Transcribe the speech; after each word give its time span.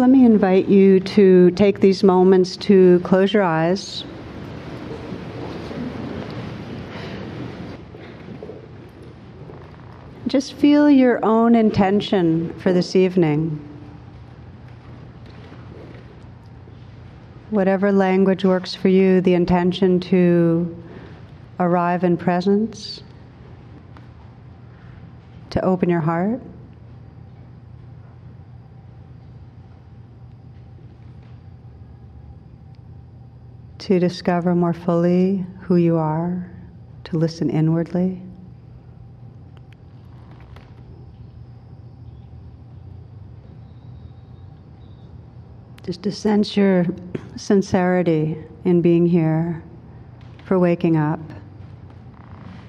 let 0.00 0.08
me 0.08 0.24
invite 0.24 0.66
you 0.66 0.98
to 0.98 1.50
take 1.50 1.80
these 1.80 2.02
moments 2.02 2.56
to 2.56 3.00
close 3.00 3.34
your 3.34 3.42
eyes. 3.42 4.02
Just 10.26 10.54
feel 10.54 10.88
your 10.88 11.22
own 11.22 11.54
intention 11.54 12.58
for 12.60 12.72
this 12.72 12.96
evening. 12.96 13.60
Whatever 17.50 17.92
language 17.92 18.42
works 18.42 18.74
for 18.74 18.88
you, 18.88 19.20
the 19.20 19.34
intention 19.34 20.00
to 20.00 20.82
arrive 21.58 22.04
in 22.04 22.16
presence, 22.16 23.02
to 25.50 25.62
open 25.62 25.90
your 25.90 26.00
heart. 26.00 26.40
To 33.80 33.98
discover 33.98 34.54
more 34.54 34.74
fully 34.74 35.46
who 35.62 35.76
you 35.76 35.96
are, 35.96 36.50
to 37.04 37.16
listen 37.16 37.48
inwardly. 37.48 38.20
Just 45.82 46.02
to 46.02 46.12
sense 46.12 46.58
your 46.58 46.84
sincerity 47.36 48.36
in 48.66 48.82
being 48.82 49.06
here, 49.06 49.62
for 50.44 50.58
waking 50.58 50.98
up. 50.98 51.20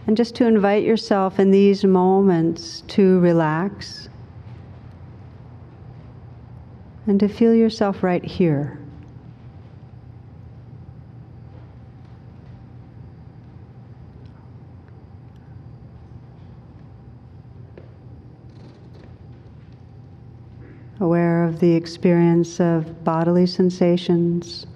And 0.08 0.16
just 0.16 0.34
to 0.36 0.48
invite 0.48 0.84
yourself 0.84 1.40
in 1.40 1.52
these 1.52 1.84
moments 1.84 2.82
to 2.88 3.20
relax 3.20 4.08
and 7.06 7.20
to 7.20 7.28
feel 7.28 7.54
yourself 7.54 8.02
right 8.02 8.24
here. 8.24 8.81
Aware 21.02 21.44
of 21.46 21.60
the 21.60 21.74
experience 21.74 22.60
of 22.60 23.04
bodily 23.04 23.48
sensations. 23.48 24.68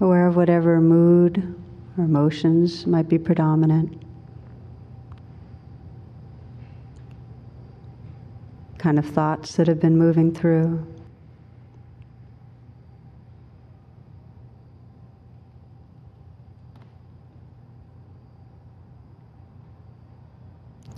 Aware 0.00 0.28
of 0.28 0.36
whatever 0.36 0.80
mood 0.80 1.54
or 1.98 2.04
emotions 2.04 2.86
might 2.86 3.06
be 3.06 3.18
predominant. 3.18 4.00
Kind 8.78 8.98
of 8.98 9.04
thoughts 9.04 9.56
that 9.56 9.66
have 9.68 9.78
been 9.78 9.98
moving 9.98 10.32
through. 10.32 10.86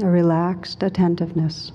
A 0.03 0.09
relaxed 0.09 0.83
attentiveness. 0.83 1.73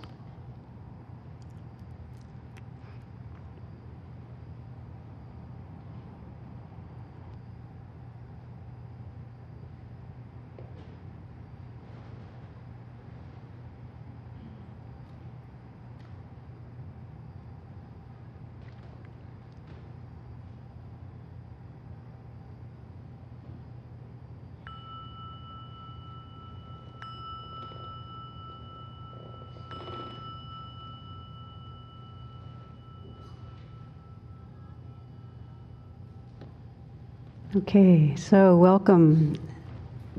Okay, 37.59 38.13
so 38.17 38.57
welcome. 38.57 39.37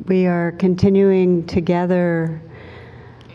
We 0.07 0.27
are 0.27 0.53
continuing 0.53 1.47
together 1.47 2.41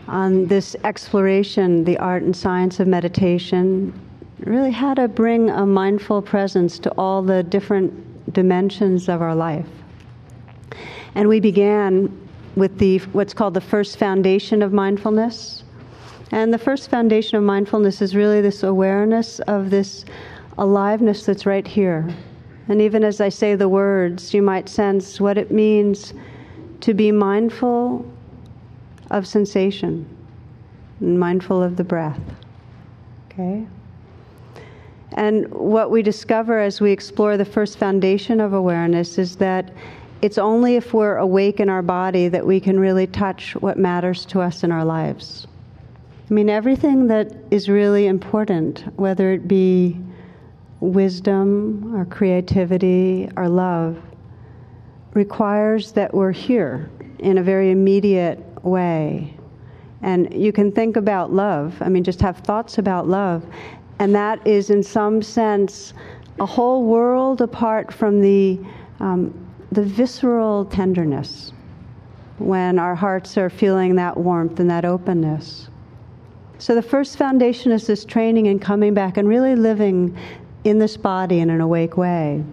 on 0.08 0.48
this 0.48 0.74
exploration, 0.82 1.84
the 1.84 1.98
art 1.98 2.24
and 2.24 2.34
science 2.34 2.80
of 2.80 2.88
meditation, 2.88 3.92
really 4.40 4.72
how 4.72 4.94
to 4.94 5.06
bring 5.06 5.50
a 5.50 5.64
mindful 5.64 6.20
presence 6.20 6.80
to 6.80 6.90
all 6.98 7.22
the 7.22 7.44
different 7.44 8.32
dimensions 8.32 9.08
of 9.08 9.22
our 9.22 9.36
life. 9.36 9.68
And 11.14 11.28
we 11.28 11.38
began 11.38 12.10
with 12.56 12.78
the 12.78 12.98
what's 13.12 13.34
called 13.34 13.54
the 13.54 13.60
first 13.60 13.98
foundation 13.98 14.62
of 14.62 14.72
mindfulness. 14.72 15.62
And 16.32 16.52
the 16.52 16.58
first 16.58 16.90
foundation 16.90 17.36
of 17.38 17.44
mindfulness 17.44 18.02
is 18.02 18.16
really 18.16 18.40
this 18.40 18.64
awareness 18.64 19.38
of 19.40 19.70
this 19.70 20.04
aliveness 20.58 21.24
that's 21.24 21.46
right 21.46 21.68
here 21.68 22.12
and 22.68 22.80
even 22.80 23.04
as 23.04 23.20
I 23.20 23.28
say 23.28 23.54
the 23.54 23.68
words, 23.68 24.32
you 24.32 24.42
might 24.42 24.68
sense 24.68 25.20
what 25.20 25.36
it 25.36 25.50
means 25.50 26.14
to 26.80 26.94
be 26.94 27.12
mindful 27.12 28.06
of 29.10 29.26
sensation 29.26 30.06
and 31.00 31.18
mindful 31.18 31.62
of 31.62 31.76
the 31.76 31.84
breath. 31.84 32.20
Okay? 33.30 33.66
And 35.12 35.52
what 35.52 35.90
we 35.90 36.02
discover 36.02 36.58
as 36.58 36.80
we 36.80 36.90
explore 36.90 37.36
the 37.36 37.44
first 37.44 37.78
foundation 37.78 38.40
of 38.40 38.52
awareness 38.52 39.18
is 39.18 39.36
that 39.36 39.70
it's 40.22 40.38
only 40.38 40.76
if 40.76 40.94
we're 40.94 41.16
awake 41.16 41.60
in 41.60 41.68
our 41.68 41.82
body 41.82 42.28
that 42.28 42.46
we 42.46 42.60
can 42.60 42.78
really 42.78 43.06
touch 43.06 43.54
what 43.56 43.76
matters 43.76 44.24
to 44.26 44.40
us 44.40 44.62
in 44.62 44.70
our 44.70 44.84
lives. 44.84 45.46
I 46.30 46.34
mean, 46.34 46.48
everything 46.48 47.08
that 47.08 47.34
is 47.50 47.68
really 47.68 48.06
important, 48.06 48.84
whether 48.96 49.32
it 49.32 49.46
be 49.46 50.00
wisdom, 50.82 51.94
our 51.96 52.04
creativity, 52.04 53.28
our 53.36 53.48
love, 53.48 53.96
requires 55.14 55.92
that 55.92 56.12
we're 56.12 56.32
here 56.32 56.90
in 57.20 57.38
a 57.38 57.42
very 57.42 57.70
immediate 57.70 58.40
way. 58.64 59.32
And 60.02 60.34
you 60.34 60.52
can 60.52 60.72
think 60.72 60.96
about 60.96 61.32
love, 61.32 61.80
I 61.80 61.88
mean, 61.88 62.02
just 62.02 62.20
have 62.20 62.38
thoughts 62.38 62.78
about 62.78 63.06
love, 63.06 63.46
and 64.00 64.12
that 64.16 64.44
is, 64.44 64.70
in 64.70 64.82
some 64.82 65.22
sense, 65.22 65.94
a 66.40 66.46
whole 66.46 66.84
world 66.84 67.40
apart 67.40 67.92
from 67.92 68.20
the, 68.20 68.58
um, 68.98 69.32
the 69.70 69.84
visceral 69.84 70.64
tenderness 70.64 71.52
when 72.38 72.80
our 72.80 72.96
hearts 72.96 73.38
are 73.38 73.48
feeling 73.48 73.94
that 73.94 74.16
warmth 74.16 74.58
and 74.58 74.68
that 74.68 74.84
openness. 74.84 75.68
So, 76.58 76.74
the 76.74 76.82
first 76.82 77.16
foundation 77.16 77.70
is 77.70 77.86
this 77.86 78.04
training 78.04 78.48
and 78.48 78.60
coming 78.60 78.94
back 78.94 79.16
and 79.16 79.28
really 79.28 79.54
living 79.54 80.16
in 80.64 80.78
this 80.78 80.96
body 80.96 81.40
in 81.40 81.50
an 81.50 81.60
awake 81.60 81.96
way. 81.96 82.44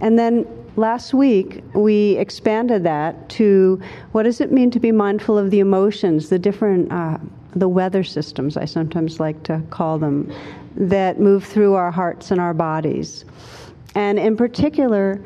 And 0.00 0.18
then 0.18 0.46
last 0.76 1.14
week 1.14 1.62
we 1.74 2.16
expanded 2.16 2.84
that 2.84 3.28
to 3.30 3.80
what 4.12 4.24
does 4.24 4.40
it 4.40 4.52
mean 4.52 4.70
to 4.70 4.80
be 4.80 4.92
mindful 4.92 5.38
of 5.38 5.50
the 5.50 5.60
emotions, 5.60 6.28
the 6.28 6.38
different 6.38 6.92
uh, 6.92 7.18
the 7.54 7.68
weather 7.68 8.04
systems 8.04 8.58
I 8.58 8.66
sometimes 8.66 9.18
like 9.18 9.42
to 9.44 9.62
call 9.70 9.98
them 9.98 10.30
that 10.76 11.18
move 11.18 11.42
through 11.42 11.74
our 11.74 11.90
hearts 11.90 12.30
and 12.30 12.38
our 12.38 12.52
bodies. 12.52 13.24
And 13.94 14.18
in 14.18 14.36
particular, 14.36 15.18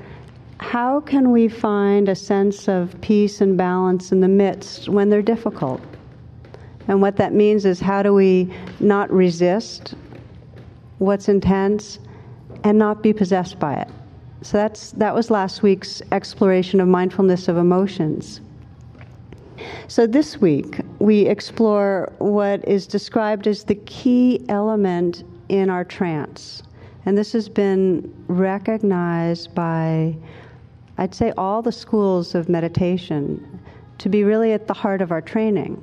how 0.61 1.01
can 1.01 1.33
we 1.33 1.49
find 1.49 2.09
a 2.09 2.15
sense 2.15 2.69
of 2.69 2.99
peace 3.01 3.41
and 3.41 3.57
balance 3.57 4.13
in 4.13 4.21
the 4.21 4.29
midst 4.29 4.89
when 4.89 5.11
they're 5.11 5.23
difficult? 5.23 5.81
And 6.87 7.03
what 7.03 7.17
that 7.17 7.33
means 7.35 7.67
is 7.67 7.81
how 7.81 8.03
do 8.03 8.15
we 8.15 8.53
not 8.79 9.11
resist 9.13 9.95
what's 11.01 11.29
intense, 11.29 11.99
and 12.63 12.79
not 12.79 13.03
be 13.03 13.13
possessed 13.13 13.59
by 13.59 13.75
it. 13.75 13.89
So 14.43 14.57
that's, 14.57 14.93
that 14.93 15.15
was 15.15 15.31
last 15.31 15.63
week's 15.63 16.01
exploration 16.13 16.81
of 16.81 16.89
mindfulness 16.89 17.49
of 17.49 17.57
emotions. 17.57 18.41
So 19.89 20.07
this 20.07 20.41
week, 20.41 20.81
we 20.99 21.27
explore 21.27 22.13
what 22.19 22.67
is 22.69 22.87
described 22.87 23.47
as 23.47 23.65
the 23.65 23.75
key 23.75 24.45
element 24.49 25.25
in 25.49 25.69
our 25.69 25.85
trance. 25.85 26.63
And 27.07 27.17
this 27.17 27.33
has 27.33 27.49
been 27.49 28.15
recognized 28.29 29.55
by, 29.55 30.17
I'd 30.99 31.15
say, 31.15 31.33
all 31.37 31.63
the 31.63 31.73
schools 31.73 32.35
of 32.35 32.49
meditation 32.49 33.61
to 33.99 34.09
be 34.09 34.25
really 34.25 34.53
at 34.53 34.67
the 34.67 34.75
heart 34.75 35.03
of 35.03 35.13
our 35.13 35.21
training, 35.23 35.77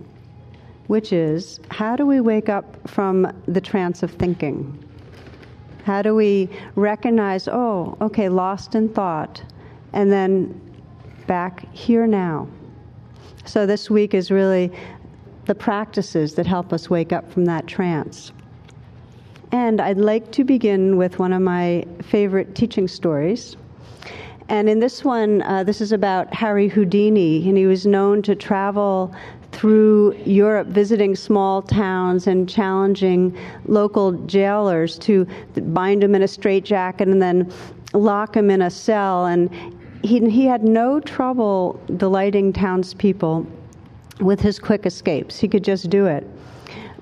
which 0.87 1.11
is 1.11 1.59
how 1.69 1.95
do 1.95 2.05
we 2.05 2.21
wake 2.21 2.49
up 2.49 2.87
from 2.87 3.31
the 3.47 3.61
trance 3.61 4.03
of 4.03 4.11
thinking? 4.11 4.83
How 5.87 6.01
do 6.01 6.13
we 6.13 6.49
recognize, 6.75 7.47
oh, 7.47 7.95
okay, 8.01 8.27
lost 8.27 8.75
in 8.75 8.89
thought, 8.89 9.41
and 9.93 10.11
then 10.11 10.59
back 11.27 11.73
here 11.73 12.05
now? 12.05 12.49
So 13.45 13.65
this 13.65 13.89
week 13.89 14.13
is 14.13 14.29
really 14.29 14.69
the 15.45 15.55
practices 15.55 16.35
that 16.35 16.45
help 16.45 16.73
us 16.73 16.89
wake 16.89 17.13
up 17.13 17.31
from 17.31 17.45
that 17.45 17.67
trance. 17.67 18.33
And 19.53 19.79
I'd 19.79 19.97
like 19.97 20.29
to 20.33 20.43
begin 20.43 20.97
with 20.97 21.19
one 21.19 21.31
of 21.31 21.41
my 21.41 21.85
favorite 22.03 22.53
teaching 22.53 22.89
stories. 22.89 23.55
And 24.49 24.67
in 24.67 24.81
this 24.81 25.05
one, 25.05 25.41
uh, 25.43 25.63
this 25.63 25.79
is 25.79 25.93
about 25.93 26.33
Harry 26.33 26.67
Houdini, 26.67 27.47
and 27.47 27.57
he 27.57 27.65
was 27.65 27.85
known 27.85 28.21
to 28.23 28.35
travel 28.35 29.15
through 29.57 30.15
Europe 30.23 30.67
visiting 30.67 31.15
small 31.15 31.63
towns 31.63 32.27
and 32.27 32.47
challenging 32.47 33.35
local 33.65 34.11
jailers 34.27 34.99
to 34.99 35.25
bind 35.55 36.03
him 36.03 36.13
in 36.13 36.21
a 36.21 36.27
straitjacket 36.27 37.07
and 37.07 37.19
then 37.19 37.51
lock 37.93 38.37
him 38.37 38.51
in 38.51 38.61
a 38.61 38.69
cell. 38.69 39.25
And 39.25 39.49
he, 40.03 40.29
he 40.29 40.45
had 40.45 40.63
no 40.63 40.99
trouble 40.99 41.81
delighting 41.97 42.53
townspeople 42.53 43.47
with 44.21 44.39
his 44.39 44.59
quick 44.59 44.85
escapes. 44.85 45.39
He 45.39 45.47
could 45.47 45.63
just 45.63 45.89
do 45.89 46.05
it. 46.05 46.27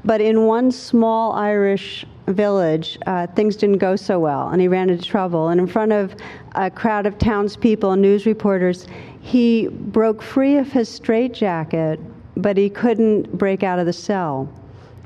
But 0.06 0.22
in 0.22 0.46
one 0.46 0.72
small 0.72 1.34
Irish 1.34 2.06
village, 2.28 2.98
uh, 3.06 3.28
things 3.28 3.58
didn't 3.58 3.80
go 3.80 3.98
so 3.98 4.18
well, 4.18 4.48
and 4.48 4.62
he 4.62 4.70
ran 4.70 4.90
into 4.90 5.04
trouble. 5.04 5.50
And 5.50 5.60
in 5.60 5.68
front 5.68 5.92
of 5.92 6.16
a 6.54 6.72
crowd 6.72 7.06
of 7.06 7.18
townspeople 7.18 7.92
and 7.92 8.02
news 8.02 8.26
reporters, 8.26 8.88
he 9.20 9.68
broke 9.68 10.22
free 10.22 10.56
of 10.56 10.72
his 10.72 10.88
straitjacket 10.88 12.00
but 12.38 12.58
he 12.58 12.70
couldn't 12.70 13.38
break 13.38 13.64
out 13.64 13.80
of 13.80 13.86
the 13.86 13.94
cell. 13.94 14.50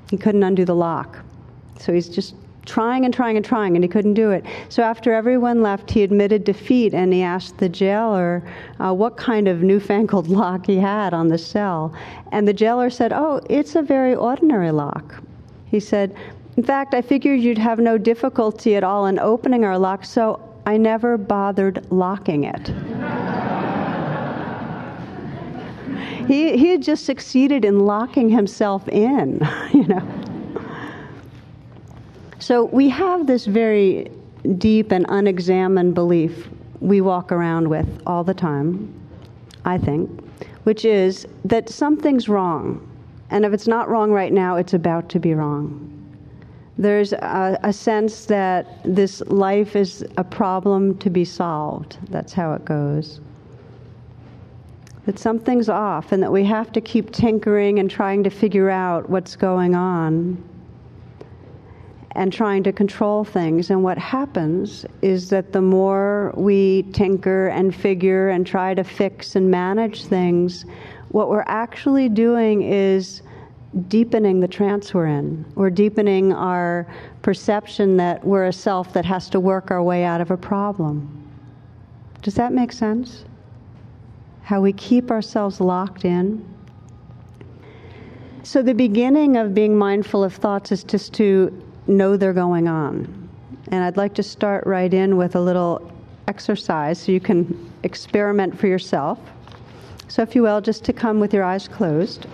He 0.09 0.17
couldn't 0.17 0.43
undo 0.43 0.65
the 0.65 0.75
lock. 0.75 1.19
So 1.79 1.93
he's 1.93 2.09
just 2.09 2.35
trying 2.65 3.05
and 3.05 3.13
trying 3.13 3.35
and 3.35 3.45
trying, 3.45 3.75
and 3.75 3.83
he 3.83 3.87
couldn't 3.87 4.13
do 4.13 4.31
it. 4.31 4.45
So 4.69 4.83
after 4.83 5.13
everyone 5.13 5.61
left, 5.61 5.89
he 5.89 6.03
admitted 6.03 6.43
defeat 6.43 6.93
and 6.93 7.11
he 7.11 7.23
asked 7.23 7.57
the 7.57 7.69
jailer 7.69 8.43
uh, 8.79 8.93
what 8.93 9.17
kind 9.17 9.47
of 9.47 9.63
newfangled 9.63 10.27
lock 10.39 10.67
he 10.67 10.77
had 10.77 11.13
on 11.13 11.27
the 11.27 11.37
cell. 11.37 11.93
And 12.31 12.47
the 12.47 12.53
jailer 12.53 12.89
said, 12.89 13.11
Oh, 13.11 13.41
it's 13.49 13.75
a 13.75 13.81
very 13.81 14.15
ordinary 14.15 14.71
lock. 14.71 15.23
He 15.65 15.79
said, 15.79 16.15
In 16.57 16.63
fact, 16.63 16.93
I 16.93 17.01
figured 17.01 17.39
you'd 17.39 17.57
have 17.57 17.79
no 17.79 17.97
difficulty 17.97 18.75
at 18.75 18.83
all 18.83 19.07
in 19.07 19.19
opening 19.19 19.65
our 19.65 19.77
lock, 19.77 20.05
so 20.05 20.39
I 20.65 20.77
never 20.77 21.17
bothered 21.17 21.91
locking 21.91 22.43
it. 22.43 22.71
he, 26.29 26.55
he 26.55 26.69
had 26.69 26.83
just 26.83 27.05
succeeded 27.05 27.65
in 27.65 27.79
locking 27.79 28.29
himself 28.29 28.87
in, 28.87 29.41
you 29.73 29.83
know. 29.87 30.07
So 32.37 32.65
we 32.65 32.87
have 32.89 33.25
this 33.25 33.47
very 33.47 34.11
deep 34.59 34.91
and 34.91 35.07
unexamined 35.09 35.95
belief 35.95 36.47
we 36.81 37.01
walk 37.01 37.31
around 37.31 37.67
with 37.67 37.87
all 38.05 38.23
the 38.23 38.35
time, 38.35 38.93
I 39.65 39.79
think, 39.79 40.07
which 40.65 40.85
is 40.85 41.27
that 41.45 41.67
something's 41.67 42.29
wrong. 42.29 42.87
And 43.31 43.43
if 43.43 43.51
it's 43.51 43.67
not 43.67 43.89
wrong 43.89 44.11
right 44.11 44.31
now, 44.31 44.55
it's 44.55 44.75
about 44.75 45.09
to 45.09 45.19
be 45.19 45.33
wrong. 45.33 45.87
There's 46.77 47.11
a, 47.11 47.59
a 47.63 47.73
sense 47.73 48.25
that 48.25 48.81
this 48.85 49.21
life 49.21 49.75
is 49.75 50.05
a 50.17 50.23
problem 50.23 50.95
to 50.99 51.09
be 51.09 51.25
solved. 51.25 51.97
That's 52.11 52.33
how 52.33 52.53
it 52.53 52.65
goes 52.65 53.19
that 55.09 55.17
something's 55.17 55.69
off 55.69 56.11
and 56.11 56.21
that 56.21 56.31
we 56.31 56.43
have 56.43 56.71
to 56.71 56.79
keep 56.79 57.11
tinkering 57.11 57.79
and 57.79 57.89
trying 57.89 58.23
to 58.23 58.29
figure 58.29 58.69
out 58.69 59.09
what's 59.09 59.35
going 59.35 59.73
on 59.73 60.37
and 62.11 62.31
trying 62.31 62.61
to 62.61 62.71
control 62.71 63.23
things. 63.23 63.71
And 63.71 63.83
what 63.83 63.97
happens 63.97 64.85
is 65.01 65.27
that 65.31 65.51
the 65.51 65.63
more 65.63 66.31
we 66.37 66.83
tinker 66.93 67.47
and 67.47 67.73
figure 67.73 68.29
and 68.29 68.45
try 68.45 68.75
to 68.75 68.83
fix 68.83 69.35
and 69.35 69.49
manage 69.49 70.05
things, 70.05 70.65
what 71.09 71.27
we're 71.27 71.43
actually 71.47 72.07
doing 72.07 72.61
is 72.61 73.23
deepening 73.87 74.39
the 74.39 74.47
trance 74.47 74.93
we're 74.93 75.07
in. 75.07 75.43
We're 75.55 75.71
deepening 75.71 76.33
our 76.33 76.85
perception 77.23 77.97
that 77.97 78.23
we're 78.23 78.45
a 78.45 78.53
self 78.53 78.93
that 78.93 79.05
has 79.05 79.27
to 79.31 79.39
work 79.39 79.71
our 79.71 79.81
way 79.81 80.03
out 80.03 80.21
of 80.21 80.29
a 80.29 80.37
problem. 80.37 81.27
Does 82.21 82.35
that 82.35 82.53
make 82.53 82.71
sense? 82.71 83.25
How 84.49 84.59
we 84.59 84.73
keep 84.73 85.11
ourselves 85.11 85.61
locked 85.61 86.05
in. 86.05 86.43
So, 88.41 88.63
the 88.63 88.73
beginning 88.73 89.37
of 89.37 89.53
being 89.53 89.77
mindful 89.77 90.23
of 90.23 90.33
thoughts 90.33 90.71
is 90.71 90.83
just 90.83 91.13
to 91.15 91.53
know 91.85 92.17
they're 92.17 92.33
going 92.33 92.67
on. 92.67 93.29
And 93.67 93.83
I'd 93.83 93.95
like 93.95 94.15
to 94.15 94.23
start 94.23 94.65
right 94.65 94.91
in 94.91 95.17
with 95.17 95.35
a 95.35 95.39
little 95.39 95.91
exercise 96.27 96.97
so 96.97 97.11
you 97.11 97.19
can 97.19 97.71
experiment 97.83 98.59
for 98.59 98.65
yourself. 98.65 99.19
So, 100.07 100.23
if 100.23 100.33
you 100.33 100.41
will, 100.41 100.61
just 100.61 100.83
to 100.85 100.93
come 100.93 101.19
with 101.19 101.31
your 101.31 101.43
eyes 101.43 101.67
closed. 101.67 102.25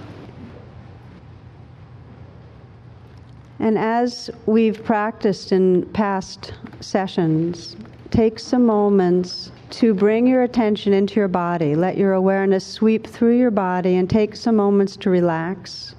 And 3.60 3.78
as 3.78 4.30
we've 4.46 4.82
practiced 4.86 5.52
in 5.52 5.86
past 5.88 6.54
sessions, 6.80 7.76
take 8.10 8.40
some 8.40 8.66
moments 8.66 9.52
to 9.76 9.94
bring 9.94 10.26
your 10.26 10.44
attention 10.44 10.94
into 10.94 11.16
your 11.16 11.28
body. 11.28 11.76
Let 11.76 11.98
your 11.98 12.14
awareness 12.14 12.66
sweep 12.66 13.06
through 13.06 13.38
your 13.38 13.52
body 13.52 13.96
and 13.96 14.10
take 14.10 14.34
some 14.34 14.56
moments 14.56 14.96
to 14.98 15.10
relax 15.10 15.96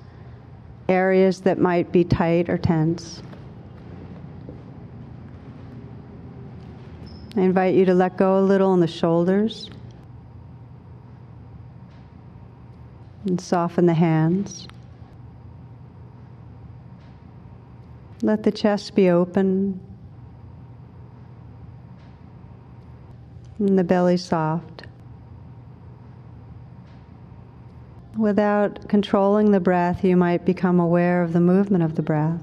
areas 0.89 1.43
that 1.43 1.59
might 1.59 1.93
be 1.93 2.03
tight 2.03 2.49
or 2.49 2.57
tense. 2.57 3.23
I 7.37 7.43
invite 7.43 7.75
you 7.75 7.85
to 7.85 7.93
let 7.93 8.17
go 8.17 8.39
a 8.39 8.41
little 8.41 8.73
in 8.73 8.81
the 8.81 8.87
shoulders 8.87 9.69
and 13.27 13.39
soften 13.39 13.85
the 13.85 13.93
hands. 13.93 14.67
Let 18.23 18.43
the 18.43 18.53
chest 18.53 18.95
be 18.95 19.11
open. 19.11 19.79
And 23.59 23.79
the 23.79 23.85
belly 23.85 24.17
soft. 24.17 24.83
Without 28.17 28.89
controlling 28.89 29.51
the 29.51 29.61
breath, 29.61 30.03
you 30.03 30.17
might 30.17 30.45
become 30.45 30.81
aware 30.81 31.23
of 31.23 31.33
the 31.33 31.41
movement 31.41 31.85
of 31.85 31.97
the 31.97 32.03
breath. 32.03 32.41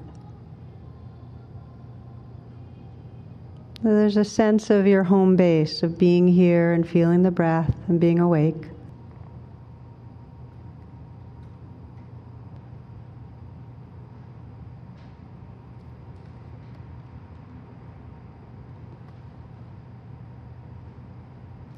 There's 3.82 4.16
a 4.16 4.24
sense 4.24 4.70
of 4.70 4.88
your 4.88 5.04
home 5.04 5.36
base, 5.36 5.84
of 5.84 5.98
being 5.98 6.28
here 6.28 6.72
and 6.72 6.88
feeling 6.88 7.24
the 7.24 7.32
breath 7.32 7.76
and 7.88 8.00
being 8.00 8.20
awake. 8.20 8.68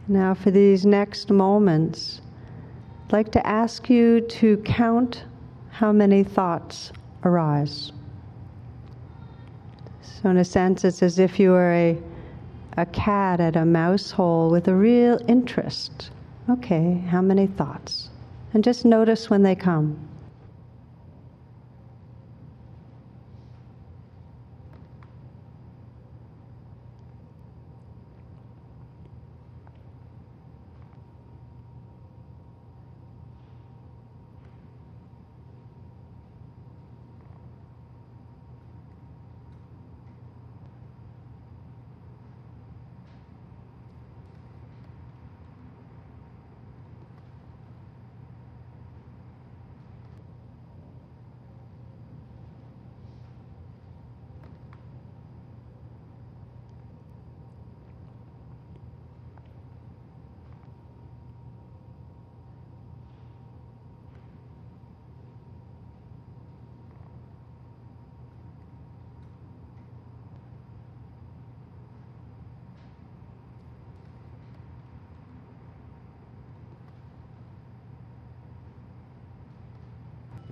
Now, 0.07 0.35
for 0.35 0.51
these 0.51 0.85
next 0.85 1.31
moments, 1.31 2.21
I'd 3.05 3.13
like 3.13 3.31
to 3.31 3.45
ask 3.45 3.89
you 3.89 4.21
to 4.21 4.57
count 4.57 5.23
how 5.71 5.91
many 5.91 6.23
thoughts 6.23 6.91
arise. 7.23 7.91
So, 10.01 10.29
in 10.29 10.37
a 10.37 10.45
sense, 10.45 10.83
it's 10.83 11.01
as 11.01 11.17
if 11.17 11.39
you 11.39 11.51
were 11.51 11.71
a, 11.71 11.97
a 12.77 12.85
cat 12.85 13.39
at 13.39 13.55
a 13.55 13.65
mouse 13.65 14.11
hole 14.11 14.51
with 14.51 14.67
a 14.67 14.75
real 14.75 15.19
interest. 15.27 16.11
Okay, 16.49 17.03
how 17.09 17.21
many 17.21 17.47
thoughts? 17.47 18.09
And 18.53 18.63
just 18.63 18.85
notice 18.85 19.29
when 19.29 19.41
they 19.41 19.55
come. 19.55 19.97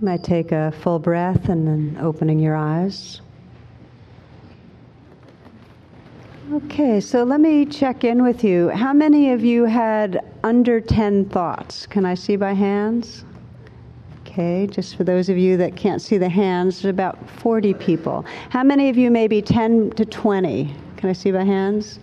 You 0.04 0.10
might 0.10 0.22
take 0.22 0.52
a 0.52 0.70
full 0.70 0.98
breath 0.98 1.48
and 1.48 1.66
then 1.66 1.96
opening 1.98 2.38
your 2.38 2.54
eyes. 2.54 3.22
Okay, 6.52 7.00
so 7.00 7.22
let 7.24 7.40
me 7.40 7.64
check 7.64 8.04
in 8.04 8.22
with 8.22 8.44
you. 8.44 8.68
How 8.68 8.92
many 8.92 9.32
of 9.32 9.42
you 9.42 9.64
had 9.64 10.22
under 10.44 10.78
10 10.78 11.30
thoughts? 11.30 11.86
Can 11.86 12.04
I 12.04 12.12
see 12.12 12.36
by 12.36 12.52
hands? 12.52 13.24
Okay, 14.20 14.66
just 14.66 14.94
for 14.94 15.04
those 15.04 15.30
of 15.30 15.38
you 15.38 15.56
that 15.56 15.74
can't 15.74 16.02
see 16.02 16.18
the 16.18 16.28
hands, 16.28 16.84
about 16.84 17.16
40 17.40 17.72
people. 17.72 18.26
How 18.50 18.62
many 18.62 18.90
of 18.90 18.98
you 18.98 19.10
maybe 19.10 19.40
10 19.40 19.92
to 19.92 20.04
20? 20.04 20.70
Can 20.98 21.08
I 21.08 21.14
see 21.14 21.32
by 21.32 21.44
hands? 21.44 21.98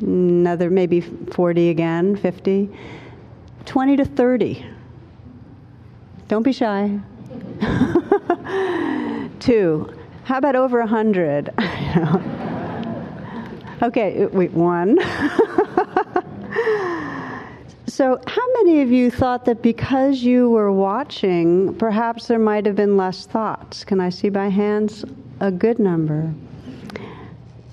Another 0.00 0.70
maybe 0.70 1.02
40 1.02 1.68
again, 1.68 2.16
50. 2.16 2.70
20 3.66 3.96
to 3.96 4.04
30. 4.06 4.64
Don't 6.28 6.44
be 6.44 6.52
shy. 6.52 6.98
Two. 9.40 9.92
How 10.24 10.38
about 10.38 10.56
over 10.56 10.80
a 10.80 10.86
100? 10.86 11.50
okay, 13.82 14.26
wait, 14.26 14.52
one. 14.52 14.98
so, 17.86 18.20
how 18.26 18.52
many 18.58 18.82
of 18.82 18.90
you 18.90 19.10
thought 19.10 19.46
that 19.46 19.62
because 19.62 20.22
you 20.22 20.50
were 20.50 20.70
watching, 20.70 21.74
perhaps 21.76 22.28
there 22.28 22.38
might 22.38 22.66
have 22.66 22.76
been 22.76 22.96
less 22.96 23.26
thoughts? 23.26 23.84
Can 23.84 24.00
I 24.00 24.10
see 24.10 24.28
by 24.28 24.48
hands? 24.48 25.04
A 25.40 25.50
good 25.50 25.78
number. 25.78 26.32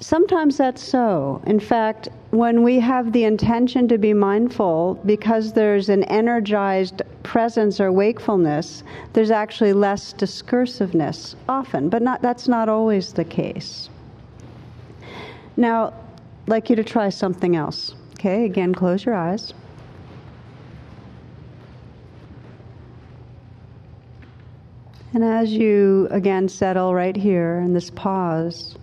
Sometimes 0.08 0.56
that's 0.56 0.82
so. 0.82 1.42
In 1.48 1.60
fact, 1.60 2.08
when 2.32 2.64
we 2.64 2.80
have 2.80 3.12
the 3.12 3.26
intention 3.26 3.90
to 3.90 3.98
be 3.98 4.14
mindful, 4.14 4.98
because 5.06 5.52
there's 5.52 5.90
an 5.90 6.06
energized 6.06 7.02
presence 7.24 7.82
or 7.82 7.92
wakefulness, 7.92 8.84
there's 9.12 9.32
actually 9.32 9.74
less 9.74 10.14
discursiveness 10.14 11.36
often, 11.50 11.90
but 11.90 12.02
not, 12.02 12.22
that's 12.22 12.48
not 12.48 12.70
always 12.70 13.12
the 13.12 13.26
case. 13.26 13.90
Now, 15.58 15.88
I'd 15.88 16.48
like 16.48 16.70
you 16.70 16.78
to 16.78 16.86
try 16.86 17.10
something 17.10 17.58
else. 17.58 17.94
Okay, 18.14 18.46
again, 18.46 18.74
close 18.74 19.04
your 19.04 19.16
eyes. 19.16 19.54
And 25.14 25.22
as 25.22 25.52
you 25.52 26.08
again 26.12 26.48
settle 26.48 26.94
right 26.94 27.18
here 27.18 27.58
in 27.58 27.74
this 27.74 27.90
pause, 27.90 28.78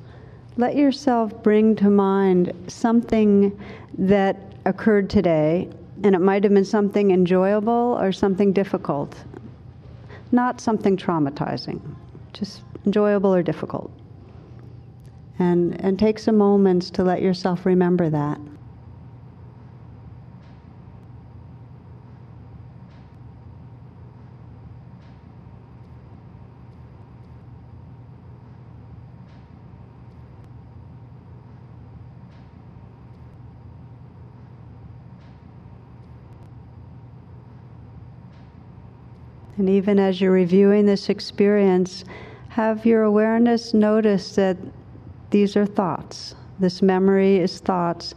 let 0.56 0.76
yourself 0.76 1.42
bring 1.42 1.74
to 1.76 1.90
mind 1.90 2.52
something 2.68 3.58
that 3.98 4.36
occurred 4.64 5.10
today, 5.10 5.68
and 6.02 6.14
it 6.14 6.20
might 6.20 6.44
have 6.44 6.54
been 6.54 6.64
something 6.64 7.10
enjoyable 7.10 7.98
or 8.00 8.12
something 8.12 8.52
difficult, 8.52 9.24
not 10.32 10.60
something 10.60 10.96
traumatizing, 10.96 11.80
just 12.32 12.62
enjoyable 12.86 13.34
or 13.34 13.42
difficult. 13.42 13.90
And, 15.38 15.80
and 15.80 15.98
take 15.98 16.20
some 16.20 16.38
moments 16.38 16.90
to 16.90 17.02
let 17.02 17.20
yourself 17.20 17.66
remember 17.66 18.08
that. 18.10 18.38
And 39.56 39.68
even 39.84 39.98
as 39.98 40.18
you're 40.18 40.32
reviewing 40.32 40.86
this 40.86 41.10
experience, 41.10 42.06
have 42.48 42.86
your 42.86 43.02
awareness 43.02 43.74
notice 43.74 44.34
that 44.34 44.56
these 45.28 45.58
are 45.58 45.66
thoughts. 45.66 46.34
This 46.58 46.80
memory 46.80 47.36
is 47.36 47.58
thoughts. 47.58 48.14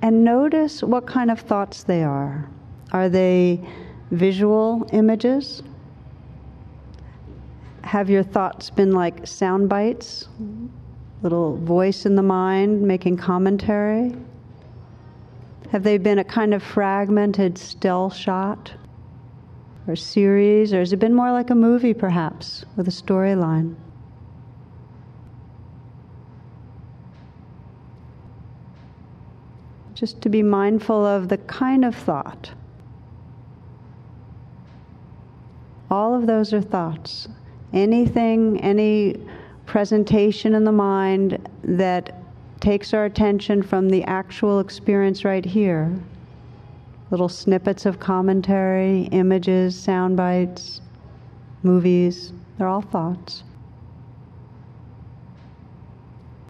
And 0.00 0.24
notice 0.24 0.82
what 0.82 1.06
kind 1.06 1.30
of 1.30 1.38
thoughts 1.40 1.82
they 1.82 2.02
are. 2.02 2.48
Are 2.92 3.10
they 3.10 3.60
visual 4.12 4.88
images? 4.94 5.62
Have 7.82 8.08
your 8.08 8.22
thoughts 8.22 8.70
been 8.70 8.92
like 8.92 9.26
sound 9.26 9.68
bites? 9.68 10.26
Little 11.20 11.58
voice 11.58 12.06
in 12.06 12.14
the 12.14 12.22
mind 12.22 12.80
making 12.80 13.18
commentary? 13.18 14.16
Have 15.70 15.82
they 15.82 15.98
been 15.98 16.18
a 16.18 16.24
kind 16.24 16.54
of 16.54 16.62
fragmented 16.62 17.58
still 17.58 18.08
shot? 18.08 18.72
Or 19.86 19.96
series, 19.96 20.72
or 20.72 20.80
has 20.80 20.92
it 20.92 20.98
been 20.98 21.14
more 21.14 21.32
like 21.32 21.50
a 21.50 21.54
movie 21.54 21.94
perhaps 21.94 22.64
with 22.76 22.86
a 22.88 22.90
storyline? 22.90 23.74
Just 29.94 30.20
to 30.22 30.28
be 30.28 30.42
mindful 30.42 31.04
of 31.04 31.28
the 31.28 31.38
kind 31.38 31.84
of 31.84 31.94
thought. 31.94 32.52
All 35.90 36.14
of 36.14 36.26
those 36.26 36.52
are 36.52 36.62
thoughts. 36.62 37.28
Anything, 37.72 38.60
any 38.60 39.16
presentation 39.66 40.54
in 40.54 40.64
the 40.64 40.72
mind 40.72 41.48
that 41.62 42.22
takes 42.60 42.94
our 42.94 43.06
attention 43.06 43.62
from 43.62 43.88
the 43.88 44.04
actual 44.04 44.60
experience 44.60 45.24
right 45.24 45.44
here 45.44 45.92
little 47.10 47.28
snippets 47.28 47.86
of 47.86 47.98
commentary, 47.98 49.02
images, 49.12 49.78
sound 49.78 50.16
bites, 50.16 50.80
movies, 51.62 52.32
they're 52.56 52.68
all 52.68 52.82
thoughts. 52.82 53.42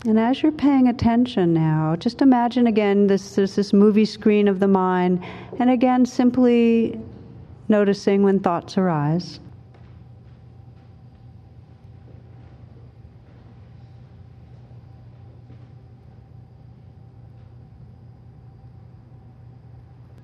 And 0.07 0.19
as 0.19 0.43
you're 0.43 0.53
paying 0.53 0.89
attention 0.89 1.53
now, 1.53 1.95
just 1.97 2.23
imagine 2.23 2.67
again 2.67 3.07
this, 3.07 3.35
this 3.35 3.73
movie 3.73 4.07
screen 4.07 4.49
of 4.49 4.59
the 4.59 4.69
mind, 4.69 5.23
and 5.59 5.71
again 5.71 6.07
simply 6.07 6.99
noticing 7.69 8.23
when 8.23 8.41
thoughts 8.41 8.79
arise. 8.79 9.41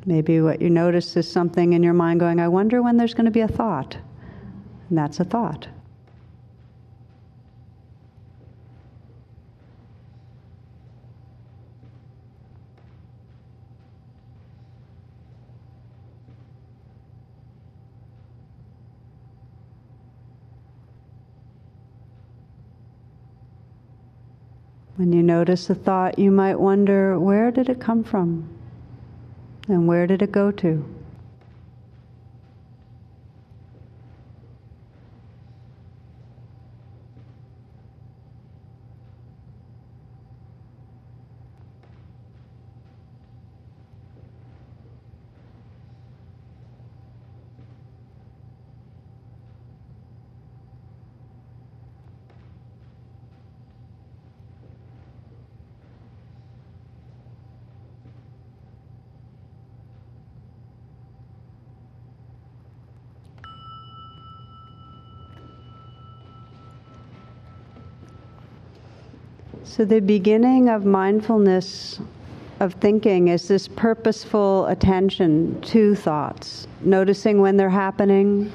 Maybe 0.09 0.41
what 0.41 0.63
you 0.63 0.71
notice 0.71 1.17
is 1.17 1.29
something 1.29 1.73
in 1.73 1.83
your 1.83 1.93
mind 1.93 2.21
going, 2.21 2.39
I 2.39 2.47
wonder 2.47 2.81
when 2.81 2.97
there's 2.97 3.13
going 3.13 3.25
to 3.25 3.33
be 3.33 3.41
a 3.41 3.49
thought. 3.49 3.99
And 4.89 4.97
that's 4.97 5.19
a 5.19 5.25
thought. 5.25 5.67
When 24.95 25.13
you 25.13 25.23
notice 25.23 25.69
a 25.69 25.75
thought, 25.75 26.17
you 26.17 26.31
might 26.31 26.61
wonder, 26.61 27.19
where 27.19 27.51
did 27.51 27.69
it 27.69 27.81
come 27.81 28.05
from? 28.05 28.56
And 29.69 29.89
where 29.89 30.07
did 30.07 30.23
it 30.23 30.31
go 30.31 30.51
to? 30.53 30.96
So, 69.77 69.85
the 69.85 70.01
beginning 70.01 70.71
of 70.71 70.87
mindfulness 70.87 72.01
of 72.61 72.73
thinking 72.81 73.29
is 73.29 73.47
this 73.47 73.69
purposeful 73.69 74.65
attention 74.69 75.61
to 75.61 75.95
thoughts, 75.95 76.67
noticing 76.81 77.43
when 77.43 77.59
they're 77.59 77.69
happening, 77.69 78.51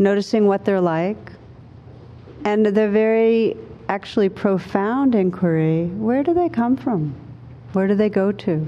noticing 0.00 0.48
what 0.48 0.64
they're 0.64 0.80
like, 0.80 1.30
and 2.44 2.66
the 2.66 2.88
very 2.90 3.56
actually 3.88 4.28
profound 4.28 5.14
inquiry 5.14 5.86
where 5.90 6.24
do 6.24 6.34
they 6.34 6.48
come 6.48 6.76
from? 6.76 7.14
Where 7.72 7.86
do 7.86 7.94
they 7.94 8.08
go 8.08 8.32
to? 8.32 8.66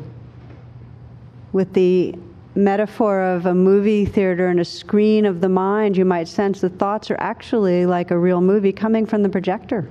With 1.50 1.72
the 1.72 2.14
metaphor 2.54 3.20
of 3.20 3.46
a 3.46 3.54
movie 3.54 4.04
theater 4.04 4.46
and 4.46 4.60
a 4.60 4.64
screen 4.64 5.26
of 5.26 5.40
the 5.40 5.48
mind, 5.48 5.96
you 5.96 6.04
might 6.04 6.28
sense 6.28 6.60
the 6.60 6.68
thoughts 6.68 7.10
are 7.10 7.18
actually 7.18 7.84
like 7.84 8.12
a 8.12 8.16
real 8.16 8.40
movie 8.40 8.72
coming 8.72 9.06
from 9.06 9.24
the 9.24 9.28
projector. 9.28 9.88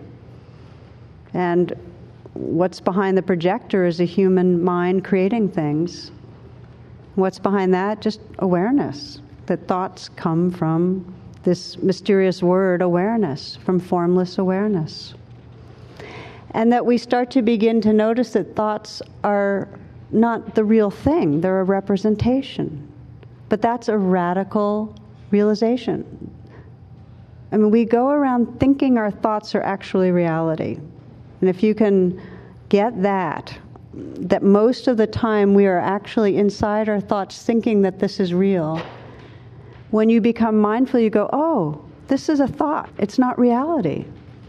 And 1.34 1.74
what's 2.34 2.80
behind 2.80 3.18
the 3.18 3.22
projector 3.22 3.86
is 3.86 4.00
a 4.00 4.06
human 4.06 4.64
mind 4.64 5.04
creating 5.04 5.50
things. 5.50 6.12
What's 7.16 7.40
behind 7.40 7.74
that? 7.74 8.02
Just 8.02 8.22
awareness. 8.40 9.22
That 9.48 9.68
thoughts 9.68 10.10
come 10.10 10.52
from 10.52 11.14
this 11.44 11.78
mysterious 11.78 12.44
word, 12.44 12.82
awareness, 12.82 13.58
from 13.58 13.80
formless 13.80 14.38
awareness. 14.38 15.14
And 16.52 16.72
that 16.74 16.86
we 16.86 16.98
start 16.98 17.32
to 17.32 17.42
begin 17.42 17.82
to 17.82 17.94
notice 17.94 18.32
that 18.32 18.56
thoughts 18.56 19.02
are 19.24 19.68
not 20.12 20.56
the 20.56 20.64
real 20.64 20.90
thing, 20.90 21.42
they're 21.42 21.62
a 21.62 21.64
representation. 21.64 22.88
But 23.50 23.62
that's 23.62 23.90
a 23.90 23.98
radical 23.98 24.96
realization. 25.32 26.32
I 27.52 27.58
mean, 27.58 27.72
we 27.72 27.86
go 27.86 28.10
around 28.10 28.60
thinking 28.60 28.98
our 28.98 29.12
thoughts 29.12 29.56
are 29.56 29.62
actually 29.62 30.12
reality. 30.12 30.80
And 31.42 31.50
if 31.50 31.64
you 31.64 31.74
can 31.74 32.22
get 32.70 33.02
that, 33.02 33.58
that 33.94 34.44
most 34.44 34.88
of 34.88 34.98
the 34.98 35.08
time 35.08 35.54
we 35.54 35.66
are 35.66 35.80
actually 35.80 36.38
inside 36.38 36.90
our 36.90 37.00
thoughts 37.00 37.44
thinking 37.44 37.82
that 37.82 38.00
this 38.00 38.20
is 38.20 38.34
real, 38.34 38.82
when 39.92 40.10
you 40.10 40.22
become 40.22 40.60
mindful, 40.60 41.00
you 41.00 41.10
go, 41.10 41.30
oh, 41.34 41.84
this 42.08 42.30
is 42.30 42.40
a 42.40 42.48
thought, 42.48 42.90
it's 42.98 43.18
not 43.18 43.40
reality. 43.40 44.06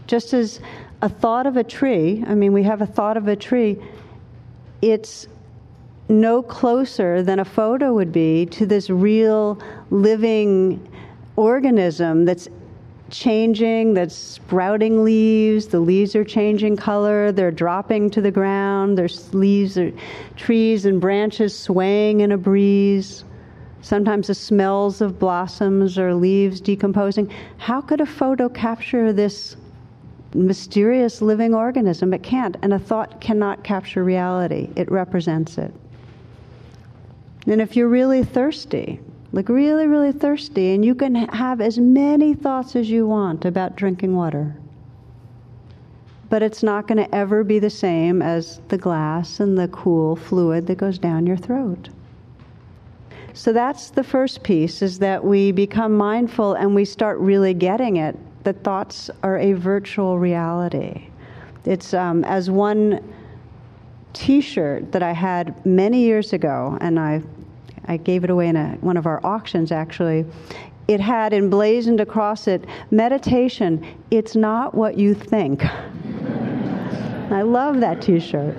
Just 0.07 0.33
as 0.33 0.59
a 1.01 1.09
thought 1.09 1.47
of 1.47 1.57
a 1.57 1.63
tree, 1.63 2.23
I 2.27 2.35
mean, 2.35 2.53
we 2.53 2.63
have 2.63 2.81
a 2.81 2.85
thought 2.85 3.17
of 3.17 3.27
a 3.27 3.35
tree, 3.35 3.77
it's 4.81 5.27
no 6.09 6.43
closer 6.43 7.23
than 7.23 7.39
a 7.39 7.45
photo 7.45 7.93
would 7.93 8.11
be 8.11 8.45
to 8.47 8.65
this 8.65 8.89
real 8.89 9.61
living 9.89 10.87
organism 11.35 12.25
that's 12.25 12.47
changing, 13.11 13.93
that's 13.93 14.15
sprouting 14.15 15.03
leaves. 15.03 15.67
The 15.67 15.79
leaves 15.79 16.15
are 16.15 16.23
changing 16.23 16.77
color. 16.77 17.31
They're 17.31 17.51
dropping 17.51 18.09
to 18.11 18.21
the 18.21 18.31
ground. 18.31 18.97
There's 18.97 19.33
leaves, 19.33 19.77
or 19.77 19.91
trees 20.35 20.85
and 20.85 20.99
branches 20.99 21.57
swaying 21.57 22.21
in 22.21 22.31
a 22.31 22.37
breeze. 22.37 23.23
Sometimes 23.81 24.27
the 24.27 24.35
smells 24.35 25.01
of 25.01 25.19
blossoms 25.19 25.97
or 25.97 26.13
leaves 26.13 26.61
decomposing. 26.61 27.31
How 27.57 27.81
could 27.81 28.01
a 28.01 28.05
photo 28.05 28.47
capture 28.47 29.11
this 29.11 29.55
mysterious 30.33 31.21
living 31.21 31.53
organism? 31.53 32.13
It 32.13 32.23
can't. 32.23 32.57
And 32.61 32.73
a 32.73 32.79
thought 32.79 33.21
cannot 33.21 33.63
capture 33.63 34.03
reality, 34.03 34.69
it 34.75 34.89
represents 34.91 35.57
it. 35.57 35.73
And 37.47 37.59
if 37.59 37.75
you're 37.75 37.87
really 37.87 38.23
thirsty, 38.23 38.99
like 39.33 39.47
really, 39.47 39.87
really 39.87 40.11
thirsty, 40.11 40.73
and 40.73 40.83
you 40.83 40.93
can 40.93 41.15
have 41.15 41.61
as 41.61 41.77
many 41.77 42.33
thoughts 42.33 42.75
as 42.75 42.89
you 42.89 43.07
want 43.07 43.45
about 43.45 43.75
drinking 43.75 44.15
water. 44.15 44.55
But 46.29 46.43
it's 46.43 46.63
not 46.63 46.87
going 46.87 46.97
to 46.97 47.15
ever 47.15 47.43
be 47.43 47.59
the 47.59 47.69
same 47.69 48.21
as 48.21 48.59
the 48.67 48.77
glass 48.77 49.39
and 49.39 49.57
the 49.57 49.67
cool 49.69 50.15
fluid 50.15 50.67
that 50.67 50.77
goes 50.77 50.97
down 50.97 51.25
your 51.25 51.37
throat. 51.37 51.89
So 53.33 53.53
that's 53.53 53.89
the 53.89 54.03
first 54.03 54.43
piece 54.43 54.81
is 54.81 54.99
that 54.99 55.23
we 55.23 55.51
become 55.51 55.95
mindful 55.95 56.53
and 56.53 56.75
we 56.75 56.83
start 56.83 57.17
really 57.19 57.53
getting 57.53 57.97
it 57.97 58.17
that 58.43 58.63
thoughts 58.63 59.09
are 59.23 59.37
a 59.37 59.53
virtual 59.53 60.19
reality. 60.19 61.07
It's 61.65 61.93
um, 61.93 62.23
as 62.25 62.49
one 62.49 63.13
t 64.13 64.41
shirt 64.41 64.91
that 64.91 65.03
I 65.03 65.13
had 65.13 65.65
many 65.65 66.01
years 66.01 66.33
ago, 66.33 66.77
and 66.81 66.99
I 66.99 67.21
I 67.85 67.97
gave 67.97 68.23
it 68.23 68.29
away 68.29 68.47
in 68.47 68.55
a, 68.55 68.77
one 68.81 68.97
of 68.97 69.05
our 69.05 69.25
auctions 69.25 69.71
actually. 69.71 70.25
It 70.87 70.99
had 70.99 71.33
emblazoned 71.33 72.01
across 72.01 72.47
it 72.47 72.65
meditation, 72.89 73.85
it's 74.09 74.35
not 74.35 74.73
what 74.75 74.97
you 74.97 75.13
think. 75.13 75.63
I 77.31 77.43
love 77.43 77.79
that 77.79 78.01
t 78.01 78.19
shirt. 78.19 78.57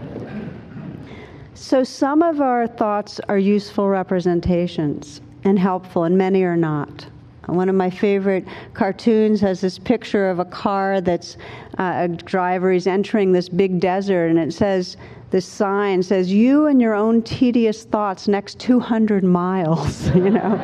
So, 1.54 1.84
some 1.84 2.22
of 2.22 2.40
our 2.40 2.66
thoughts 2.66 3.20
are 3.28 3.38
useful 3.38 3.88
representations 3.88 5.20
and 5.44 5.58
helpful, 5.58 6.04
and 6.04 6.16
many 6.16 6.42
are 6.42 6.56
not. 6.56 7.06
One 7.46 7.68
of 7.68 7.74
my 7.74 7.90
favorite 7.90 8.46
cartoons 8.72 9.40
has 9.40 9.60
this 9.60 9.78
picture 9.78 10.30
of 10.30 10.38
a 10.38 10.44
car 10.44 11.00
that's 11.00 11.36
uh, 11.78 11.92
a 12.04 12.08
driver. 12.08 12.72
He's 12.72 12.86
entering 12.86 13.32
this 13.32 13.48
big 13.48 13.80
desert, 13.80 14.28
and 14.28 14.38
it 14.38 14.54
says, 14.54 14.96
this 15.32 15.46
sign 15.46 16.02
says, 16.02 16.30
You 16.30 16.66
and 16.66 16.80
your 16.80 16.94
own 16.94 17.22
tedious 17.22 17.84
thoughts 17.84 18.28
next 18.28 18.58
200 18.60 19.24
miles, 19.24 20.06
you 20.14 20.30
know. 20.30 20.56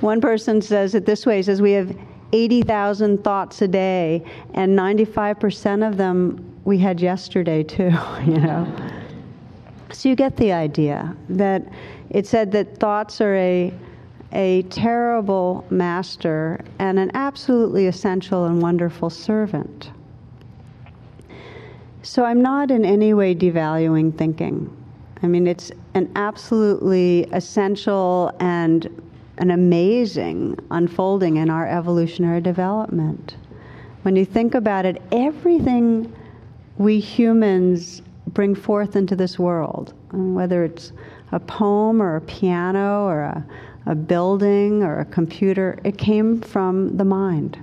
One 0.00 0.20
person 0.20 0.60
says 0.60 0.94
it 0.94 1.06
this 1.06 1.24
way 1.24 1.38
he 1.38 1.42
says, 1.42 1.62
We 1.62 1.72
have 1.72 1.96
80,000 2.32 3.24
thoughts 3.24 3.62
a 3.62 3.68
day, 3.68 4.22
and 4.54 4.78
95% 4.78 5.88
of 5.88 5.96
them 5.96 6.60
we 6.64 6.76
had 6.76 7.00
yesterday, 7.00 7.62
too, 7.62 7.84
you 8.26 8.38
know. 8.38 8.70
So 9.92 10.10
you 10.10 10.14
get 10.14 10.36
the 10.36 10.52
idea 10.52 11.16
that 11.30 11.66
it 12.10 12.26
said 12.26 12.52
that 12.52 12.78
thoughts 12.78 13.20
are 13.20 13.34
a 13.34 13.72
a 14.34 14.62
terrible 14.70 15.62
master 15.68 16.58
and 16.78 16.98
an 16.98 17.10
absolutely 17.12 17.86
essential 17.86 18.46
and 18.46 18.62
wonderful 18.62 19.10
servant. 19.10 19.90
So 22.04 22.24
I'm 22.24 22.42
not 22.42 22.72
in 22.72 22.84
any 22.84 23.14
way 23.14 23.32
devaluing 23.32 24.18
thinking. 24.18 24.76
I 25.22 25.28
mean, 25.28 25.46
it's 25.46 25.70
an 25.94 26.10
absolutely 26.16 27.24
essential 27.32 28.34
and 28.40 29.02
an 29.38 29.52
amazing 29.52 30.58
unfolding 30.72 31.36
in 31.36 31.48
our 31.48 31.66
evolutionary 31.68 32.40
development. 32.40 33.36
When 34.02 34.16
you 34.16 34.24
think 34.24 34.56
about 34.56 34.84
it, 34.84 35.00
everything 35.12 36.12
we 36.76 36.98
humans 36.98 38.02
bring 38.28 38.56
forth 38.56 38.96
into 38.96 39.14
this 39.14 39.38
world, 39.38 39.94
whether 40.10 40.64
it's 40.64 40.90
a 41.30 41.38
poem 41.38 42.02
or 42.02 42.16
a 42.16 42.20
piano 42.20 43.04
or 43.04 43.22
a, 43.22 43.46
a 43.86 43.94
building 43.94 44.82
or 44.82 44.98
a 44.98 45.04
computer, 45.04 45.78
it 45.84 45.98
came 45.98 46.40
from 46.40 46.96
the 46.96 47.04
mind. 47.04 47.58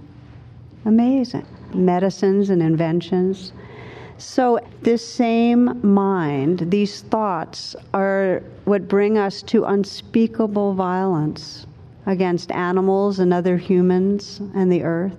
Amazing. 0.86 1.46
Medicines 1.74 2.50
and 2.50 2.62
inventions 2.62 3.52
so, 4.20 4.60
this 4.82 5.06
same 5.06 5.80
mind, 5.82 6.70
these 6.70 7.04
thoughts, 7.04 7.74
are 7.94 8.44
what 8.66 8.90
bring 8.90 9.18
us 9.18 9.42
to 9.44 9.64
unspeakable 9.64 10.74
violence 10.74 11.66
against 12.06 12.52
animals 12.52 13.20
and 13.20 13.34
other 13.34 13.56
humans 13.56 14.42
and 14.54 14.70
the 14.70 14.84
earth. 14.84 15.16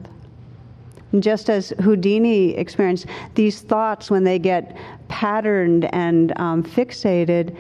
And 1.12 1.22
just 1.22 1.48
as 1.48 1.70
Houdini 1.80 2.50
experienced, 2.50 3.06
these 3.34 3.62
thoughts, 3.62 4.10
when 4.10 4.22
they 4.22 4.38
get 4.38 4.76
patterned 5.08 5.92
and 5.94 6.38
um, 6.38 6.62
fixated, 6.62 7.56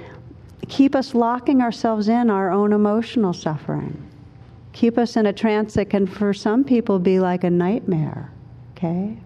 keep 0.68 0.94
us 0.94 1.14
locking 1.14 1.62
ourselves 1.62 2.08
in 2.08 2.28
our 2.28 2.50
own 2.50 2.74
emotional 2.74 3.32
suffering. 3.32 4.06
Keep 4.74 4.98
us 4.98 5.16
in 5.16 5.24
a 5.24 5.32
trance 5.32 5.72
that 5.74 5.88
can, 5.88 6.06
for 6.06 6.34
some 6.34 6.64
people, 6.64 6.98
be 6.98 7.18
like 7.18 7.44
a 7.44 7.50
nightmare. 7.50 8.30
Okay? 8.76 9.16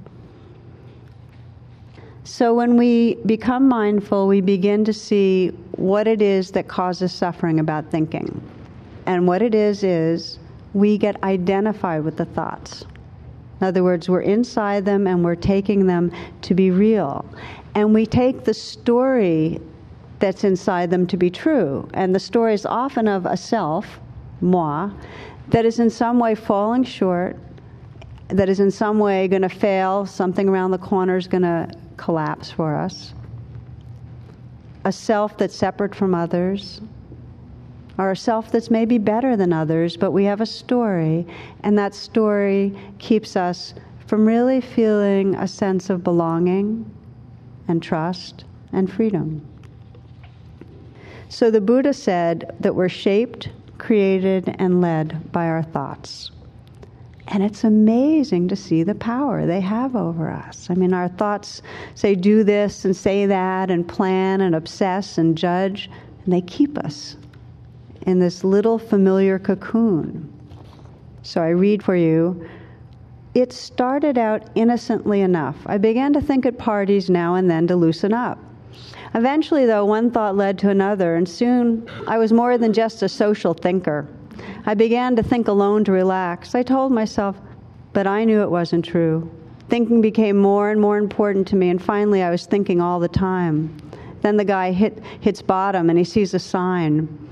So 2.27 2.55
when 2.55 2.79
we 2.79 3.17
become 3.27 3.69
mindful, 3.69 4.27
we 4.27 4.41
begin 4.41 4.83
to 4.87 4.95
see 4.95 5.49
what 5.73 6.09
it 6.09 6.23
is 6.23 6.51
that 6.53 6.69
causes 6.69 7.13
suffering 7.13 7.61
about 7.61 7.91
thinking. 7.91 8.41
And 9.05 9.29
what 9.29 9.43
it 9.43 9.55
is, 9.55 9.85
is 9.85 10.39
we 10.73 10.97
get 10.97 11.23
identified 11.23 12.03
with 12.03 12.17
the 12.17 12.25
thoughts. 12.25 12.87
In 13.61 13.67
other 13.67 13.85
words, 13.85 14.09
we're 14.09 14.23
inside 14.23 14.87
them 14.87 15.07
and 15.07 15.23
we're 15.23 15.35
taking 15.35 15.87
them 15.87 16.11
to 16.41 16.55
be 16.55 16.71
real. 16.71 17.27
And 17.75 17.93
we 17.93 18.07
take 18.07 18.45
the 18.45 18.55
story 18.55 19.61
that's 20.19 20.45
inside 20.45 20.91
them 20.91 21.07
to 21.09 21.19
be 21.19 21.29
true. 21.29 21.87
And 21.93 22.15
the 22.15 22.21
story 22.21 22.55
is 22.55 22.65
often 22.65 23.07
of 23.07 23.27
a 23.27 23.37
self, 23.37 24.01
moi, 24.41 24.91
that 25.49 25.67
is 25.67 25.79
in 25.79 25.91
some 25.91 26.19
way 26.19 26.35
falling 26.35 26.85
short, 26.85 27.37
that 28.29 28.49
is 28.49 28.61
in 28.61 28.71
some 28.71 28.99
way 28.99 29.29
going 29.29 29.43
to 29.43 29.49
fail, 29.51 30.07
something 30.07 30.49
around 30.49 30.71
the 30.71 30.79
corner 30.79 31.19
is 31.19 31.29
going 31.29 31.43
to 31.43 31.69
collapse 31.97 32.51
for 32.51 32.77
us, 32.77 33.15
a 34.85 34.93
self 34.93 35.39
that's 35.39 35.55
separate 35.55 35.95
from 35.95 36.15
others, 36.15 36.81
or 37.99 38.11
a 38.11 38.17
self 38.17 38.51
that's 38.51 38.71
maybe 38.71 38.99
better 38.99 39.37
than 39.37 39.53
others, 39.53 39.97
but 39.97 40.11
we 40.11 40.25
have 40.25 40.41
a 40.41 40.47
story, 40.47 41.27
and 41.63 41.79
that 41.79 41.95
story 41.95 42.77
keeps 42.99 43.37
us 43.37 43.75
from 44.07 44.27
really 44.27 44.61
feeling 44.61 45.35
a 45.37 45.49
sense 45.49 45.91
of 45.91 46.05
belonging 46.05 46.91
and 47.69 47.83
trust 47.83 48.45
and 48.73 48.93
freedom. 48.93 49.41
So 51.29 51.51
the 51.51 51.61
Buddha 51.61 51.93
said 51.93 52.55
that 52.61 52.75
we're 52.75 52.89
shaped, 52.89 53.49
created, 53.79 54.55
and 54.59 54.81
led 54.81 55.33
by 55.33 55.47
our 55.47 55.63
thoughts. 55.63 56.31
And 57.29 57.43
it's 57.43 57.65
amazing 57.65 58.49
to 58.49 58.57
see 58.57 58.83
the 58.83 58.95
power 58.95 59.47
they 59.47 59.61
have 59.61 59.97
over 59.97 60.31
us. 60.31 60.69
I 60.71 60.75
mean, 60.75 60.93
our 60.93 61.09
thoughts 61.09 61.63
say 61.95 62.15
do 62.15 62.45
this 62.45 62.85
and 62.85 62.95
say 62.95 63.27
that 63.27 63.71
and 63.71 63.89
plan 63.89 64.43
and 64.43 64.55
obsess 64.55 65.17
and 65.17 65.37
judge. 65.37 65.91
And 66.25 66.33
they 66.33 66.43
keep 66.43 66.77
us 66.79 67.17
in 68.07 68.19
this 68.19 68.45
little 68.45 68.79
familiar 68.79 69.39
cocoon. 69.39 70.31
So 71.23 71.41
I 71.41 71.49
read 71.49 71.83
for 71.83 71.97
you. 71.97 72.47
It 73.35 73.53
started 73.53 74.19
out 74.19 74.49
innocently 74.55 75.23
enough. 75.23 75.57
I 75.67 75.79
began 75.79 76.13
to 76.13 76.21
think 76.21 76.45
at 76.47 76.59
parties 76.59 77.09
now 77.09 77.35
and 77.35 77.51
then 77.51 77.67
to 77.69 77.77
loosen 77.77 78.13
up. 78.13 78.39
Eventually, 79.15 79.65
though, 79.65 79.85
one 79.85 80.11
thought 80.11 80.37
led 80.37 80.59
to 80.59 80.71
another, 80.71 81.15
and 81.15 81.29
soon 81.29 81.89
I 82.07 82.19
was 82.19 82.33
more 82.33 82.59
than 82.59 82.73
just 82.73 83.03
a 83.03 83.09
social 83.09 83.55
thinker. 83.55 84.07
I 84.67 84.75
began 84.75 85.17
to 85.17 85.23
think 85.23 85.49
alone 85.49 85.85
to 85.85 85.93
relax. 85.93 86.55
I 86.55 86.63
told 86.63 86.93
myself, 86.93 87.37
but 87.93 88.07
I 88.07 88.25
knew 88.25 88.43
it 88.43 88.51
wasn't 88.51 88.85
true. 88.85 89.31
Thinking 89.69 90.01
became 90.01 90.37
more 90.37 90.71
and 90.71 90.81
more 90.81 90.99
important 90.99 91.47
to 91.49 91.57
me, 91.57 91.71
and 91.71 91.83
finally 91.83 92.23
I 92.23 92.31
was 92.31 92.47
thinking 92.47 92.81
all 92.81 93.01
the 93.01 93.09
time. 93.09 93.77
Then 94.21 94.37
the 94.37 94.45
guy 94.45 94.73
hit, 94.73 95.03
hits 95.21 95.43
bottom 95.43 95.91
and 95.91 95.99
he 95.99 96.05
sees 96.05 96.33
a 96.35 96.39
sign 96.39 97.25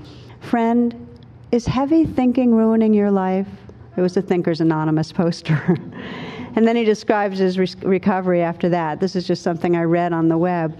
Friend, 0.43 1.07
is 1.51 1.65
heavy 1.65 2.05
thinking 2.05 2.53
ruining 2.53 2.93
your 2.93 3.09
life? 3.09 3.47
It 3.95 4.01
was 4.01 4.17
a 4.17 4.21
Thinkers 4.21 4.59
Anonymous 4.61 5.11
poster. 5.11 5.77
and 6.55 6.67
then 6.67 6.75
he 6.75 6.83
describes 6.83 7.39
his 7.39 7.57
re- 7.57 7.67
recovery 7.81 8.41
after 8.41 8.69
that. 8.69 8.99
This 8.99 9.15
is 9.15 9.25
just 9.25 9.41
something 9.41 9.75
I 9.75 9.83
read 9.83 10.13
on 10.13 10.27
the 10.27 10.37
web. 10.37 10.77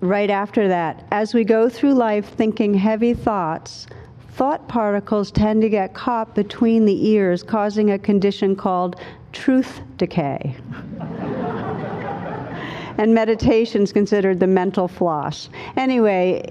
Right 0.00 0.30
after 0.30 0.68
that, 0.68 1.06
as 1.10 1.32
we 1.32 1.44
go 1.44 1.68
through 1.68 1.94
life 1.94 2.28
thinking 2.28 2.74
heavy 2.74 3.14
thoughts, 3.14 3.86
thought 4.32 4.66
particles 4.68 5.30
tend 5.30 5.62
to 5.62 5.68
get 5.68 5.94
caught 5.94 6.34
between 6.34 6.84
the 6.84 7.08
ears, 7.08 7.42
causing 7.42 7.90
a 7.90 7.98
condition 7.98 8.56
called 8.56 8.96
truth 9.32 9.80
decay. 9.98 10.56
and 12.98 13.14
meditation 13.14 13.82
is 13.82 13.92
considered 13.92 14.40
the 14.40 14.46
mental 14.46 14.88
floss. 14.88 15.48
Anyway, 15.76 16.42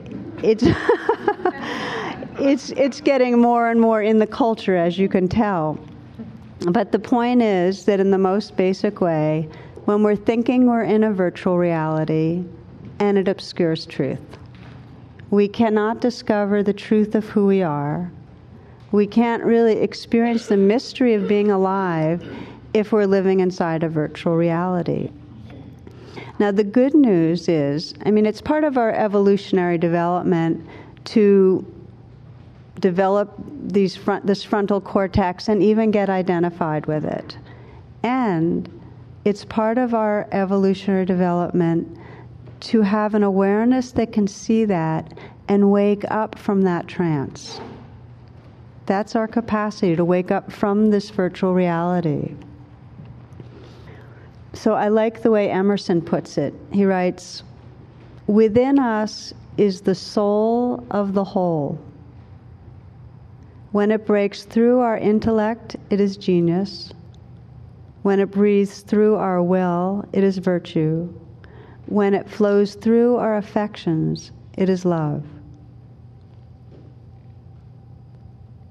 it's 0.43 0.63
it's 2.39 2.71
it's 2.71 3.01
getting 3.01 3.39
more 3.39 3.69
and 3.69 3.79
more 3.79 4.01
in 4.01 4.19
the 4.19 4.27
culture, 4.27 4.75
as 4.75 4.97
you 4.97 5.09
can 5.09 5.27
tell. 5.27 5.79
But 6.59 6.91
the 6.91 6.99
point 6.99 7.41
is 7.41 7.85
that 7.85 7.99
in 7.99 8.11
the 8.11 8.17
most 8.17 8.55
basic 8.55 9.01
way, 9.01 9.49
when 9.85 10.03
we're 10.03 10.15
thinking 10.15 10.67
we're 10.67 10.83
in 10.83 11.03
a 11.03 11.11
virtual 11.11 11.57
reality, 11.57 12.43
and 12.99 13.17
it 13.17 13.27
obscures 13.27 13.87
truth. 13.87 14.21
We 15.31 15.47
cannot 15.47 16.01
discover 16.01 16.61
the 16.61 16.73
truth 16.73 17.15
of 17.15 17.29
who 17.29 17.45
we 17.45 17.63
are. 17.63 18.11
We 18.91 19.07
can't 19.07 19.43
really 19.43 19.77
experience 19.77 20.47
the 20.47 20.57
mystery 20.57 21.13
of 21.13 21.27
being 21.27 21.49
alive 21.49 22.21
if 22.73 22.91
we're 22.91 23.05
living 23.05 23.39
inside 23.39 23.83
a 23.83 23.89
virtual 23.89 24.35
reality. 24.35 25.09
Now, 26.37 26.51
the 26.51 26.65
good 26.65 26.93
news 26.93 27.47
is 27.47 27.93
I 28.05 28.11
mean, 28.11 28.25
it's 28.25 28.41
part 28.41 28.65
of 28.65 28.77
our 28.77 28.91
evolutionary 28.91 29.77
development 29.77 30.67
to 31.05 31.65
develop 32.81 33.33
these 33.63 33.95
front, 33.95 34.25
this 34.25 34.43
frontal 34.43 34.81
cortex 34.81 35.47
and 35.47 35.63
even 35.63 35.91
get 35.91 36.09
identified 36.09 36.87
with 36.87 37.05
it. 37.05 37.37
And 38.03 38.69
it's 39.23 39.45
part 39.45 39.77
of 39.77 39.93
our 39.93 40.27
evolutionary 40.33 41.05
development 41.05 41.97
to 42.61 42.81
have 42.81 43.15
an 43.15 43.23
awareness 43.23 43.91
that 43.91 44.13
can 44.13 44.27
see 44.27 44.65
that 44.65 45.17
and 45.47 45.71
wake 45.71 46.03
up 46.09 46.37
from 46.37 46.61
that 46.61 46.87
trance. 46.87 47.59
That's 48.85 49.15
our 49.15 49.27
capacity 49.27 49.95
to 49.95 50.05
wake 50.05 50.31
up 50.31 50.51
from 50.51 50.89
this 50.89 51.09
virtual 51.09 51.53
reality. 51.53 52.35
So 54.53 54.73
I 54.73 54.89
like 54.89 55.21
the 55.21 55.31
way 55.31 55.49
Emerson 55.49 56.01
puts 56.01 56.37
it. 56.37 56.53
He 56.71 56.85
writes, 56.85 57.43
Within 58.27 58.79
us 58.79 59.33
is 59.57 59.81
the 59.81 59.95
soul 59.95 60.85
of 60.91 61.13
the 61.13 61.23
whole. 61.23 61.79
When 63.71 63.91
it 63.91 64.05
breaks 64.05 64.43
through 64.43 64.79
our 64.79 64.97
intellect, 64.97 65.77
it 65.89 65.99
is 65.99 66.17
genius. 66.17 66.91
When 68.03 68.19
it 68.19 68.31
breathes 68.31 68.81
through 68.81 69.15
our 69.15 69.41
will, 69.41 70.05
it 70.11 70.23
is 70.23 70.37
virtue. 70.37 71.13
When 71.91 72.13
it 72.13 72.29
flows 72.29 72.75
through 72.75 73.17
our 73.17 73.35
affections, 73.35 74.31
it 74.57 74.69
is 74.69 74.85
love. 74.85 75.25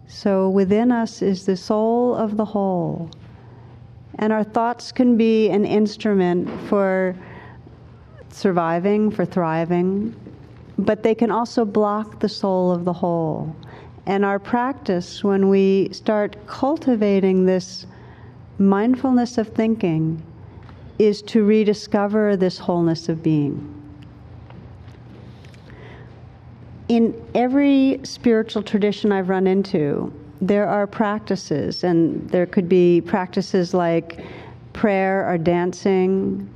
So 0.06 0.48
within 0.48 0.90
us 0.90 1.20
is 1.20 1.44
the 1.44 1.54
soul 1.54 2.14
of 2.14 2.38
the 2.38 2.46
whole. 2.46 3.11
And 4.14 4.33
our 4.33 4.42
thoughts 4.42 4.90
can 4.90 5.18
be 5.18 5.50
an 5.50 5.66
instrument 5.66 6.48
for 6.70 7.14
surviving, 8.30 9.11
for 9.11 9.26
thriving, 9.26 10.16
but 10.78 11.02
they 11.02 11.14
can 11.14 11.30
also 11.30 11.66
block 11.66 12.20
the 12.20 12.28
soul 12.28 12.72
of 12.72 12.87
the 12.87 12.94
whole. 12.94 13.54
And 14.06 14.24
our 14.24 14.38
practice, 14.38 15.22
when 15.22 15.50
we 15.50 15.90
start 15.92 16.37
cultivating 16.46 17.44
this 17.44 17.87
mindfulness 18.59 19.37
of 19.37 19.48
thinking, 19.48 20.22
is 21.00 21.22
to 21.22 21.42
rediscover 21.44 22.36
this 22.36 22.58
wholeness 22.58 23.08
of 23.08 23.22
being. 23.22 23.74
In 26.88 27.14
every 27.34 28.00
spiritual 28.02 28.62
tradition 28.62 29.10
I've 29.10 29.30
run 29.30 29.46
into, 29.46 30.12
there 30.42 30.68
are 30.68 30.86
practices, 30.86 31.84
and 31.84 32.28
there 32.28 32.44
could 32.44 32.68
be 32.68 33.00
practices 33.00 33.72
like 33.72 34.22
prayer 34.74 35.26
or 35.26 35.38
dancing, 35.38 36.46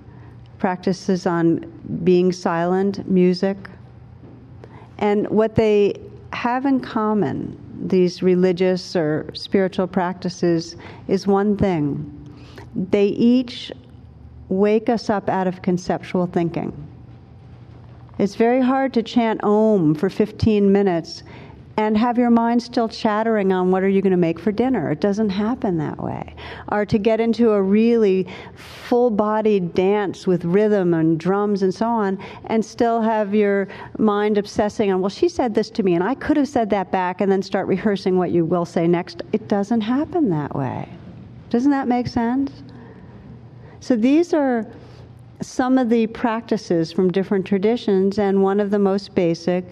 practices 0.58 1.26
on 1.26 1.64
being 2.04 2.30
silent, 2.30 3.08
music. 3.08 3.56
And 4.98 5.26
what 5.30 5.54
they 5.54 5.94
have 6.34 6.66
in 6.66 6.80
common, 6.80 7.58
these 7.88 8.22
religious 8.22 8.94
or 8.94 9.30
spiritual 9.32 9.86
practices, 9.86 10.76
is 11.08 11.26
one 11.26 11.56
thing. 11.56 12.10
They 12.90 13.06
each 13.06 13.72
wake 14.48 14.88
us 14.88 15.10
up 15.10 15.28
out 15.28 15.46
of 15.46 15.62
conceptual 15.62 16.26
thinking. 16.26 16.72
It's 18.18 18.36
very 18.36 18.60
hard 18.60 18.94
to 18.94 19.02
chant 19.02 19.42
Om 19.42 19.94
for 19.94 20.08
15 20.08 20.70
minutes 20.70 21.22
and 21.76 21.96
have 21.96 22.16
your 22.16 22.30
mind 22.30 22.62
still 22.62 22.88
chattering 22.88 23.52
on 23.52 23.70
what 23.70 23.82
are 23.82 23.88
you 23.88 24.00
going 24.00 24.12
to 24.12 24.16
make 24.16 24.38
for 24.38 24.52
dinner. 24.52 24.92
It 24.92 25.00
doesn't 25.00 25.30
happen 25.30 25.76
that 25.78 26.00
way. 26.00 26.34
Or 26.70 26.86
to 26.86 26.98
get 26.98 27.20
into 27.20 27.50
a 27.50 27.60
really 27.60 28.28
full 28.54 29.10
bodied 29.10 29.74
dance 29.74 30.26
with 30.26 30.44
rhythm 30.44 30.94
and 30.94 31.18
drums 31.18 31.62
and 31.62 31.74
so 31.74 31.86
on, 31.86 32.18
and 32.46 32.64
still 32.64 33.02
have 33.02 33.34
your 33.34 33.66
mind 33.98 34.38
obsessing 34.38 34.92
on, 34.92 35.00
well, 35.00 35.08
she 35.08 35.28
said 35.28 35.54
this 35.54 35.68
to 35.70 35.82
me, 35.82 35.94
and 35.94 36.04
I 36.04 36.14
could 36.14 36.36
have 36.36 36.48
said 36.48 36.70
that 36.70 36.92
back, 36.92 37.20
and 37.20 37.30
then 37.30 37.42
start 37.42 37.66
rehearsing 37.66 38.18
what 38.18 38.30
you 38.30 38.44
will 38.44 38.64
say 38.64 38.86
next. 38.86 39.22
It 39.32 39.48
doesn't 39.48 39.80
happen 39.80 40.30
that 40.30 40.54
way. 40.54 40.88
Doesn't 41.50 41.72
that 41.72 41.88
make 41.88 42.06
sense? 42.06 42.63
So 43.84 43.96
these 43.96 44.32
are 44.32 44.66
some 45.42 45.76
of 45.76 45.90
the 45.90 46.06
practices 46.06 46.90
from 46.90 47.12
different 47.12 47.44
traditions, 47.44 48.18
and 48.18 48.42
one 48.42 48.58
of 48.58 48.70
the 48.70 48.78
most 48.78 49.14
basic 49.14 49.62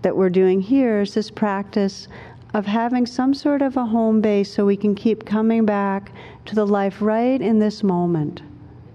that 0.00 0.16
we're 0.16 0.30
doing 0.30 0.62
here 0.62 1.02
is 1.02 1.12
this 1.12 1.30
practice 1.30 2.08
of 2.54 2.64
having 2.64 3.04
some 3.04 3.34
sort 3.34 3.60
of 3.60 3.76
a 3.76 3.84
home 3.84 4.22
base 4.22 4.50
so 4.50 4.64
we 4.64 4.78
can 4.78 4.94
keep 4.94 5.26
coming 5.26 5.66
back 5.66 6.12
to 6.46 6.54
the 6.54 6.66
life 6.66 7.02
right 7.02 7.42
in 7.42 7.58
this 7.58 7.82
moment 7.82 8.40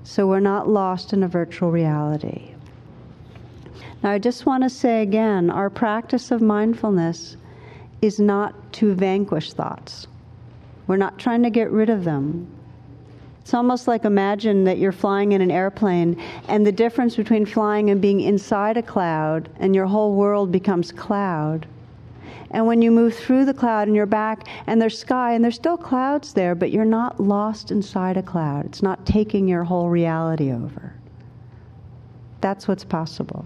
so 0.04 0.26
we're 0.26 0.40
not 0.40 0.68
lost 0.68 1.14
in 1.14 1.22
a 1.22 1.28
virtual 1.28 1.70
reality. 1.70 2.56
Now, 4.02 4.10
I 4.10 4.18
just 4.18 4.48
want 4.48 4.64
to 4.64 4.72
say 4.72 5.04
again 5.04 5.52
our 5.52 5.70
practice 5.70 6.32
of 6.32 6.42
mindfulness 6.42 7.38
is 8.02 8.20
not 8.20 8.74
to 8.74 8.96
vanquish 8.96 9.54
thoughts. 9.54 10.08
We're 10.88 10.98
not 10.98 11.20
trying 11.20 11.44
to 11.44 11.52
get 11.52 11.70
rid 11.70 11.92
of 11.92 12.06
them. 12.06 12.57
It's 13.48 13.54
almost 13.54 13.88
like 13.88 14.04
imagine 14.04 14.66
that 14.66 14.78
you're 14.78 14.92
flying 14.92 15.32
in 15.32 15.40
an 15.40 15.52
airplane, 15.52 16.22
and 16.50 16.68
the 16.68 16.72
difference 16.74 17.16
between 17.16 17.46
flying 17.46 17.92
and 17.92 18.02
being 18.02 18.20
inside 18.20 18.76
a 18.76 18.82
cloud, 18.82 19.48
and 19.62 19.74
your 19.74 19.86
whole 19.86 20.16
world 20.16 20.52
becomes 20.52 20.92
cloud. 20.92 21.66
And 22.52 22.68
when 22.68 22.82
you 22.82 22.92
move 22.92 23.16
through 23.16 23.46
the 23.46 23.54
cloud 23.54 23.88
and 23.88 23.96
you're 23.96 24.06
back, 24.06 24.50
and 24.68 24.82
there's 24.82 25.00
sky, 25.00 25.32
and 25.32 25.42
there's 25.42 25.56
still 25.56 25.78
clouds 25.78 26.34
there, 26.34 26.56
but 26.56 26.72
you're 26.72 26.84
not 26.84 27.22
lost 27.22 27.72
inside 27.72 28.18
a 28.18 28.22
cloud. 28.22 28.66
It's 28.66 28.84
not 28.84 29.06
taking 29.06 29.48
your 29.48 29.64
whole 29.64 29.88
reality 29.88 30.52
over. 30.52 30.94
That's 32.42 32.68
what's 32.68 32.84
possible. 32.84 33.46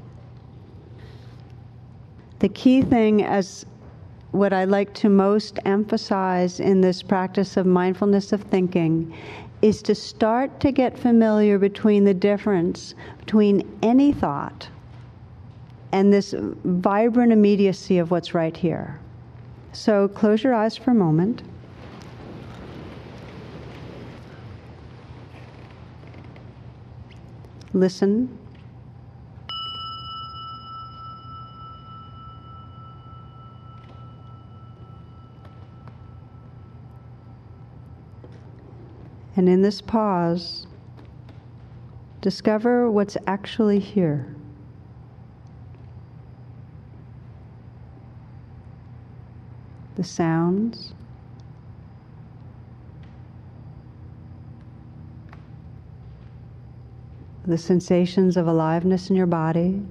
The 2.39 2.49
key 2.49 2.81
thing, 2.81 3.23
as 3.23 3.67
what 4.31 4.53
I 4.53 4.63
like 4.63 4.93
to 4.95 5.09
most 5.09 5.59
emphasize 5.65 6.59
in 6.59 6.79
this 6.79 7.03
practice 7.03 7.57
of 7.57 7.65
mindfulness 7.65 8.31
of 8.31 8.41
thinking, 8.43 9.13
is 9.61 9.81
to 9.83 9.93
start 9.93 10.59
to 10.59 10.71
get 10.71 10.97
familiar 10.97 11.59
between 11.59 12.03
the 12.03 12.13
difference 12.13 12.95
between 13.19 13.77
any 13.81 14.11
thought 14.11 14.67
and 15.91 16.11
this 16.11 16.33
vibrant 16.37 17.31
immediacy 17.31 17.97
of 17.97 18.11
what's 18.11 18.33
right 18.33 18.55
here. 18.57 18.99
So 19.73 20.07
close 20.07 20.43
your 20.43 20.53
eyes 20.53 20.75
for 20.75 20.91
a 20.91 20.95
moment. 20.95 21.43
Listen. 27.73 28.37
And 39.35 39.47
in 39.47 39.61
this 39.61 39.81
pause, 39.81 40.67
discover 42.19 42.91
what's 42.91 43.17
actually 43.25 43.79
here. 43.79 44.35
The 49.95 50.03
sounds, 50.03 50.93
the 57.45 57.57
sensations 57.57 58.37
of 58.37 58.47
aliveness 58.47 59.09
in 59.09 59.15
your 59.15 59.27
body. 59.27 59.81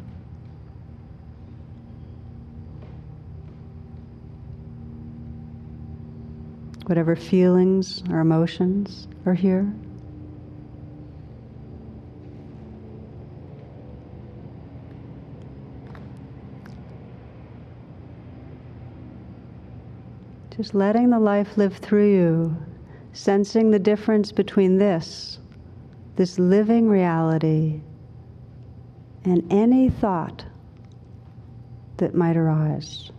Whatever 6.91 7.15
feelings 7.15 8.03
or 8.11 8.19
emotions 8.19 9.07
are 9.25 9.33
here. 9.33 9.73
Just 20.57 20.75
letting 20.75 21.11
the 21.11 21.21
life 21.21 21.57
live 21.57 21.77
through 21.77 22.13
you, 22.13 22.57
sensing 23.13 23.71
the 23.71 23.79
difference 23.79 24.33
between 24.33 24.79
this 24.79 25.39
this 26.17 26.41
living 26.41 26.89
reality 26.89 27.83
and 29.25 29.47
any 29.53 29.91
thought 29.91 30.45
that 31.99 32.17
might 32.17 32.37
arise. 32.37 33.13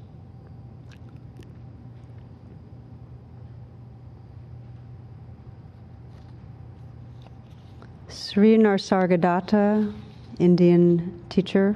Sri 8.32 8.58
Nisargadatta, 8.58 9.94
Indian 10.40 11.22
teacher, 11.28 11.76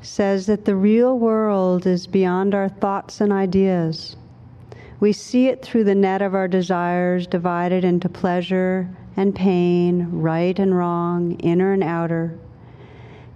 says 0.00 0.46
that 0.46 0.64
the 0.64 0.74
real 0.74 1.18
world 1.18 1.86
is 1.86 2.06
beyond 2.06 2.54
our 2.54 2.70
thoughts 2.70 3.20
and 3.20 3.30
ideas. 3.30 4.16
We 4.98 5.12
see 5.12 5.48
it 5.48 5.60
through 5.60 5.84
the 5.84 5.94
net 5.94 6.22
of 6.22 6.34
our 6.34 6.48
desires 6.48 7.26
divided 7.26 7.84
into 7.84 8.08
pleasure 8.08 8.88
and 9.14 9.34
pain, 9.34 10.08
right 10.10 10.58
and 10.58 10.74
wrong, 10.74 11.32
inner 11.40 11.74
and 11.74 11.84
outer. 11.84 12.34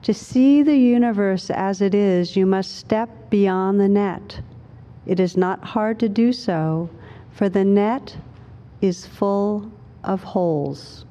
To 0.04 0.14
see 0.14 0.62
the 0.62 0.78
universe 0.78 1.50
as 1.50 1.82
it 1.82 1.94
is, 1.94 2.34
you 2.34 2.46
must 2.46 2.76
step 2.76 3.28
beyond 3.28 3.78
the 3.78 3.90
net. 3.90 4.40
It 5.04 5.20
is 5.20 5.36
not 5.36 5.62
hard 5.62 5.98
to 6.00 6.08
do 6.08 6.32
so, 6.32 6.88
for 7.30 7.50
the 7.50 7.66
net 7.66 8.16
is 8.80 9.04
full 9.04 9.70
of 10.02 10.22
holes. 10.22 11.04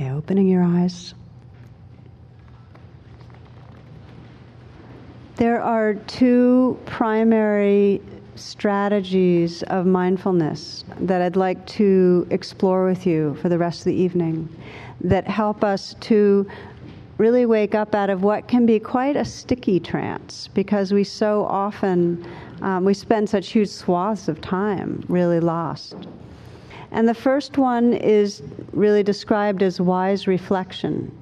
Okay, 0.00 0.12
opening 0.12 0.46
your 0.46 0.62
eyes. 0.62 1.12
There 5.34 5.60
are 5.60 5.94
two 5.94 6.78
primary 6.86 8.00
strategies 8.36 9.64
of 9.64 9.86
mindfulness 9.86 10.84
that 11.00 11.20
I'd 11.20 11.34
like 11.34 11.66
to 11.78 12.28
explore 12.30 12.86
with 12.86 13.08
you 13.08 13.36
for 13.42 13.48
the 13.48 13.58
rest 13.58 13.80
of 13.80 13.84
the 13.86 13.94
evening 13.94 14.48
that 15.00 15.26
help 15.26 15.64
us 15.64 15.96
to 16.02 16.48
really 17.16 17.44
wake 17.44 17.74
up 17.74 17.92
out 17.92 18.08
of 18.08 18.22
what 18.22 18.46
can 18.46 18.66
be 18.66 18.78
quite 18.78 19.16
a 19.16 19.24
sticky 19.24 19.80
trance 19.80 20.48
because 20.54 20.92
we 20.92 21.02
so 21.02 21.44
often 21.46 22.24
um, 22.62 22.84
we 22.84 22.94
spend 22.94 23.28
such 23.28 23.48
huge 23.48 23.68
swaths 23.68 24.28
of 24.28 24.40
time 24.40 25.04
really 25.08 25.40
lost 25.40 26.06
and 26.90 27.08
the 27.08 27.14
first 27.14 27.58
one 27.58 27.92
is 27.92 28.42
really 28.72 29.02
described 29.02 29.62
as 29.62 29.80
wise 29.80 30.26
reflection 30.26 31.12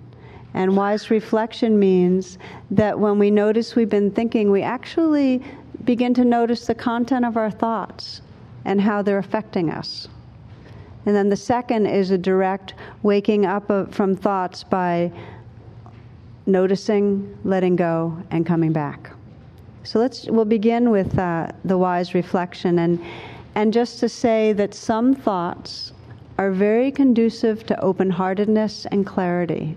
and 0.57 0.75
wise 0.75 1.11
reflection 1.11 1.79
means 1.79 2.39
that 2.71 2.99
when 2.99 3.19
we 3.19 3.31
notice 3.31 3.77
we've 3.77 3.91
been 3.91 4.11
thinking, 4.11 4.51
we 4.51 4.63
actually 4.63 5.43
begin 5.85 6.15
to 6.15 6.25
notice 6.25 6.67
the 6.67 6.75
content 6.75 7.27
of 7.27 7.37
our 7.37 7.51
thoughts 7.51 8.23
and 8.65 8.81
how 8.81 9.03
they're 9.03 9.19
affecting 9.19 9.71
us. 9.71 10.09
And 11.05 11.15
then 11.15 11.29
the 11.29 11.37
second 11.37 11.87
is 11.87 12.11
a 12.11 12.17
direct 12.17 12.73
waking 13.03 13.45
up 13.45 13.69
of, 13.69 13.95
from 13.95 14.17
thoughts 14.17 14.65
by 14.65 15.13
noticing, 16.47 17.39
letting 17.45 17.77
go, 17.77 18.17
and 18.31 18.47
coming 18.47 18.73
back. 18.73 19.13
So 19.85 19.99
let's 19.99 20.25
we'll 20.25 20.47
begin 20.47 20.91
with 20.91 21.19
uh, 21.19 21.53
the 21.67 21.77
wise 21.77 22.15
reflection 22.15 22.79
and 22.79 23.05
and 23.57 23.73
just 23.73 23.99
to 24.01 24.09
say 24.09 24.53
that 24.53 24.75
some 24.75 25.15
thoughts 25.15 25.93
are 26.37 26.51
very 26.51 26.91
conducive 26.91 27.65
to 27.65 27.81
open-heartedness 27.81 28.87
and 28.93 29.07
clarity. 29.07 29.75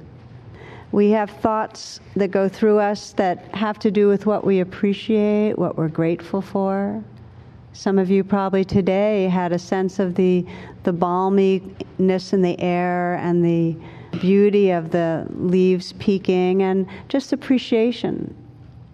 We 0.91 1.11
have 1.11 1.29
thoughts 1.29 2.01
that 2.17 2.27
go 2.27 2.49
through 2.49 2.79
us 2.79 3.13
that 3.13 3.55
have 3.55 3.79
to 3.79 3.89
do 3.89 4.09
with 4.09 4.25
what 4.25 4.43
we 4.43 4.59
appreciate, 4.59 5.57
what 5.57 5.77
we're 5.77 5.87
grateful 5.87 6.41
for. 6.41 7.01
Some 7.71 7.97
of 7.97 8.09
you 8.09 8.21
probably 8.25 8.65
today 8.65 9.29
had 9.29 9.53
a 9.53 9.59
sense 9.59 9.97
of 9.97 10.15
the, 10.15 10.45
the 10.83 10.91
balminess 10.91 12.33
in 12.33 12.41
the 12.41 12.59
air 12.59 13.15
and 13.15 13.45
the 13.45 13.77
beauty 14.19 14.71
of 14.71 14.91
the 14.91 15.25
leaves 15.29 15.93
peaking 15.93 16.63
and 16.63 16.85
just 17.07 17.31
appreciation. 17.31 18.35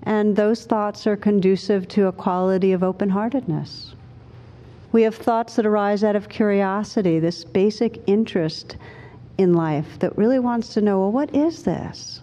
And 0.04 0.36
those 0.36 0.66
thoughts 0.66 1.08
are 1.08 1.18
conducive 1.18 1.88
to 1.88 2.06
a 2.06 2.12
quality 2.12 2.72
of 2.72 2.84
open 2.84 3.10
heartedness. 3.10 3.95
We 4.96 5.02
have 5.02 5.16
thoughts 5.16 5.58
that 5.58 5.66
arise 5.66 6.06
out 6.06 6.16
of 6.16 6.30
curiosity, 6.30 7.20
this 7.20 7.44
basic 7.44 8.02
interest 8.08 8.78
in 9.38 9.54
life 9.54 10.00
that 10.00 10.18
really 10.18 10.40
wants 10.40 10.74
to 10.74 10.80
know 10.80 11.02
well, 11.02 11.12
what 11.12 11.36
is 11.36 11.64
this? 11.64 12.22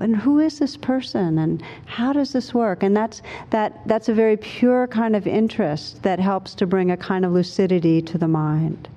And 0.00 0.16
who 0.16 0.40
is 0.40 0.58
this 0.58 0.76
person? 0.76 1.38
And 1.38 1.62
how 1.86 2.12
does 2.12 2.32
this 2.32 2.52
work? 2.52 2.82
And 2.82 2.96
that's, 2.96 3.22
that, 3.50 3.86
that's 3.86 4.08
a 4.08 4.14
very 4.14 4.36
pure 4.36 4.88
kind 4.88 5.14
of 5.14 5.28
interest 5.28 6.02
that 6.02 6.18
helps 6.18 6.56
to 6.56 6.66
bring 6.66 6.90
a 6.90 6.96
kind 6.96 7.24
of 7.24 7.30
lucidity 7.30 8.02
to 8.02 8.18
the 8.18 8.26
mind. 8.26 8.88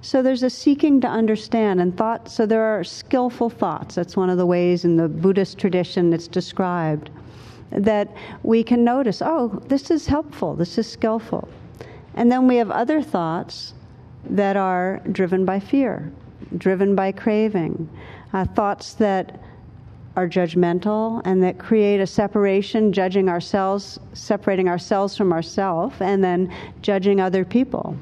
So 0.00 0.22
there's 0.22 0.44
a 0.44 0.50
seeking 0.50 1.00
to 1.00 1.08
understand 1.08 1.80
and 1.80 1.96
thought. 1.96 2.28
So 2.28 2.46
there 2.46 2.62
are 2.62 2.84
skillful 2.84 3.50
thoughts. 3.50 3.96
That's 3.96 4.16
one 4.16 4.30
of 4.30 4.38
the 4.38 4.46
ways 4.46 4.84
in 4.84 4.96
the 4.96 5.08
Buddhist 5.08 5.58
tradition 5.58 6.12
it's 6.12 6.28
described 6.28 7.10
that 7.72 8.14
we 8.44 8.62
can 8.62 8.84
notice, 8.84 9.22
oh, 9.22 9.60
this 9.66 9.90
is 9.90 10.06
helpful, 10.06 10.54
this 10.54 10.78
is 10.78 10.86
skillful. 10.86 11.48
And 12.14 12.30
then 12.30 12.46
we 12.46 12.56
have 12.56 12.70
other 12.70 13.02
thoughts 13.02 13.74
that 14.28 14.56
are 14.56 15.00
driven 15.10 15.44
by 15.44 15.60
fear 15.60 16.12
driven 16.58 16.94
by 16.94 17.12
craving, 17.12 17.88
uh, 18.32 18.44
thoughts 18.44 18.94
that 18.94 19.40
are 20.16 20.28
judgmental 20.28 21.22
and 21.24 21.42
that 21.42 21.58
create 21.58 22.00
a 22.00 22.06
separation, 22.06 22.92
judging 22.92 23.28
ourselves, 23.28 23.98
separating 24.12 24.68
ourselves 24.68 25.16
from 25.16 25.32
ourselves, 25.32 25.94
and 26.00 26.22
then 26.22 26.52
judging 26.82 27.20
other 27.20 27.44
people. 27.44 27.96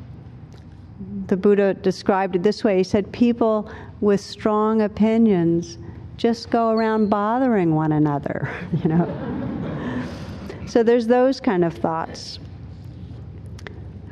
The 1.29 1.37
Buddha 1.37 1.75
described 1.75 2.35
it 2.37 2.43
this 2.43 2.65
way 2.65 2.79
He 2.79 2.85
said, 2.85 3.11
People 3.13 3.71
with 4.01 4.21
strong 4.21 4.83
opinions 4.83 5.79
just 6.17 6.51
go 6.51 6.71
around 6.71 7.09
bothering 7.09 7.75
one 7.75 7.93
another, 7.93 8.51
you 8.83 8.89
know. 8.89 10.07
so 10.67 10.83
there's 10.83 11.07
those 11.07 11.41
kind 11.41 11.65
of 11.65 11.75
thoughts. 11.75 12.41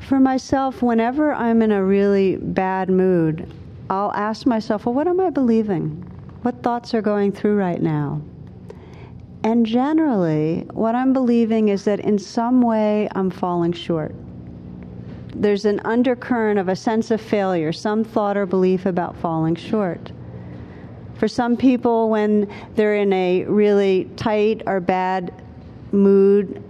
For 0.08 0.18
myself, 0.18 0.80
whenever 0.80 1.34
I'm 1.34 1.60
in 1.60 1.70
a 1.70 1.84
really 1.84 2.36
bad 2.36 2.88
mood, 2.88 3.46
I'll 3.90 4.10
ask 4.12 4.46
myself, 4.46 4.86
well, 4.86 4.94
what 4.94 5.06
am 5.06 5.20
I 5.20 5.28
believing? 5.28 6.02
What 6.40 6.62
thoughts 6.62 6.94
are 6.94 7.02
going 7.02 7.30
through 7.30 7.56
right 7.56 7.82
now? 7.82 8.22
And 9.44 9.66
generally, 9.66 10.66
what 10.72 10.94
I'm 10.94 11.12
believing 11.12 11.68
is 11.68 11.84
that 11.84 12.00
in 12.00 12.18
some 12.18 12.62
way 12.62 13.10
I'm 13.14 13.28
falling 13.28 13.74
short. 13.74 14.14
There's 15.34 15.66
an 15.66 15.80
undercurrent 15.80 16.58
of 16.58 16.70
a 16.70 16.76
sense 16.76 17.10
of 17.10 17.20
failure, 17.20 17.70
some 17.70 18.02
thought 18.02 18.38
or 18.38 18.46
belief 18.46 18.86
about 18.86 19.14
falling 19.18 19.56
short. 19.56 20.10
For 21.16 21.28
some 21.28 21.54
people, 21.54 22.08
when 22.08 22.50
they're 22.76 22.96
in 22.96 23.12
a 23.12 23.44
really 23.44 24.08
tight 24.16 24.62
or 24.64 24.80
bad 24.80 25.34
mood, 25.92 26.64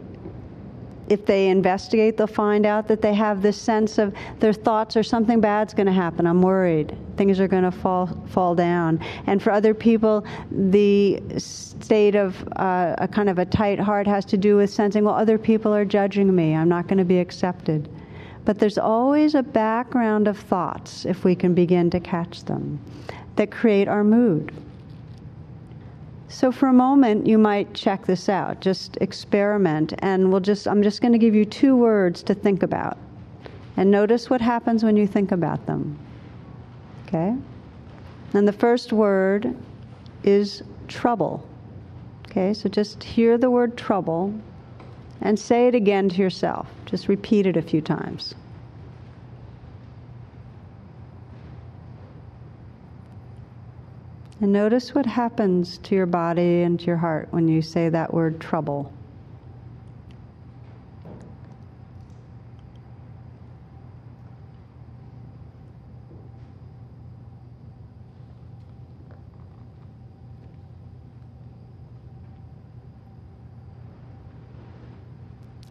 if 1.09 1.25
they 1.27 1.49
investigate, 1.49 2.17
they'll 2.17 2.27
find 2.27 2.67
out 2.67 2.89
that 2.89 3.03
they 3.03 3.15
have 3.15 3.43
this 3.43 3.57
sense 3.57 3.99
of 3.99 4.15
their 4.41 4.53
thoughts 4.53 4.97
or 4.97 5.03
something 5.03 5.41
bad's 5.41 5.75
going 5.75 5.87
to 5.87 5.93
happen. 5.93 6.27
I'm 6.27 6.43
worried. 6.43 6.97
Things 7.17 7.41
are 7.41 7.49
going 7.49 7.65
to 7.65 7.71
fall 7.71 8.07
fall 8.29 8.55
down. 8.55 9.01
And 9.27 9.43
for 9.43 9.51
other 9.51 9.75
people, 9.75 10.25
the 10.51 11.23
state 11.39 12.15
of 12.15 12.47
uh, 12.57 12.95
a 12.99 13.09
kind 13.09 13.29
of 13.29 13.39
a 13.39 13.45
tight 13.45 13.81
heart 13.81 14.07
has 14.07 14.25
to 14.27 14.37
do 14.37 14.57
with 14.57 14.71
sensing, 14.71 15.05
well, 15.05 15.15
other 15.15 15.39
people 15.39 15.75
are 15.75 15.85
judging 15.85 16.35
me. 16.35 16.55
I'm 16.55 16.69
not 16.69 16.89
going 16.89 16.99
to 16.99 17.05
be 17.05 17.19
accepted. 17.19 17.89
But 18.45 18.59
there's 18.59 18.79
always 18.79 19.35
a 19.35 19.43
background 19.43 20.27
of 20.27 20.39
thoughts, 20.39 21.05
if 21.05 21.25
we 21.25 21.35
can 21.35 21.55
begin 21.55 21.91
to 21.91 22.01
catch 22.01 22.45
them, 22.45 22.81
that 23.37 23.51
create 23.51 23.89
our 23.89 24.05
mood. 24.05 24.53
So 26.29 26.53
for 26.53 26.69
a 26.69 26.73
moment, 26.73 27.27
you 27.27 27.39
might 27.39 27.73
check 27.73 28.05
this 28.05 28.29
out. 28.29 28.61
Just 28.61 28.99
experiment, 29.01 29.95
and 30.01 30.31
we'll 30.31 30.41
just. 30.41 30.69
I'm 30.69 30.83
just 30.83 31.01
going 31.01 31.13
to 31.13 31.19
give 31.19 31.35
you 31.35 31.45
two 31.45 31.75
words 31.75 32.23
to 32.25 32.35
think 32.35 32.63
about, 32.63 32.99
and 33.77 33.91
notice 33.91 34.29
what 34.29 34.41
happens 34.41 34.85
when 34.85 34.97
you 34.97 35.07
think 35.07 35.33
about 35.33 35.65
them. 35.67 35.99
Okay. 37.07 37.35
And 38.35 38.47
the 38.47 38.53
first 38.53 38.93
word 38.93 39.57
is 40.23 40.63
trouble. 40.87 41.47
Okay, 42.27 42.53
so 42.53 42.69
just 42.69 43.03
hear 43.03 43.39
the 43.39 43.51
word 43.51 43.79
trouble 43.79 44.35
and 45.23 45.39
say 45.39 45.67
it 45.67 45.75
again 45.75 46.11
to 46.11 46.17
yourself. 46.17 46.69
Just 46.85 47.09
repeat 47.09 47.47
it 47.47 47.57
a 47.57 47.63
few 47.63 47.81
times. 47.81 48.35
And 54.41 54.53
notice 54.53 54.95
what 54.95 55.07
happens 55.07 55.79
to 55.79 55.95
your 55.95 56.07
body 56.07 56.63
and 56.63 56.79
to 56.81 56.87
your 56.87 56.97
heart 56.97 57.29
when 57.31 57.49
you 57.49 57.61
say 57.61 57.89
that 57.89 58.15
word 58.15 58.41
trouble. 58.41 58.93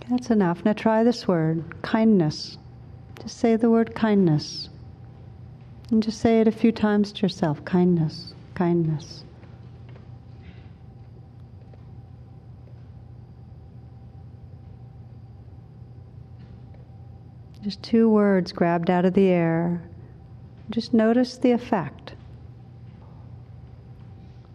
That's 0.09 0.29
enough. 0.29 0.63
Now 0.63 0.73
try 0.73 1.03
this 1.03 1.27
word 1.27 1.63
kindness. 1.81 2.57
Just 3.21 3.37
say 3.37 3.55
the 3.55 3.69
word 3.69 3.93
kindness. 3.93 4.69
And 5.91 6.01
just 6.01 6.19
say 6.19 6.41
it 6.41 6.47
a 6.47 6.51
few 6.51 6.71
times 6.71 7.11
to 7.13 7.21
yourself 7.21 7.63
kindness, 7.65 8.33
kindness. 8.57 9.23
Just 17.63 17.83
two 17.83 18.09
words 18.09 18.51
grabbed 18.51 18.89
out 18.89 19.05
of 19.05 19.13
the 19.13 19.27
air. 19.27 19.83
Just 20.71 20.91
notice 20.93 21.37
the 21.37 21.51
effect. 21.51 22.13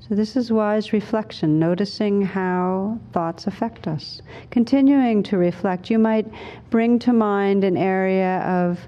So, 0.00 0.16
this 0.16 0.34
is 0.34 0.50
wise 0.50 0.92
reflection, 0.92 1.60
noticing 1.60 2.22
how 2.22 2.98
thoughts 3.12 3.46
affect 3.46 3.86
us. 3.86 4.20
Continuing 4.50 5.22
to 5.24 5.38
reflect, 5.38 5.90
you 5.90 5.98
might 5.98 6.26
bring 6.70 6.98
to 7.00 7.12
mind 7.12 7.62
an 7.62 7.76
area 7.76 8.40
of 8.40 8.80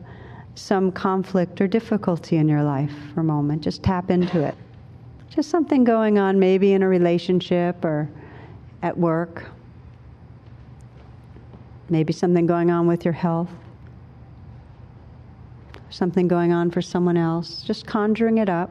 some 0.56 0.90
conflict 0.90 1.60
or 1.60 1.68
difficulty 1.68 2.36
in 2.36 2.48
your 2.48 2.64
life 2.64 2.92
for 3.14 3.20
a 3.20 3.24
moment. 3.24 3.62
Just 3.62 3.82
tap 3.84 4.10
into 4.10 4.42
it. 4.42 4.56
Just 5.34 5.50
something 5.50 5.82
going 5.82 6.16
on, 6.16 6.38
maybe 6.38 6.74
in 6.74 6.82
a 6.84 6.88
relationship 6.88 7.84
or 7.84 8.08
at 8.82 8.96
work. 8.96 9.46
Maybe 11.88 12.12
something 12.12 12.46
going 12.46 12.70
on 12.70 12.86
with 12.86 13.04
your 13.04 13.14
health. 13.14 13.50
Something 15.90 16.28
going 16.28 16.52
on 16.52 16.70
for 16.70 16.80
someone 16.80 17.16
else. 17.16 17.62
Just 17.62 17.84
conjuring 17.84 18.38
it 18.38 18.48
up. 18.48 18.70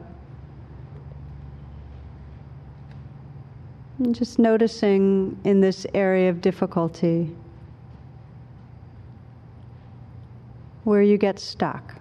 And 3.98 4.14
just 4.14 4.38
noticing 4.38 5.38
in 5.44 5.60
this 5.60 5.86
area 5.92 6.30
of 6.30 6.40
difficulty 6.40 7.30
where 10.84 11.02
you 11.02 11.18
get 11.18 11.38
stuck, 11.38 11.94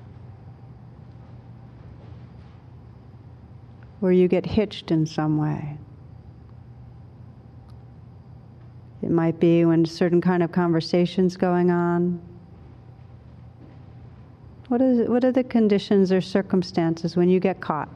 where 4.04 4.12
you 4.12 4.28
get 4.28 4.46
hitched 4.46 4.92
in 4.92 5.06
some 5.06 5.38
way. 5.38 5.78
It 9.02 9.10
might 9.10 9.40
be 9.40 9.64
when 9.64 9.86
certain 9.86 10.20
kind 10.20 10.44
of 10.44 10.52
conversations 10.52 11.38
going 11.38 11.72
on. 11.72 12.22
What 14.68 14.82
is 14.82 15.08
what 15.08 15.24
are 15.24 15.32
the 15.32 15.46
conditions 15.46 16.12
or 16.12 16.20
circumstances 16.20 17.16
when 17.16 17.30
you 17.30 17.40
get 17.40 17.62
caught? 17.62 17.88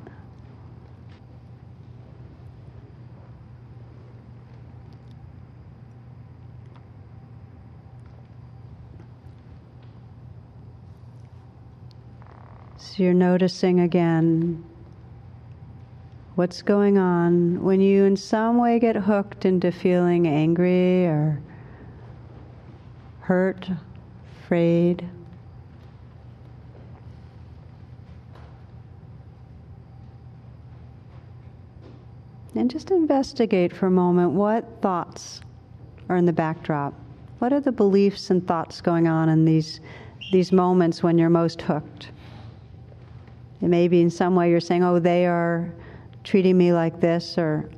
So 12.77 13.03
you're 13.03 13.13
noticing 13.13 13.81
again 13.81 14.63
what's 16.37 16.61
going 16.61 16.99
on 16.99 17.63
when 17.63 17.81
you, 17.81 18.03
in 18.03 18.15
some 18.15 18.59
way, 18.59 18.77
get 18.77 18.95
hooked 18.95 19.43
into 19.43 19.71
feeling 19.71 20.27
angry 20.27 21.07
or 21.07 21.41
hurt, 23.21 23.67
afraid. 24.43 25.03
And 32.53 32.69
just 32.69 32.91
investigate 32.91 33.75
for 33.75 33.87
a 33.87 33.91
moment 33.91 34.33
what 34.33 34.63
thoughts 34.79 35.41
are 36.07 36.17
in 36.17 36.27
the 36.27 36.33
backdrop. 36.33 36.93
What 37.39 37.51
are 37.51 37.59
the 37.59 37.71
beliefs 37.71 38.29
and 38.29 38.47
thoughts 38.47 38.79
going 38.79 39.07
on 39.07 39.27
in 39.27 39.43
these, 39.43 39.79
these 40.31 40.51
moments 40.51 41.01
when 41.01 41.17
you're 41.17 41.31
most 41.31 41.63
hooked? 41.63 42.11
It 43.59 43.69
may 43.69 43.87
be 43.87 44.01
in 44.01 44.11
some 44.11 44.35
way 44.35 44.51
you're 44.51 44.59
saying, 44.59 44.83
oh, 44.83 44.99
they 44.99 45.25
are 45.25 45.73
treating 46.27 46.57
me 46.57 46.73
like 46.73 46.99
this, 46.99 47.37
or 47.37 47.69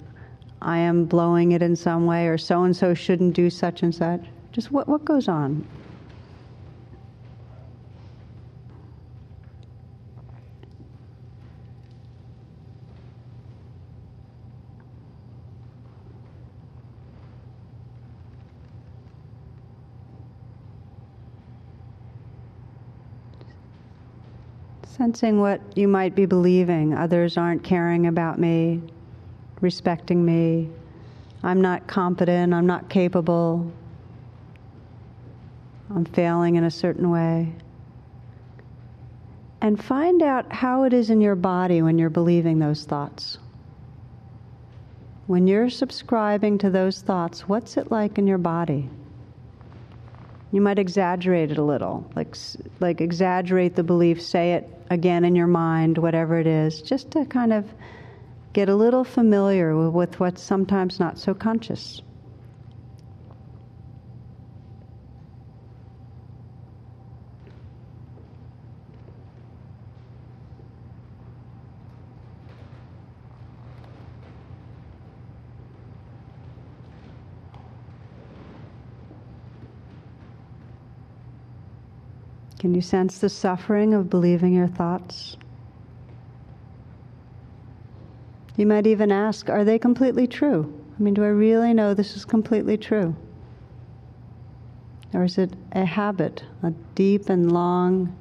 I 0.60 0.80
am 0.80 1.06
blowing 1.06 1.52
it 1.52 1.62
in 1.62 1.76
some 1.76 2.08
way, 2.08 2.28
or 2.28 2.38
so 2.38 2.64
and 2.64 2.76
so 2.76 2.96
shouldn't 2.96 3.36
do 3.36 3.52
such 3.52 3.84
and 3.84 3.94
such. 3.94 4.22
Just 4.52 4.72
what, 4.72 4.88
what 4.88 5.06
goes 5.06 5.28
on? 5.28 5.64
Sensing 25.00 25.40
what 25.40 25.62
you 25.78 25.88
might 25.88 26.14
be 26.14 26.26
believing. 26.26 26.94
Others 26.94 27.38
aren't 27.38 27.64
caring 27.64 28.08
about 28.08 28.38
me, 28.38 28.82
respecting 29.62 30.26
me. 30.26 30.70
I'm 31.42 31.62
not 31.62 31.88
competent. 31.88 32.54
I'm 32.54 32.66
not 32.66 32.90
capable. 32.90 33.72
I'm 35.90 36.04
failing 36.04 36.58
in 36.58 36.66
a 36.66 36.70
certain 36.70 37.10
way. 37.10 37.54
And 39.62 39.82
find 39.82 40.22
out 40.22 40.52
how 40.52 40.84
it 40.84 40.92
is 40.92 41.10
in 41.10 41.22
your 41.22 41.36
body 41.36 41.82
when 41.82 41.98
you're 41.98 42.10
believing 42.10 42.60
those 42.60 42.84
thoughts. 42.84 43.38
When 45.28 45.48
you're 45.48 45.70
subscribing 45.70 46.58
to 46.58 46.70
those 46.70 47.02
thoughts, 47.02 47.48
what's 47.48 47.78
it 47.78 47.90
like 47.90 48.18
in 48.18 48.28
your 48.28 48.38
body? 48.38 48.90
You 50.52 50.62
might 50.62 50.80
exaggerate 50.80 51.52
it 51.52 51.58
a 51.58 51.64
little, 51.64 52.10
like 52.16 52.36
like 52.80 53.02
exaggerate 53.02 53.76
the 53.76 53.84
belief, 53.84 54.22
say 54.22 54.54
it 54.54 54.68
again 54.90 55.24
in 55.24 55.36
your 55.36 55.48
mind, 55.48 55.98
whatever 56.00 56.40
it 56.40 56.48
is, 56.48 56.82
just 56.82 57.12
to 57.12 57.26
kind 57.26 57.54
of 57.54 57.66
get 58.54 58.68
a 58.70 58.76
little 58.76 59.04
familiar 59.04 59.90
with, 59.90 60.20
what's 60.20 60.42
sometimes 60.42 61.00
not 61.00 61.20
so 61.20 61.34
conscious. 61.34 62.02
Can 82.60 82.76
you 82.76 82.82
sense 82.82 83.20
the 83.20 83.30
suffering 83.30 83.94
of 83.94 84.10
believing 84.10 84.54
your 84.54 84.68
thoughts? 84.68 85.38
You 88.58 88.66
might 88.66 88.86
even 88.86 89.14
ask, 89.14 89.50
are 89.50 89.64
they 89.64 89.80
completely 89.80 90.28
true? 90.28 90.72
I 91.00 91.02
mean, 91.02 91.14
do 91.14 91.24
I 91.24 91.30
really 91.30 91.74
know 91.74 91.94
this 91.94 92.18
is 92.18 92.26
completely 92.26 92.76
true? 92.76 93.16
Or 95.14 95.24
is 95.24 95.38
it 95.38 95.54
a 95.72 95.86
habit, 95.86 96.44
a 96.62 96.72
deep 96.96 97.30
and 97.30 97.50
long 97.50 98.14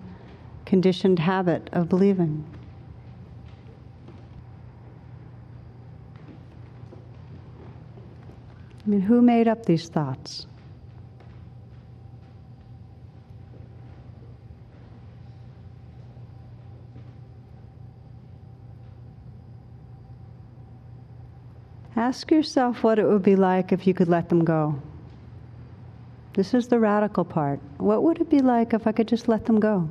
conditioned 0.65 1.19
habit 1.19 1.69
of 1.73 1.89
believing? 1.89 2.45
I 8.87 8.91
mean, 8.91 9.01
who 9.01 9.21
made 9.21 9.49
up 9.49 9.67
these 9.67 9.89
thoughts? 9.89 10.47
Ask 21.99 22.31
yourself 22.31 22.85
what 22.85 23.01
it 23.01 23.09
would 23.09 23.25
be 23.25 23.35
like 23.35 23.73
if 23.73 23.85
you 23.85 23.93
could 23.93 24.07
let 24.07 24.29
them 24.29 24.45
go. 24.45 24.81
This 26.35 26.55
is 26.55 26.69
the 26.69 26.79
radical 26.79 27.25
part. 27.25 27.59
What 27.79 28.05
would 28.05 28.21
it 28.21 28.31
be 28.31 28.39
like 28.39 28.73
if 28.73 28.87
I 28.87 28.93
could 28.93 29.09
just 29.09 29.27
let 29.27 29.45
them 29.45 29.59
go? 29.59 29.91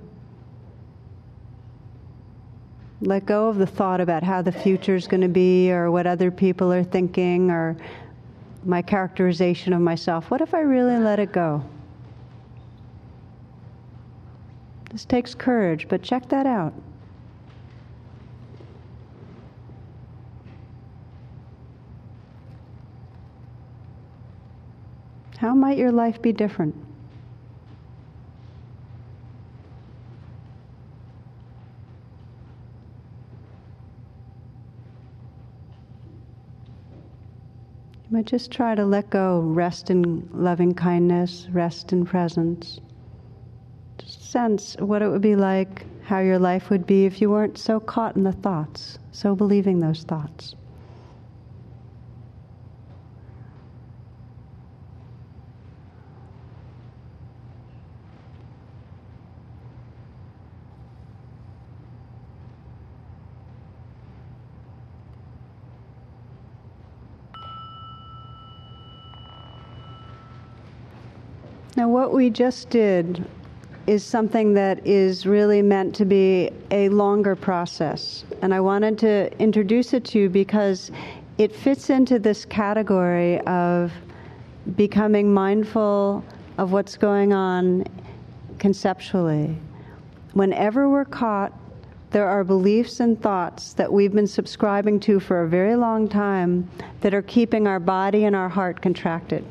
Let 3.02 3.26
go 3.26 3.50
of 3.50 3.58
the 3.58 3.68
thought 3.68 4.00
about 4.00 4.24
how 4.24 4.42
the 4.42 4.54
future 4.54 4.96
is 4.96 5.06
going 5.06 5.20
to 5.20 5.28
be 5.28 5.70
or 5.70 5.92
what 5.92 6.08
other 6.08 6.32
people 6.32 6.72
are 6.72 6.82
thinking 6.82 7.52
or 7.52 7.76
my 8.64 8.82
characterization 8.82 9.74
of 9.74 9.82
myself. 9.82 10.32
What 10.32 10.40
if 10.40 10.54
I 10.54 10.62
really 10.62 10.98
let 10.98 11.20
it 11.20 11.34
go? 11.34 11.62
This 14.92 15.04
takes 15.04 15.36
courage, 15.36 15.90
but 15.90 16.02
check 16.02 16.30
that 16.30 16.46
out. 16.46 16.74
How 25.38 25.54
might 25.54 25.78
your 25.78 25.92
life 25.92 26.20
be 26.20 26.34
different? 26.34 26.74
You 38.10 38.18
might 38.18 38.26
just 38.26 38.52
try 38.52 38.74
to 38.74 38.84
let 38.84 39.12
go, 39.12 39.42
rest 39.42 39.92
in 39.92 40.28
loving 40.34 40.74
kindness, 40.74 41.48
rest 41.52 41.94
in 41.94 42.04
presence. 42.04 42.80
Just 44.00 44.32
sense 44.32 44.76
what 44.80 45.04
it 45.04 45.10
would 45.10 45.22
be 45.22 45.36
like, 45.36 45.86
how 46.04 46.20
your 46.20 46.40
life 46.40 46.72
would 46.72 46.88
be 46.88 47.06
if 47.06 47.22
you 47.22 47.30
weren't 47.30 47.60
so 47.60 47.80
caught 47.80 48.16
in 48.16 48.24
the 48.24 48.32
thoughts, 48.32 48.98
so 49.12 49.36
believing 49.36 49.82
those 49.82 50.02
thoughts. 50.04 50.56
Now, 71.78 71.88
what 72.08 72.16
we 72.16 72.30
just 72.30 72.70
did 72.70 73.22
is 73.86 74.02
something 74.02 74.54
that 74.54 74.80
is 74.88 75.26
really 75.26 75.62
meant 75.62 75.94
to 75.94 76.06
be 76.06 76.50
a 76.72 76.88
longer 76.88 77.36
process. 77.36 78.24
And 78.42 78.54
I 78.54 78.62
wanted 78.62 78.98
to 79.00 79.38
introduce 79.40 79.94
it 79.94 80.06
to 80.06 80.20
you 80.20 80.30
because 80.30 80.90
it 81.38 81.54
fits 81.54 81.90
into 81.90 82.18
this 82.18 82.46
category 82.46 83.42
of 83.42 83.92
becoming 84.78 85.34
mindful 85.34 86.24
of 86.58 86.72
what's 86.72 86.96
going 86.96 87.34
on 87.34 87.84
conceptually. 88.58 89.58
Whenever 90.32 90.88
we're 90.88 91.04
caught, 91.04 91.52
there 92.12 92.30
are 92.30 92.46
beliefs 92.46 93.02
and 93.02 93.22
thoughts 93.22 93.74
that 93.74 93.92
we've 93.92 94.14
been 94.14 94.28
subscribing 94.28 94.98
to 95.02 95.20
for 95.20 95.42
a 95.42 95.50
very 95.50 95.76
long 95.76 96.08
time 96.08 96.70
that 97.02 97.14
are 97.14 97.24
keeping 97.24 97.68
our 97.68 97.82
body 97.82 98.24
and 98.24 98.34
our 98.34 98.48
heart 98.48 98.82
contracted. 98.82 99.44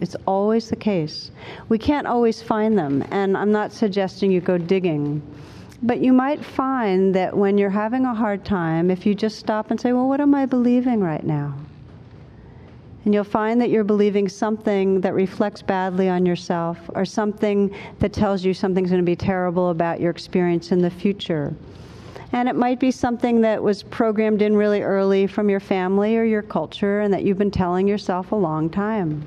It's 0.00 0.16
always 0.26 0.70
the 0.70 0.76
case. 0.76 1.30
We 1.68 1.76
can't 1.78 2.06
always 2.06 2.40
find 2.40 2.78
them, 2.78 3.04
and 3.10 3.36
I'm 3.36 3.52
not 3.52 3.72
suggesting 3.72 4.32
you 4.32 4.40
go 4.40 4.56
digging. 4.56 5.22
But 5.82 6.00
you 6.00 6.12
might 6.12 6.44
find 6.44 7.14
that 7.14 7.36
when 7.36 7.58
you're 7.58 7.70
having 7.70 8.06
a 8.06 8.14
hard 8.14 8.44
time, 8.44 8.90
if 8.90 9.04
you 9.04 9.14
just 9.14 9.38
stop 9.38 9.70
and 9.70 9.80
say, 9.80 9.92
Well, 9.92 10.08
what 10.08 10.20
am 10.20 10.34
I 10.34 10.46
believing 10.46 11.00
right 11.00 11.24
now? 11.24 11.54
And 13.04 13.14
you'll 13.14 13.24
find 13.24 13.60
that 13.60 13.70
you're 13.70 13.84
believing 13.84 14.28
something 14.28 15.00
that 15.00 15.14
reflects 15.14 15.62
badly 15.62 16.08
on 16.08 16.26
yourself 16.26 16.78
or 16.94 17.06
something 17.06 17.74
that 17.98 18.12
tells 18.12 18.44
you 18.44 18.52
something's 18.52 18.90
going 18.90 19.02
to 19.02 19.06
be 19.06 19.16
terrible 19.16 19.70
about 19.70 20.00
your 20.00 20.10
experience 20.10 20.70
in 20.70 20.82
the 20.82 20.90
future. 20.90 21.54
And 22.32 22.46
it 22.46 22.54
might 22.54 22.78
be 22.78 22.90
something 22.90 23.40
that 23.40 23.62
was 23.62 23.82
programmed 23.82 24.42
in 24.42 24.54
really 24.54 24.82
early 24.82 25.26
from 25.26 25.48
your 25.48 25.60
family 25.60 26.16
or 26.16 26.24
your 26.24 26.42
culture 26.42 27.00
and 27.00 27.12
that 27.12 27.22
you've 27.22 27.38
been 27.38 27.50
telling 27.50 27.88
yourself 27.88 28.32
a 28.32 28.36
long 28.36 28.68
time 28.68 29.26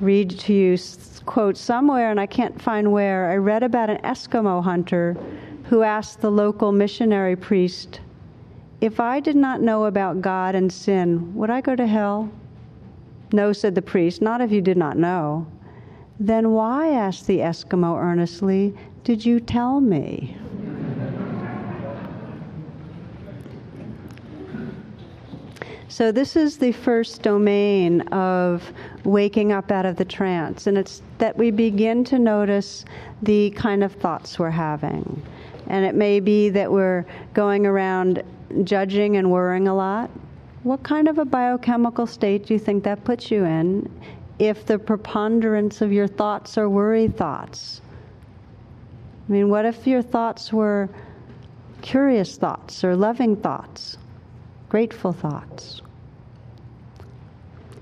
read 0.00 0.30
to 0.30 0.52
you 0.52 0.78
quote 1.26 1.56
somewhere 1.56 2.10
and 2.10 2.20
I 2.20 2.26
can't 2.26 2.60
find 2.60 2.92
where 2.92 3.30
I 3.30 3.36
read 3.36 3.62
about 3.62 3.90
an 3.90 3.98
Eskimo 3.98 4.62
hunter 4.62 5.16
who 5.64 5.82
asked 5.82 6.20
the 6.20 6.30
local 6.30 6.72
missionary 6.72 7.36
priest 7.36 8.00
if 8.80 9.00
I 9.00 9.20
did 9.20 9.36
not 9.36 9.60
know 9.60 9.84
about 9.84 10.20
God 10.20 10.54
and 10.54 10.72
sin 10.72 11.34
would 11.34 11.50
I 11.50 11.60
go 11.60 11.74
to 11.74 11.86
hell 11.86 12.30
no 13.32 13.52
said 13.52 13.74
the 13.74 13.82
priest 13.82 14.22
not 14.22 14.40
if 14.40 14.50
you 14.50 14.60
did 14.60 14.76
not 14.76 14.96
know. 14.96 15.46
Then 16.20 16.50
why 16.50 16.90
asked 16.90 17.26
the 17.26 17.38
Eskimo 17.38 17.96
earnestly 17.96 18.74
did 19.04 19.24
you 19.24 19.40
tell 19.40 19.80
me 19.80 20.36
So, 25.90 26.12
this 26.12 26.36
is 26.36 26.58
the 26.58 26.72
first 26.72 27.22
domain 27.22 28.02
of 28.08 28.62
waking 29.04 29.52
up 29.52 29.70
out 29.70 29.86
of 29.86 29.96
the 29.96 30.04
trance, 30.04 30.66
and 30.66 30.76
it's 30.76 31.00
that 31.16 31.34
we 31.34 31.50
begin 31.50 32.04
to 32.04 32.18
notice 32.18 32.84
the 33.22 33.50
kind 33.52 33.82
of 33.82 33.92
thoughts 33.92 34.38
we're 34.38 34.50
having. 34.50 35.22
And 35.68 35.86
it 35.86 35.94
may 35.94 36.20
be 36.20 36.50
that 36.50 36.70
we're 36.70 37.06
going 37.32 37.64
around 37.64 38.22
judging 38.64 39.16
and 39.16 39.30
worrying 39.30 39.66
a 39.66 39.74
lot. 39.74 40.10
What 40.62 40.82
kind 40.82 41.08
of 41.08 41.16
a 41.16 41.24
biochemical 41.24 42.06
state 42.06 42.44
do 42.44 42.52
you 42.52 42.60
think 42.60 42.84
that 42.84 43.02
puts 43.04 43.30
you 43.30 43.46
in 43.46 43.90
if 44.38 44.66
the 44.66 44.78
preponderance 44.78 45.80
of 45.80 45.90
your 45.90 46.06
thoughts 46.06 46.58
are 46.58 46.68
worry 46.68 47.08
thoughts? 47.08 47.80
I 49.26 49.32
mean, 49.32 49.48
what 49.48 49.64
if 49.64 49.86
your 49.86 50.02
thoughts 50.02 50.52
were 50.52 50.90
curious 51.80 52.36
thoughts 52.36 52.84
or 52.84 52.94
loving 52.94 53.36
thoughts? 53.36 53.96
Grateful 54.68 55.12
thoughts. 55.12 55.82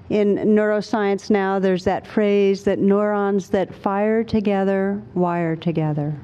In 0.08 0.36
neuroscience 0.36 1.30
now, 1.30 1.58
there's 1.58 1.84
that 1.84 2.06
phrase 2.06 2.62
that 2.64 2.78
neurons 2.78 3.50
that 3.50 3.74
fire 3.74 4.22
together 4.22 5.02
wire 5.14 5.56
together. 5.56 6.14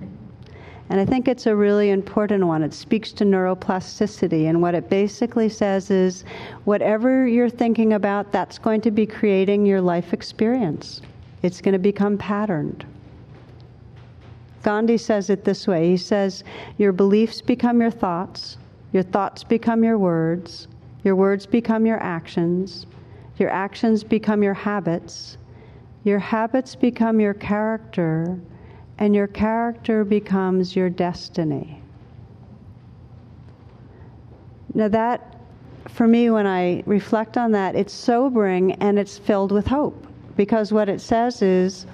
And 0.88 1.00
I 1.00 1.06
think 1.06 1.26
it's 1.26 1.46
a 1.46 1.56
really 1.56 1.90
important 1.90 2.46
one. 2.46 2.62
It 2.62 2.74
speaks 2.74 3.12
to 3.12 3.24
neuroplasticity. 3.24 4.48
And 4.48 4.60
what 4.60 4.74
it 4.74 4.90
basically 4.90 5.48
says 5.48 5.90
is 5.90 6.22
whatever 6.64 7.26
you're 7.26 7.48
thinking 7.48 7.94
about, 7.94 8.30
that's 8.30 8.58
going 8.58 8.82
to 8.82 8.90
be 8.90 9.06
creating 9.06 9.64
your 9.64 9.80
life 9.80 10.12
experience. 10.12 11.00
It's 11.42 11.60
going 11.60 11.72
to 11.72 11.78
become 11.78 12.18
patterned. 12.18 12.84
Gandhi 14.62 14.98
says 14.98 15.30
it 15.30 15.44
this 15.44 15.66
way 15.66 15.88
He 15.88 15.96
says, 15.96 16.44
Your 16.78 16.92
beliefs 16.92 17.40
become 17.40 17.80
your 17.80 17.90
thoughts, 17.90 18.58
your 18.92 19.02
thoughts 19.02 19.42
become 19.42 19.82
your 19.82 19.98
words. 19.98 20.68
Your 21.02 21.16
words 21.16 21.46
become 21.46 21.86
your 21.86 22.00
actions. 22.02 22.86
Your 23.38 23.48
actions 23.48 24.04
become 24.04 24.42
your 24.42 24.54
habits. 24.54 25.38
Your 26.04 26.18
habits 26.18 26.74
become 26.74 27.18
your 27.18 27.34
character. 27.34 28.38
And 28.98 29.14
your 29.14 29.26
character 29.26 30.04
becomes 30.04 30.76
your 30.76 30.90
destiny. 30.90 31.80
Now, 34.74 34.88
that, 34.88 35.36
for 35.88 36.06
me, 36.06 36.30
when 36.30 36.46
I 36.46 36.82
reflect 36.86 37.36
on 37.36 37.52
that, 37.52 37.74
it's 37.74 37.92
sobering 37.92 38.72
and 38.74 38.98
it's 38.98 39.18
filled 39.18 39.52
with 39.52 39.66
hope. 39.66 40.06
Because 40.36 40.72
what 40.72 40.88
it 40.88 41.00
says 41.00 41.42
is, 41.42 41.86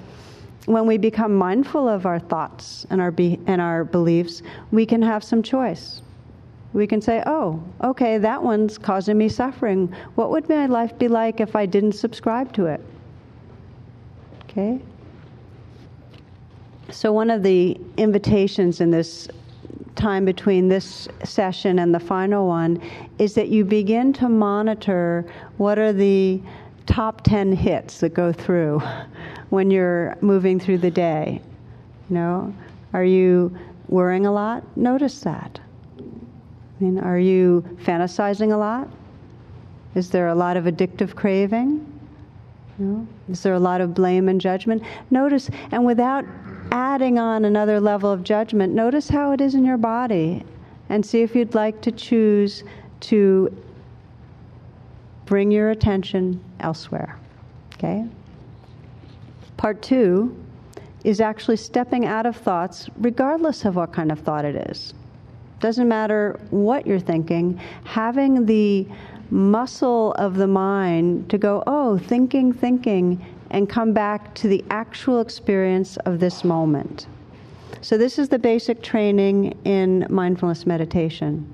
when 0.65 0.85
we 0.85 0.97
become 0.97 1.33
mindful 1.33 1.87
of 1.87 2.05
our 2.05 2.19
thoughts 2.19 2.85
and 2.89 3.01
our, 3.01 3.11
be- 3.11 3.39
and 3.47 3.59
our 3.59 3.83
beliefs, 3.83 4.43
we 4.71 4.85
can 4.85 5.01
have 5.01 5.23
some 5.23 5.41
choice 5.41 6.01
we 6.73 6.85
can 6.85 7.01
say, 7.01 7.23
oh, 7.25 7.63
okay, 7.83 8.17
that 8.19 8.41
one's 8.41 8.77
causing 8.77 9.17
me 9.17 9.27
suffering. 9.27 9.93
What 10.15 10.29
would 10.29 10.47
my 10.47 10.67
life 10.67 10.97
be 10.97 11.07
like 11.07 11.39
if 11.39 11.55
I 11.55 11.65
didn't 11.65 11.93
subscribe 11.93 12.53
to 12.53 12.67
it? 12.67 12.81
Okay? 14.43 14.79
So, 16.91 17.11
one 17.11 17.29
of 17.29 17.43
the 17.43 17.79
invitations 17.97 18.81
in 18.81 18.91
this 18.91 19.27
time 19.95 20.25
between 20.25 20.67
this 20.67 21.07
session 21.23 21.79
and 21.79 21.93
the 21.93 21.99
final 21.99 22.47
one 22.47 22.81
is 23.17 23.33
that 23.33 23.49
you 23.49 23.65
begin 23.65 24.13
to 24.13 24.29
monitor 24.29 25.25
what 25.57 25.77
are 25.77 25.91
the 25.91 26.41
top 26.85 27.21
10 27.21 27.51
hits 27.51 27.99
that 27.99 28.13
go 28.13 28.31
through 28.31 28.81
when 29.49 29.69
you're 29.69 30.17
moving 30.21 30.59
through 30.59 30.77
the 30.77 30.91
day. 30.91 31.41
You 32.09 32.15
know, 32.15 32.53
are 32.93 33.03
you 33.03 33.55
worrying 33.87 34.25
a 34.25 34.31
lot? 34.31 34.63
Notice 34.77 35.19
that. 35.21 35.59
I 36.79 36.83
mean, 36.83 36.99
are 36.99 37.19
you 37.19 37.63
fantasizing 37.83 38.53
a 38.53 38.57
lot? 38.57 38.87
Is 39.95 40.09
there 40.09 40.27
a 40.29 40.35
lot 40.35 40.55
of 40.55 40.65
addictive 40.65 41.15
craving? 41.15 41.85
No? 42.77 43.05
Is 43.29 43.43
there 43.43 43.53
a 43.53 43.59
lot 43.59 43.81
of 43.81 43.93
blame 43.93 44.29
and 44.29 44.39
judgment? 44.39 44.83
Notice, 45.11 45.49
and 45.71 45.85
without 45.85 46.23
adding 46.71 47.19
on 47.19 47.43
another 47.43 47.81
level 47.81 48.11
of 48.11 48.23
judgment, 48.23 48.73
notice 48.73 49.09
how 49.09 49.31
it 49.33 49.41
is 49.41 49.55
in 49.55 49.65
your 49.65 49.77
body 49.77 50.45
and 50.87 51.05
see 51.05 51.21
if 51.21 51.35
you'd 51.35 51.55
like 51.55 51.81
to 51.81 51.91
choose 51.91 52.63
to 53.01 53.55
bring 55.25 55.51
your 55.51 55.71
attention 55.71 56.39
elsewhere. 56.61 57.17
Okay? 57.73 58.05
Part 59.57 59.81
two 59.81 60.35
is 61.03 61.19
actually 61.19 61.57
stepping 61.57 62.05
out 62.05 62.25
of 62.25 62.37
thoughts, 62.37 62.89
regardless 62.97 63.65
of 63.65 63.75
what 63.75 63.91
kind 63.91 64.11
of 64.11 64.19
thought 64.19 64.45
it 64.45 64.55
is. 64.69 64.93
Doesn't 65.59 65.87
matter 65.87 66.39
what 66.49 66.87
you're 66.87 66.99
thinking, 66.99 67.59
having 67.83 68.45
the 68.45 68.87
muscle 69.29 70.13
of 70.13 70.35
the 70.35 70.47
mind 70.47 71.29
to 71.29 71.37
go, 71.37 71.63
oh, 71.67 71.97
thinking, 71.97 72.53
thinking, 72.53 73.23
and 73.51 73.69
come 73.69 73.93
back 73.93 74.33
to 74.35 74.47
the 74.47 74.63
actual 74.69 75.21
experience 75.21 75.97
of 75.97 76.19
this 76.19 76.43
moment. 76.43 77.07
So, 77.81 77.97
this 77.97 78.19
is 78.19 78.29
the 78.29 78.39
basic 78.39 78.81
training 78.81 79.57
in 79.63 80.05
mindfulness 80.09 80.65
meditation 80.65 81.47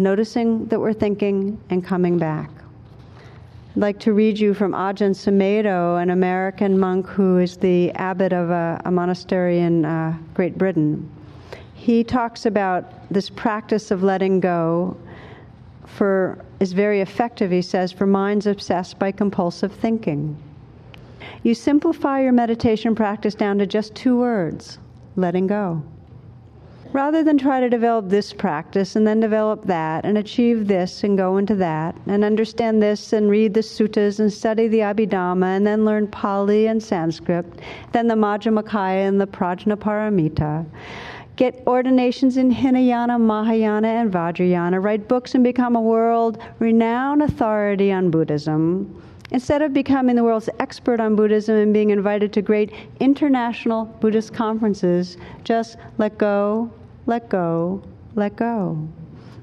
noticing 0.00 0.66
that 0.66 0.80
we're 0.80 0.94
thinking 0.94 1.60
and 1.68 1.84
coming 1.84 2.18
back. 2.18 2.50
I'd 3.76 3.76
like 3.76 4.00
to 4.00 4.12
read 4.12 4.38
you 4.38 4.54
from 4.54 4.72
Ajahn 4.72 5.14
Sumedho, 5.14 6.02
an 6.02 6.10
American 6.10 6.78
monk 6.78 7.06
who 7.06 7.38
is 7.38 7.56
the 7.58 7.92
abbot 7.92 8.32
of 8.32 8.50
a, 8.50 8.80
a 8.84 8.90
monastery 8.90 9.60
in 9.60 9.84
uh, 9.84 10.16
Great 10.34 10.58
Britain. 10.58 11.08
He 11.80 12.04
talks 12.04 12.44
about 12.44 13.10
this 13.10 13.30
practice 13.30 13.90
of 13.90 14.02
letting 14.02 14.38
go 14.38 14.98
for 15.86 16.44
is 16.60 16.74
very 16.74 17.00
effective, 17.00 17.50
he 17.50 17.62
says, 17.62 17.90
for 17.90 18.06
minds 18.06 18.46
obsessed 18.46 18.98
by 18.98 19.12
compulsive 19.12 19.72
thinking. 19.72 20.36
You 21.42 21.54
simplify 21.54 22.20
your 22.20 22.32
meditation 22.32 22.94
practice 22.94 23.34
down 23.34 23.56
to 23.60 23.66
just 23.66 23.94
two 23.94 24.18
words 24.18 24.78
letting 25.16 25.46
go. 25.46 25.82
Rather 26.92 27.24
than 27.24 27.38
try 27.38 27.60
to 27.60 27.70
develop 27.70 28.10
this 28.10 28.34
practice 28.34 28.94
and 28.94 29.06
then 29.06 29.18
develop 29.18 29.64
that 29.64 30.04
and 30.04 30.18
achieve 30.18 30.66
this 30.66 31.02
and 31.02 31.16
go 31.16 31.38
into 31.38 31.54
that 31.54 31.96
and 32.06 32.24
understand 32.24 32.82
this 32.82 33.14
and 33.14 33.30
read 33.30 33.54
the 33.54 33.60
suttas 33.60 34.20
and 34.20 34.30
study 34.30 34.68
the 34.68 34.80
Abhidhamma 34.80 35.56
and 35.56 35.66
then 35.66 35.86
learn 35.86 36.08
Pali 36.08 36.66
and 36.66 36.82
Sanskrit, 36.82 37.46
then 37.92 38.06
the 38.06 38.14
Majjhima 38.14 38.62
Nikaya 38.62 39.08
and 39.08 39.18
the 39.18 39.26
Prajnaparamita, 39.26 40.66
get 41.40 41.62
ordinations 41.66 42.36
in 42.36 42.50
Hinayana, 42.50 43.18
Mahayana, 43.18 43.88
and 43.88 44.12
Vajrayana, 44.12 44.84
write 44.84 45.08
books 45.08 45.34
and 45.34 45.42
become 45.42 45.74
a 45.74 45.80
world 45.80 46.36
renowned 46.58 47.22
authority 47.22 47.90
on 47.90 48.10
Buddhism. 48.10 49.02
Instead 49.30 49.62
of 49.62 49.72
becoming 49.72 50.16
the 50.16 50.22
world's 50.22 50.50
expert 50.58 51.00
on 51.00 51.16
Buddhism 51.16 51.56
and 51.56 51.72
being 51.72 51.88
invited 51.88 52.30
to 52.34 52.42
great 52.42 52.74
international 53.00 53.86
Buddhist 54.02 54.34
conferences, 54.34 55.16
just 55.42 55.78
let 55.96 56.18
go, 56.18 56.70
let 57.06 57.30
go, 57.30 57.82
let 58.16 58.36
go. 58.36 58.86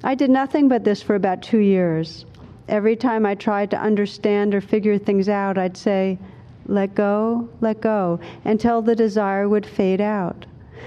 I 0.03 0.13
did 0.13 0.29
nothing 0.29 0.67
but 0.67 0.83
this 0.83 1.01
for 1.01 1.15
about 1.15 1.41
two 1.41 1.57
years. 1.57 2.27
Every 2.67 2.95
time 2.95 3.25
I 3.25 3.33
tried 3.33 3.71
to 3.71 3.81
understand 3.81 4.53
or 4.53 4.61
figure 4.61 4.99
things 4.99 5.29
out, 5.29 5.57
I'd 5.57 5.75
say, 5.75 6.19
let 6.67 6.93
go, 6.93 7.49
let 7.59 7.81
go, 7.81 8.19
until 8.45 8.83
the 8.83 8.95
desire 8.95 9.49
would 9.49 9.65
fade 9.65 9.99
out. 9.99 10.45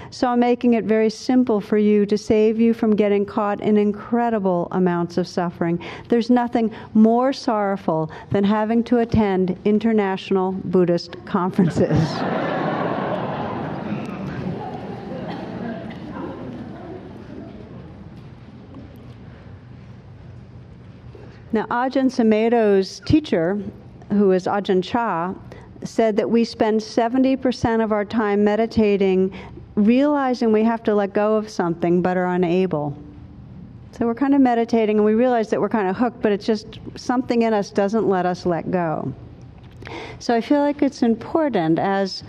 So 0.09 0.27
I'm 0.27 0.39
making 0.39 0.73
it 0.73 0.85
very 0.85 1.09
simple 1.09 1.61
for 1.61 1.77
you 1.77 2.05
to 2.05 2.17
save 2.17 2.59
you 2.59 2.73
from 2.73 2.95
getting 2.95 3.25
caught 3.25 3.61
in 3.61 3.77
incredible 3.77 4.67
amounts 4.71 5.17
of 5.17 5.27
suffering. 5.27 5.83
There's 6.09 6.29
nothing 6.29 6.73
more 6.93 7.33
sorrowful 7.33 8.11
than 8.31 8.43
having 8.43 8.83
to 8.85 8.99
attend 8.99 9.57
international 9.65 10.51
Buddhist 10.51 11.15
conferences. 11.25 11.97
Now, 21.53 21.65
Ajahn 21.65 22.09
Sumedho's 22.09 23.01
teacher, 23.01 23.61
who 24.09 24.31
is 24.31 24.45
Ajahn 24.45 24.81
Chah, 24.81 25.33
said 25.83 26.15
that 26.15 26.29
we 26.29 26.45
spend 26.45 26.79
70% 26.79 27.83
of 27.83 27.91
our 27.91 28.05
time 28.05 28.43
meditating 28.43 29.33
realizing 29.75 30.51
we 30.51 30.63
have 30.63 30.83
to 30.83 30.95
let 30.95 31.13
go 31.13 31.35
of 31.35 31.49
something 31.49 32.01
but 32.01 32.17
are 32.17 32.27
unable. 32.27 32.97
So 33.91 34.05
we're 34.05 34.15
kind 34.15 34.33
of 34.33 34.41
meditating 34.41 34.97
and 34.97 35.05
we 35.05 35.13
realize 35.13 35.49
that 35.49 35.59
we're 35.59 35.69
kind 35.69 35.87
of 35.87 35.95
hooked, 35.95 36.21
but 36.21 36.31
it's 36.31 36.45
just 36.45 36.79
something 36.95 37.41
in 37.43 37.53
us 37.53 37.71
doesn't 37.71 38.07
let 38.07 38.25
us 38.25 38.45
let 38.45 38.71
go. 38.71 39.13
So 40.19 40.35
I 40.35 40.41
feel 40.41 40.59
like 40.59 40.81
it's 40.81 41.01
important 41.03 41.79
as 41.79 42.23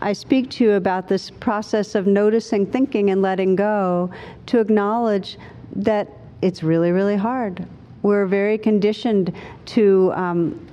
I 0.00 0.12
speak 0.12 0.50
to 0.50 0.64
you 0.64 0.72
about 0.72 1.08
this 1.08 1.30
process 1.30 1.94
of 1.94 2.06
noticing, 2.06 2.66
thinking, 2.66 3.10
and 3.10 3.22
letting 3.22 3.54
go 3.56 4.10
to 4.46 4.58
acknowledge 4.58 5.38
that 5.76 6.08
it's 6.40 6.62
really, 6.62 6.90
really 6.90 7.16
hard. 7.16 7.66
We're 8.02 8.26
very 8.26 8.58
conditioned 8.58 9.32
to 9.66 10.12
um, 10.14 10.66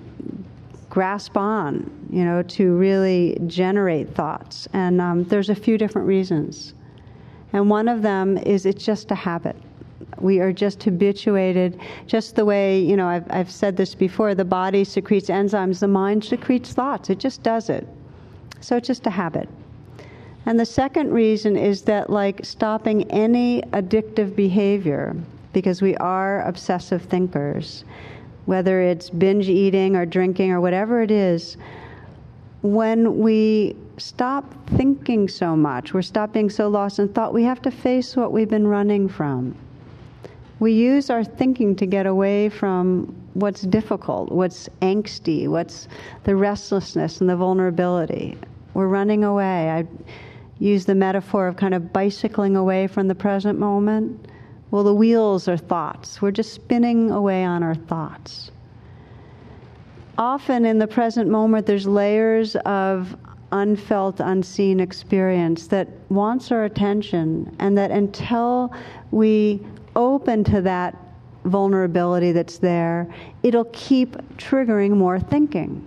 grasp 1.00 1.38
on, 1.38 1.90
you 2.12 2.26
know, 2.26 2.44
to 2.44 2.76
really 2.76 3.38
generate 3.48 4.14
thoughts. 4.14 4.68
And 4.74 5.00
um, 5.00 5.24
there's 5.32 5.50
a 5.50 5.56
few 5.56 5.78
different 5.78 6.06
reasons. 6.06 6.74
And 7.54 7.70
one 7.70 7.88
of 7.88 8.02
them 8.02 8.38
is 8.38 8.66
it's 8.66 8.84
just 8.84 9.10
a 9.10 9.16
habit. 9.16 9.56
We 10.18 10.42
are 10.42 10.52
just 10.52 10.84
habituated, 10.84 11.80
just 12.06 12.36
the 12.36 12.44
way, 12.44 12.82
you 12.82 12.98
know, 12.98 13.08
I've, 13.08 13.28
I've 13.32 13.50
said 13.50 13.78
this 13.78 13.96
before 13.96 14.36
the 14.36 14.44
body 14.44 14.84
secretes 14.84 15.30
enzymes, 15.30 15.80
the 15.80 15.88
mind 15.88 16.26
secretes 16.26 16.74
thoughts. 16.74 17.10
It 17.10 17.18
just 17.18 17.44
does 17.44 17.70
it. 17.70 17.88
So 18.60 18.76
it's 18.76 18.88
just 18.88 19.08
a 19.08 19.10
habit. 19.10 19.48
And 20.46 20.60
the 20.60 20.66
second 20.66 21.14
reason 21.14 21.56
is 21.56 21.84
that, 21.84 22.10
like, 22.10 22.44
stopping 22.44 23.10
any 23.10 23.62
addictive 23.72 24.36
behavior, 24.36 25.16
because 25.54 25.82
we 25.82 25.96
are 25.96 26.42
obsessive 26.42 27.04
thinkers, 27.04 27.86
whether 28.50 28.82
it's 28.82 29.12
binge 29.12 29.48
eating 29.48 29.96
or 29.96 30.08
drinking 30.08 30.52
or 30.52 30.60
whatever 30.60 31.04
it 31.04 31.12
is, 31.12 31.56
when 32.64 33.20
we 33.20 33.76
stop 33.98 34.44
thinking 34.72 35.28
so 35.28 35.56
much, 35.56 35.94
we're 35.94 36.02
stop 36.02 36.34
being 36.34 36.50
so 36.50 36.68
lost 36.68 36.98
in 36.98 37.08
thought, 37.10 37.32
we 37.32 37.44
have 37.44 37.62
to 37.62 37.70
face 37.70 38.16
what 38.16 38.32
we've 38.32 38.50
been 38.50 38.66
running 38.66 39.08
from. 39.08 39.56
We 40.60 40.72
use 40.72 41.12
our 41.12 41.24
thinking 41.24 41.76
to 41.76 41.86
get 41.86 42.08
away 42.08 42.50
from 42.50 43.16
what's 43.36 43.62
difficult, 43.62 44.32
what's 44.32 44.68
angsty, 44.82 45.48
what's 45.48 45.88
the 46.24 46.36
restlessness 46.36 47.22
and 47.22 47.30
the 47.30 47.36
vulnerability. 47.36 48.36
We're 48.74 48.88
running 48.88 49.24
away. 49.24 49.70
I 49.70 49.86
use 50.58 50.86
the 50.86 50.96
metaphor 50.96 51.48
of 51.48 51.56
kind 51.56 51.76
of 51.76 51.94
bicycling 51.94 52.56
away 52.56 52.88
from 52.88 53.08
the 53.10 53.16
present 53.16 53.60
moment. 53.60 54.28
Well, 54.72 54.84
the 54.84 54.94
wheels 54.94 55.48
are 55.48 55.58
thoughts. 55.58 56.22
We're 56.22 56.32
just 56.32 56.54
spinning 56.54 57.10
away 57.10 57.44
on 57.44 57.64
our 57.64 57.76
thoughts. 57.76 58.52
Often 60.18 60.66
in 60.66 60.78
the 60.78 60.88
present 60.88 61.30
moment, 61.30 61.66
there's 61.66 61.88
layers 61.88 62.56
of 62.58 63.16
unfelt, 63.52 64.20
unseen 64.20 64.80
experience 64.80 65.68
that 65.68 65.88
wants 66.10 66.52
our 66.52 66.66
attention, 66.66 67.56
and 67.60 67.78
that 67.78 67.90
until 67.90 68.72
we 69.12 69.60
open 69.96 70.44
to 70.44 70.62
that 70.62 70.96
vulnerability 71.46 72.32
that's 72.32 72.60
there, 72.60 73.12
it'll 73.42 73.70
keep 73.72 74.18
triggering 74.38 74.92
more 74.92 75.20
thinking. 75.20 75.86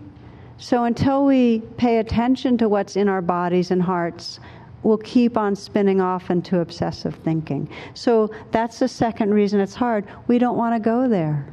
So 0.58 0.84
until 0.84 1.24
we 1.24 1.60
pay 1.76 1.98
attention 1.98 2.58
to 2.58 2.68
what's 2.68 2.96
in 2.96 3.08
our 3.08 3.22
bodies 3.22 3.70
and 3.70 3.82
hearts, 3.82 4.40
will 4.82 4.98
keep 4.98 5.36
on 5.36 5.54
spinning 5.54 6.00
off 6.00 6.30
into 6.30 6.60
obsessive 6.60 7.14
thinking. 7.16 7.68
So 7.94 8.30
that's 8.50 8.78
the 8.78 8.88
second 8.88 9.32
reason 9.32 9.60
it's 9.60 9.74
hard. 9.74 10.06
We 10.26 10.38
don't 10.38 10.56
want 10.56 10.74
to 10.74 10.80
go 10.80 11.08
there. 11.08 11.46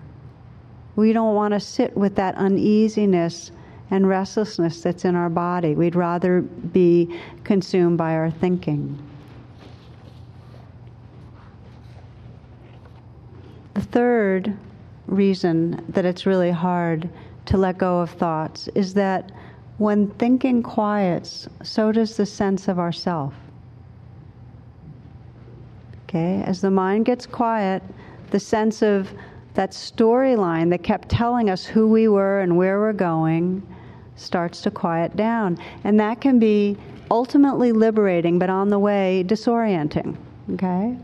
We 0.96 1.14
don't 1.14 1.36
want 1.36 1.54
to 1.54 1.60
sit 1.60 1.96
with 1.96 2.16
that 2.16 2.36
uneasiness 2.36 3.52
and 3.92 4.08
restlessness 4.08 4.82
that's 4.82 5.06
in 5.06 5.16
our 5.16 5.30
body. 5.30 5.76
We'd 5.76 5.96
rather 5.96 6.42
be 6.42 7.20
consumed 7.44 7.98
by 7.98 8.16
our 8.16 8.30
thinking. 8.30 8.98
The 13.74 13.82
third 13.82 14.58
reason 15.08 15.84
that 15.90 16.06
it's 16.06 16.26
really 16.26 16.52
hard 16.52 17.10
to 17.46 17.58
let 17.58 17.78
go 17.78 18.00
of 18.00 18.12
thoughts 18.12 18.68
is 18.76 18.94
that 18.94 19.32
when 19.80 20.08
thinking 20.12 20.62
quiets, 20.62 21.48
so 21.64 21.92
does 21.92 22.16
the 22.18 22.26
sense 22.26 22.68
of 22.68 22.78
ourself. 22.78 23.34
Okay, 26.04 26.44
as 26.46 26.62
the 26.62 26.70
mind 26.70 27.06
gets 27.06 27.26
quiet, 27.26 27.82
the 28.32 28.40
sense 28.40 28.82
of 28.82 29.12
that 29.54 29.72
storyline 29.72 30.70
that 30.70 30.84
kept 30.84 31.10
telling 31.10 31.50
us 31.50 31.66
who 31.66 31.88
we 31.88 32.08
were 32.08 32.42
and 32.42 32.56
where 32.56 32.80
we're 32.80 32.94
going 32.94 33.66
starts 34.16 34.62
to 34.62 34.72
quiet 34.72 35.16
down. 35.16 35.58
And 35.84 36.00
that 36.00 36.20
can 36.20 36.40
be 36.40 36.78
ultimately 37.10 37.72
liberating, 37.72 38.38
but 38.38 38.50
on 38.50 38.70
the 38.70 38.80
way, 38.80 39.24
disorienting. 39.26 40.18
Okay? 40.54 40.98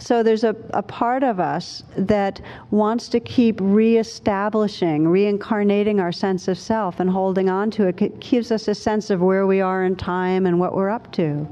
So 0.00 0.22
there's 0.22 0.44
a, 0.44 0.56
a 0.70 0.82
part 0.82 1.22
of 1.22 1.38
us 1.38 1.82
that 1.96 2.40
wants 2.70 3.08
to 3.10 3.20
keep 3.20 3.60
reestablishing, 3.60 5.06
reincarnating 5.06 6.00
our 6.00 6.10
sense 6.10 6.48
of 6.48 6.58
self 6.58 7.00
and 7.00 7.10
holding 7.10 7.50
on 7.50 7.70
to 7.72 7.86
it. 7.86 8.00
It 8.00 8.18
gives 8.18 8.50
us 8.50 8.66
a 8.66 8.74
sense 8.74 9.10
of 9.10 9.20
where 9.20 9.46
we 9.46 9.60
are 9.60 9.84
in 9.84 9.96
time 9.96 10.46
and 10.46 10.58
what 10.58 10.74
we're 10.74 10.88
up 10.88 11.12
to. 11.12 11.46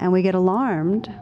And 0.00 0.12
we 0.12 0.22
get 0.22 0.34
alarmed 0.34 1.12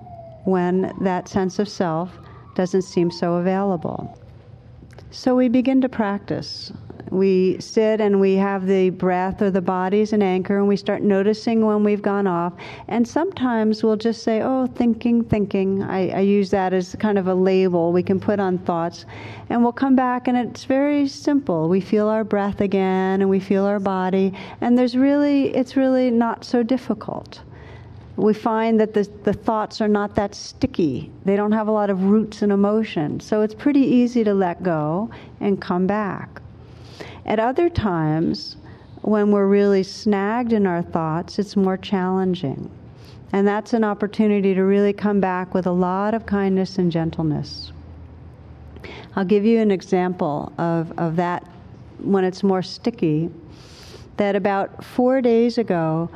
when 0.44 0.92
that 1.02 1.28
sense 1.28 1.59
of 1.59 1.68
self 1.68 2.11
doesn't 2.54 2.82
seem 2.82 3.11
so 3.11 3.34
available. 3.34 4.18
So 5.11 5.36
we 5.36 5.48
begin 5.48 5.82
to 5.82 5.88
practice. 5.88 6.72
We 7.11 7.59
sit 7.61 8.00
and 8.00 8.20
we 8.20 8.34
have 8.34 8.66
the 8.66 8.90
breath 8.90 9.40
or 9.40 9.50
the 9.50 9.61
body 9.61 10.02
as 10.02 10.12
an 10.12 10.22
anchor, 10.22 10.59
and 10.59 10.66
we 10.66 10.76
start 10.76 11.02
noticing 11.02 11.64
when 11.64 11.84
we've 11.84 12.02
gone 12.02 12.26
off. 12.26 12.52
And 12.88 13.07
sometimes 13.07 13.82
we'll 13.82 13.96
just 13.96 14.22
say, 14.22 14.42
Oh, 14.42 14.66
thinking, 14.66 15.24
thinking. 15.24 15.82
I, 15.82 16.09
I 16.09 16.20
use 16.20 16.50
that 16.50 16.72
as 16.72 16.96
kind 16.98 17.18
of 17.18 17.28
a 17.28 17.34
label 17.34 17.92
we 17.92 18.02
can 18.02 18.18
put 18.18 18.40
on 18.40 18.59
thoughts. 18.59 19.04
And 19.50 19.62
we'll 19.62 19.72
come 19.72 19.96
back, 19.96 20.28
and 20.28 20.36
it's 20.36 20.64
very 20.64 21.07
simple. 21.07 21.68
We 21.68 21.80
feel 21.80 22.09
our 22.09 22.24
breath 22.24 22.61
again, 22.61 23.22
and 23.22 23.30
we 23.30 23.40
feel 23.40 23.64
our 23.64 23.80
body. 23.80 24.32
And 24.61 24.76
there's 24.76 24.96
really, 24.96 25.54
it's 25.54 25.76
really 25.76 26.11
not 26.11 26.44
so 26.44 26.62
difficult 26.62 27.40
we 28.16 28.32
find 28.32 28.80
that 28.80 28.94
the, 28.94 29.09
the 29.24 29.32
thoughts 29.32 29.80
are 29.80 29.88
not 29.88 30.14
that 30.14 30.34
sticky. 30.34 31.11
They 31.24 31.36
don't 31.36 31.52
have 31.52 31.68
a 31.68 31.70
lot 31.70 31.90
of 31.90 32.04
roots 32.04 32.42
and 32.42 32.50
emotion. 32.50 33.20
So 33.20 33.42
it's 33.42 33.54
pretty 33.54 33.80
easy 33.80 34.24
to 34.24 34.32
let 34.34 34.62
go 34.62 35.11
and 35.40 35.61
come 35.61 35.86
back. 35.86 36.40
At 37.26 37.40
other 37.40 37.68
times, 37.68 38.56
when 39.02 39.32
we're 39.32 39.46
really 39.46 39.82
snagged 39.82 40.52
in 40.52 40.66
our 40.66 40.82
thoughts, 40.82 41.38
it's 41.38 41.56
more 41.56 41.76
challenging. 41.76 42.70
And 43.32 43.46
that's 43.46 43.72
an 43.72 43.82
opportunity 43.82 44.54
to 44.54 44.62
really 44.62 44.92
come 44.92 45.20
back 45.20 45.52
with 45.52 45.66
a 45.66 45.72
lot 45.72 46.14
of 46.14 46.24
kindness 46.24 46.78
and 46.78 46.90
gentleness. 46.90 47.72
I'll 49.16 49.24
give 49.24 49.44
you 49.44 49.58
an 49.58 49.72
example 49.72 50.52
of, 50.58 50.96
of 50.98 51.16
that 51.16 51.44
when 51.98 52.24
it's 52.24 52.44
more 52.44 52.62
sticky. 52.62 53.30
That 54.18 54.36
about 54.36 54.84
four 54.84 55.20
days 55.20 55.58
ago, 55.58 56.08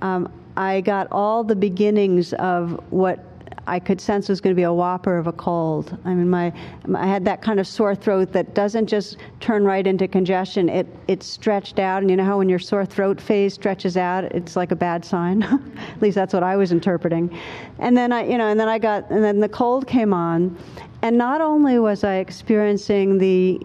um, 0.00 0.32
I 0.56 0.80
got 0.80 1.08
all 1.12 1.44
the 1.44 1.56
beginnings 1.56 2.32
of 2.34 2.80
what 2.90 3.22
I 3.66 3.78
could 3.78 4.00
sense 4.00 4.28
it 4.28 4.32
was 4.32 4.40
going 4.40 4.54
to 4.54 4.58
be 4.58 4.64
a 4.64 4.72
whopper 4.72 5.16
of 5.16 5.26
a 5.26 5.32
cold. 5.32 5.96
I 6.04 6.14
mean, 6.14 6.28
my, 6.28 6.52
I 6.94 7.06
had 7.06 7.24
that 7.24 7.40
kind 7.40 7.58
of 7.58 7.66
sore 7.66 7.94
throat 7.94 8.32
that 8.32 8.54
doesn't 8.54 8.86
just 8.86 9.16
turn 9.40 9.64
right 9.64 9.86
into 9.86 10.06
congestion. 10.06 10.68
It 10.68 10.86
it 11.08 11.22
stretched 11.22 11.78
out, 11.78 12.02
and 12.02 12.10
you 12.10 12.16
know 12.16 12.24
how 12.24 12.38
when 12.38 12.48
your 12.48 12.58
sore 12.58 12.84
throat 12.84 13.20
phase 13.20 13.54
stretches 13.54 13.96
out, 13.96 14.24
it's 14.24 14.56
like 14.56 14.70
a 14.70 14.76
bad 14.76 15.04
sign. 15.04 15.42
At 15.42 16.02
least 16.02 16.14
that's 16.14 16.34
what 16.34 16.42
I 16.42 16.56
was 16.56 16.72
interpreting. 16.72 17.36
And 17.78 17.96
then 17.96 18.12
I, 18.12 18.26
you 18.28 18.38
know, 18.38 18.48
and 18.48 18.60
then 18.60 18.68
I 18.68 18.78
got, 18.78 19.10
and 19.10 19.24
then 19.24 19.40
the 19.40 19.48
cold 19.48 19.86
came 19.86 20.12
on, 20.12 20.56
and 21.02 21.16
not 21.16 21.40
only 21.40 21.78
was 21.78 22.04
I 22.04 22.16
experiencing 22.16 23.18
the 23.18 23.60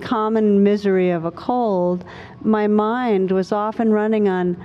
common 0.00 0.62
misery 0.62 1.10
of 1.10 1.26
a 1.26 1.30
cold, 1.30 2.04
my 2.40 2.66
mind 2.66 3.30
was 3.30 3.52
often 3.52 3.92
running 3.92 4.28
on, 4.28 4.56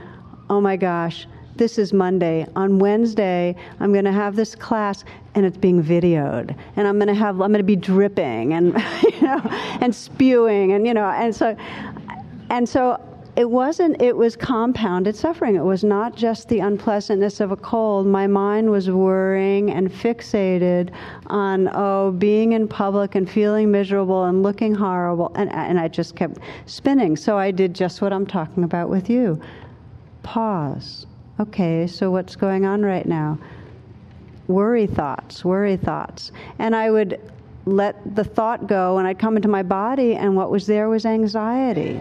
oh 0.50 0.62
my 0.62 0.78
gosh 0.78 1.28
this 1.56 1.78
is 1.78 1.94
Monday. 1.94 2.48
On 2.56 2.80
Wednesday, 2.80 3.56
I'm 3.80 3.92
going 3.92 4.06
to 4.06 4.12
have 4.12 4.36
this 4.36 4.56
class 4.56 5.04
and 5.36 5.46
it's 5.46 5.58
being 5.58 5.84
videoed. 5.84 6.56
And 6.76 6.88
I'm 6.88 6.98
going 6.98 7.08
to 7.08 7.14
have 7.14 7.42
I'm 7.42 7.52
going 7.52 7.60
to 7.60 7.64
be 7.64 7.76
dripping 7.76 8.54
and 8.54 8.74
you 9.04 9.22
know 9.22 9.42
and 9.82 9.94
spewing 9.94 10.74
and 10.74 10.88
you 10.88 10.94
know 10.94 11.06
and 11.06 11.36
so 11.36 11.56
and 12.50 12.68
so 12.68 13.00
it 13.36 13.50
wasn't 13.50 14.00
it 14.02 14.16
was 14.16 14.36
compounded 14.36 15.16
suffering. 15.16 15.56
It 15.56 15.64
was 15.64 15.84
not 15.84 16.16
just 16.16 16.50
the 16.50 16.60
unpleasantness 16.60 17.40
of 17.40 17.52
a 17.52 17.56
cold. 17.56 18.06
My 18.06 18.28
mind 18.28 18.70
was 18.70 18.90
worrying 18.90 19.72
and 19.72 19.92
fixated 19.92 20.92
on 21.28 21.70
oh 21.74 22.12
being 22.12 22.54
in 22.54 22.68
public 22.68 23.16
and 23.16 23.30
feeling 23.30 23.72
miserable 23.72 24.26
and 24.26 24.44
looking 24.44 24.74
horrible 24.74 25.32
and 25.36 25.52
and 25.52 25.80
I 25.80 25.88
just 25.88 26.16
kept 26.16 26.38
spinning. 26.66 27.16
So 27.16 27.38
I 27.38 27.52
did 27.52 27.74
just 27.74 28.02
what 28.02 28.14
I'm 28.14 28.28
talking 28.28 28.64
about 28.64 28.90
with 28.90 29.10
you. 29.10 29.42
Pause 30.22 31.08
Okay, 31.40 31.88
so 31.88 32.12
what's 32.12 32.36
going 32.36 32.64
on 32.64 32.84
right 32.84 33.08
now? 33.08 33.40
Worry 34.48 34.86
thoughts, 34.86 35.44
worry 35.44 35.78
thoughts. 35.78 36.32
And 36.60 36.76
I 36.76 36.92
would 36.92 37.20
let 37.66 38.16
the 38.16 38.24
thought 38.24 38.68
go, 38.68 39.00
and 39.00 39.08
I'd 39.08 39.18
come 39.18 39.36
into 39.36 39.48
my 39.48 39.64
body, 39.64 40.16
and 40.16 40.36
what 40.36 40.52
was 40.52 40.68
there 40.68 40.90
was 40.90 41.08
anxiety. 41.08 42.00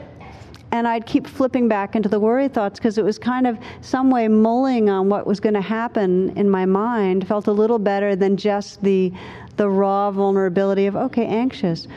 And 0.70 0.86
I'd 0.86 1.06
keep 1.06 1.26
flipping 1.26 1.66
back 1.66 1.96
into 1.96 2.10
the 2.10 2.20
worry 2.20 2.48
thoughts 2.48 2.78
because 2.78 2.98
it 2.98 3.04
was 3.04 3.18
kind 3.18 3.46
of 3.46 3.58
some 3.80 4.10
way 4.10 4.28
mulling 4.28 4.90
on 4.90 5.08
what 5.08 5.26
was 5.26 5.40
going 5.40 5.54
to 5.54 5.62
happen 5.62 6.36
in 6.36 6.50
my 6.50 6.66
mind 6.66 7.26
felt 7.26 7.46
a 7.46 7.52
little 7.52 7.78
better 7.78 8.14
than 8.14 8.36
just 8.36 8.82
the, 8.82 9.12
the 9.56 9.68
raw 9.68 10.10
vulnerability 10.10 10.86
of, 10.86 10.96
okay, 10.96 11.24
anxious. 11.24 11.88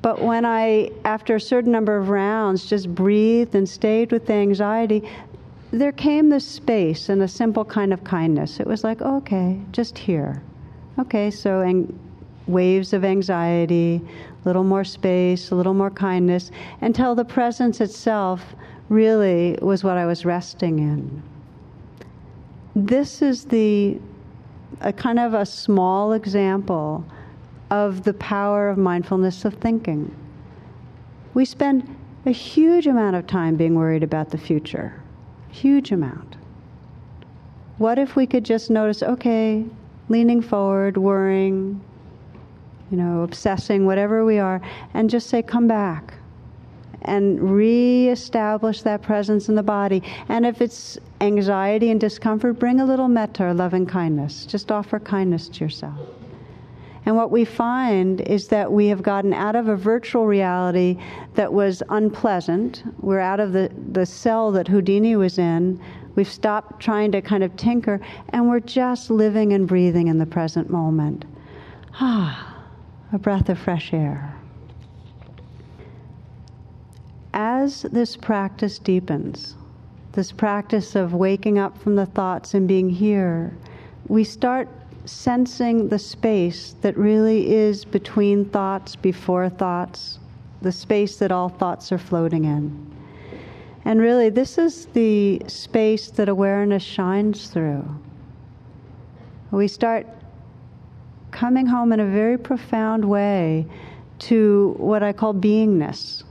But 0.00 0.22
when 0.22 0.44
I, 0.44 0.92
after 1.04 1.34
a 1.34 1.40
certain 1.40 1.72
number 1.72 1.96
of 1.96 2.08
rounds, 2.08 2.66
just 2.66 2.94
breathed 2.94 3.56
and 3.56 3.68
stayed 3.68 4.12
with 4.12 4.26
the 4.26 4.34
anxiety, 4.34 5.08
there 5.78 5.92
came 5.92 6.30
this 6.30 6.46
space 6.46 7.10
and 7.10 7.22
a 7.22 7.28
simple 7.28 7.64
kind 7.64 7.92
of 7.92 8.02
kindness. 8.02 8.60
It 8.60 8.66
was 8.66 8.82
like, 8.82 9.02
okay, 9.02 9.60
just 9.72 9.98
here. 9.98 10.42
Okay, 10.98 11.30
so 11.30 11.60
and 11.60 11.98
waves 12.46 12.92
of 12.94 13.04
anxiety, 13.04 14.00
a 14.44 14.48
little 14.48 14.64
more 14.64 14.84
space, 14.84 15.50
a 15.50 15.54
little 15.54 15.74
more 15.74 15.90
kindness, 15.90 16.50
until 16.80 17.14
the 17.14 17.24
presence 17.24 17.80
itself 17.80 18.54
really 18.88 19.58
was 19.60 19.84
what 19.84 19.98
I 19.98 20.06
was 20.06 20.24
resting 20.24 20.78
in. 20.78 21.22
This 22.74 23.20
is 23.20 23.44
the 23.44 24.00
a 24.80 24.92
kind 24.92 25.18
of 25.18 25.32
a 25.34 25.46
small 25.46 26.12
example 26.12 27.04
of 27.70 28.04
the 28.04 28.14
power 28.14 28.68
of 28.68 28.78
mindfulness 28.78 29.44
of 29.44 29.54
thinking. 29.54 30.14
We 31.34 31.44
spend 31.44 31.96
a 32.24 32.30
huge 32.30 32.86
amount 32.86 33.16
of 33.16 33.26
time 33.26 33.56
being 33.56 33.74
worried 33.74 34.02
about 34.02 34.30
the 34.30 34.38
future 34.38 35.02
Huge 35.62 35.90
amount. 35.90 36.36
What 37.78 37.98
if 37.98 38.14
we 38.14 38.26
could 38.26 38.44
just 38.44 38.68
notice, 38.68 39.02
okay, 39.02 39.64
leaning 40.10 40.42
forward, 40.42 40.98
worrying, 40.98 41.80
you 42.90 42.98
know, 42.98 43.22
obsessing, 43.22 43.86
whatever 43.86 44.22
we 44.22 44.38
are, 44.38 44.60
and 44.92 45.08
just 45.08 45.30
say, 45.30 45.42
come 45.42 45.66
back 45.66 46.12
and 47.02 47.40
re-establish 47.40 48.82
that 48.82 49.00
presence 49.00 49.48
in 49.48 49.54
the 49.54 49.62
body. 49.62 50.02
And 50.28 50.44
if 50.44 50.60
it's 50.60 50.98
anxiety 51.22 51.90
and 51.90 51.98
discomfort, 51.98 52.58
bring 52.58 52.80
a 52.80 52.84
little 52.84 53.08
metta, 53.08 53.44
or 53.44 53.54
loving 53.54 53.86
kindness. 53.86 54.44
Just 54.44 54.70
offer 54.70 55.00
kindness 55.00 55.48
to 55.48 55.64
yourself. 55.64 55.98
And 57.06 57.14
what 57.14 57.30
we 57.30 57.44
find 57.44 58.20
is 58.22 58.48
that 58.48 58.70
we 58.70 58.88
have 58.88 59.00
gotten 59.00 59.32
out 59.32 59.54
of 59.54 59.68
a 59.68 59.76
virtual 59.76 60.26
reality 60.26 60.98
that 61.34 61.52
was 61.52 61.80
unpleasant. 61.88 62.82
We're 63.00 63.20
out 63.20 63.38
of 63.38 63.52
the, 63.52 63.70
the 63.92 64.04
cell 64.04 64.50
that 64.52 64.66
Houdini 64.66 65.14
was 65.14 65.38
in. 65.38 65.80
We've 66.16 66.28
stopped 66.28 66.82
trying 66.82 67.12
to 67.12 67.22
kind 67.22 67.44
of 67.44 67.54
tinker, 67.56 68.00
and 68.30 68.48
we're 68.48 68.58
just 68.58 69.08
living 69.08 69.52
and 69.52 69.68
breathing 69.68 70.08
in 70.08 70.18
the 70.18 70.26
present 70.26 70.68
moment. 70.68 71.24
Ah, 72.00 72.64
a 73.12 73.18
breath 73.18 73.48
of 73.48 73.58
fresh 73.58 73.92
air. 73.92 74.34
As 77.32 77.82
this 77.82 78.16
practice 78.16 78.80
deepens, 78.80 79.54
this 80.12 80.32
practice 80.32 80.96
of 80.96 81.12
waking 81.12 81.58
up 81.58 81.78
from 81.78 81.94
the 81.94 82.06
thoughts 82.06 82.54
and 82.54 82.66
being 82.66 82.90
here, 82.90 83.56
we 84.08 84.24
start 84.24 84.68
sensing 85.06 85.88
the 85.88 85.98
space 85.98 86.74
that 86.82 86.96
really 86.96 87.54
is 87.54 87.84
between 87.84 88.44
thoughts, 88.44 88.96
before 88.96 89.48
thoughts, 89.48 90.18
the 90.62 90.72
space 90.72 91.16
that 91.18 91.30
all 91.30 91.48
thoughts 91.48 91.92
are 91.92 91.98
floating 91.98 92.44
in. 92.44 92.94
And 93.84 94.00
really, 94.00 94.30
this 94.30 94.58
is 94.58 94.86
the 94.86 95.40
space 95.46 96.10
that 96.10 96.28
awareness 96.28 96.82
shines 96.82 97.48
through. 97.48 97.84
We 99.52 99.68
start 99.68 100.06
coming 101.30 101.66
home 101.66 101.92
in 101.92 102.00
a 102.00 102.06
very 102.06 102.36
profound 102.36 103.04
way 103.04 103.64
to 104.18 104.74
what 104.78 105.04
I 105.04 105.12
call 105.12 105.34
beingness. 105.34 106.24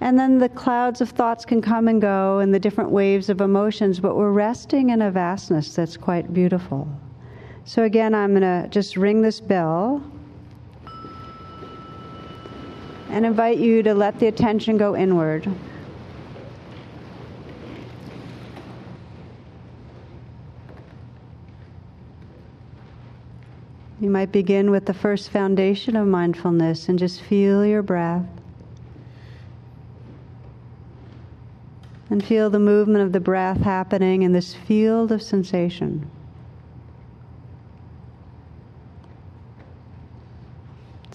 And 0.00 0.18
then 0.18 0.38
the 0.38 0.48
clouds 0.48 1.02
of 1.02 1.10
thoughts 1.10 1.44
can 1.44 1.60
come 1.60 1.88
and 1.88 2.00
go 2.00 2.38
and 2.38 2.54
the 2.54 2.58
different 2.58 2.90
waves 2.90 3.28
of 3.28 3.42
emotions, 3.42 4.00
but 4.00 4.16
we're 4.16 4.32
resting 4.32 4.90
in 4.90 5.02
a 5.02 5.10
vastness 5.10 5.74
that's 5.74 5.98
quite 5.98 6.32
beautiful. 6.32 6.88
So 7.70 7.84
again, 7.84 8.16
I'm 8.16 8.30
going 8.30 8.42
to 8.42 8.68
just 8.68 8.96
ring 8.96 9.22
this 9.22 9.38
bell 9.38 10.02
and 13.08 13.24
invite 13.24 13.58
you 13.58 13.84
to 13.84 13.94
let 13.94 14.18
the 14.18 14.26
attention 14.26 14.76
go 14.76 14.96
inward. 14.96 15.48
You 24.00 24.10
might 24.10 24.32
begin 24.32 24.72
with 24.72 24.86
the 24.86 24.94
first 24.94 25.30
foundation 25.30 25.94
of 25.94 26.08
mindfulness 26.08 26.88
and 26.88 26.98
just 26.98 27.20
feel 27.20 27.64
your 27.64 27.82
breath. 27.82 28.26
And 32.10 32.24
feel 32.24 32.50
the 32.50 32.58
movement 32.58 33.04
of 33.04 33.12
the 33.12 33.20
breath 33.20 33.60
happening 33.60 34.22
in 34.22 34.32
this 34.32 34.56
field 34.56 35.12
of 35.12 35.22
sensation. 35.22 36.10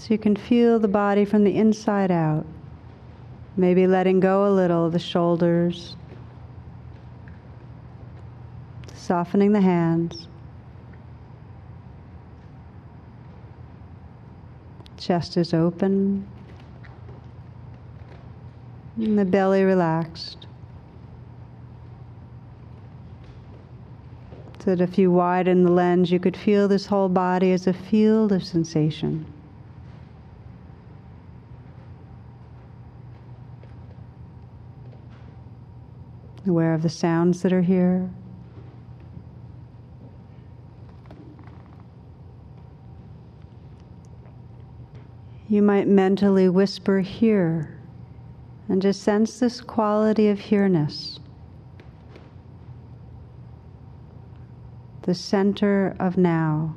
So 0.05 0.13
you 0.13 0.19
can 0.19 0.35
feel 0.35 0.77
the 0.77 0.87
body 0.87 1.25
from 1.25 1.43
the 1.43 1.55
inside 1.55 2.11
out. 2.11 2.45
Maybe 3.57 3.87
letting 3.87 4.19
go 4.19 4.47
a 4.47 4.53
little 4.53 4.85
of 4.85 4.91
the 4.91 4.99
shoulders, 4.99 5.95
softening 8.93 9.51
the 9.51 9.61
hands. 9.61 10.27
Chest 14.99 15.37
is 15.37 15.55
open. 15.55 16.27
And 18.97 19.17
the 19.17 19.25
belly 19.25 19.63
relaxed. 19.63 20.45
So 24.59 24.75
that 24.75 24.81
if 24.81 24.99
you 24.99 25.09
widen 25.09 25.63
the 25.63 25.71
lens, 25.71 26.11
you 26.11 26.19
could 26.19 26.37
feel 26.37 26.67
this 26.67 26.85
whole 26.85 27.09
body 27.09 27.51
as 27.53 27.65
a 27.65 27.73
field 27.73 28.31
of 28.31 28.43
sensation. 28.43 29.25
Aware 36.47 36.75
of 36.75 36.83
the 36.83 36.89
sounds 36.89 37.41
that 37.41 37.51
are 37.51 37.63
here. 37.63 38.09
You 45.49 45.61
might 45.61 45.87
mentally 45.87 46.49
whisper 46.49 46.99
here 46.99 47.77
and 48.67 48.81
just 48.81 49.01
sense 49.01 49.39
this 49.39 49.61
quality 49.61 50.27
of 50.27 50.39
here-ness. 50.39 51.19
The 55.03 55.13
center 55.13 55.95
of 55.99 56.17
now. 56.17 56.75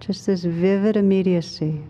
Just 0.00 0.26
this 0.26 0.44
vivid 0.44 0.96
immediacy. 0.96 1.82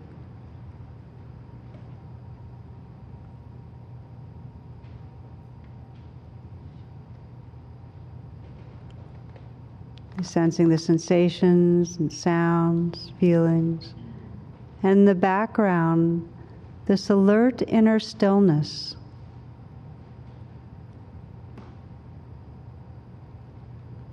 Sensing 10.21 10.69
the 10.69 10.77
sensations 10.77 11.97
and 11.97 12.11
sounds, 12.11 13.11
feelings. 13.19 13.93
And 14.83 15.07
the 15.07 15.15
background, 15.15 16.27
this 16.85 17.09
alert 17.09 17.61
inner 17.67 17.99
stillness. 17.99 18.95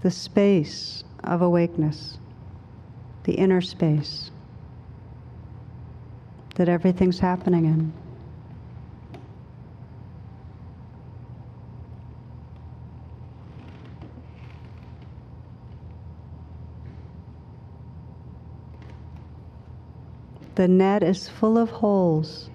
The 0.03 0.11
space 0.11 1.05
of 1.23 1.43
awakeness, 1.43 2.19
the 3.25 3.35
inner 3.35 3.61
space 3.61 4.31
that 6.57 6.69
everything's 6.69 7.21
happening 7.21 7.65
in. 7.65 7.93
The 20.55 20.69
net 20.69 21.03
is 21.03 21.29
full 21.29 21.57
of 21.57 21.71
holes. 21.71 22.51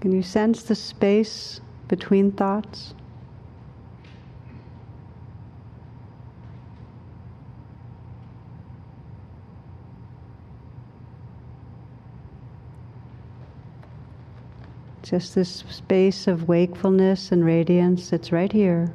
Can 0.00 0.12
you 0.12 0.22
sense 0.22 0.62
the 0.62 0.74
space 0.74 1.60
between 1.88 2.32
thoughts? 2.32 2.94
Just 15.08 15.34
this 15.34 15.64
space 15.70 16.26
of 16.26 16.48
wakefulness 16.48 17.32
and 17.32 17.42
radiance 17.42 18.10
that's 18.10 18.30
right 18.30 18.52
here. 18.52 18.92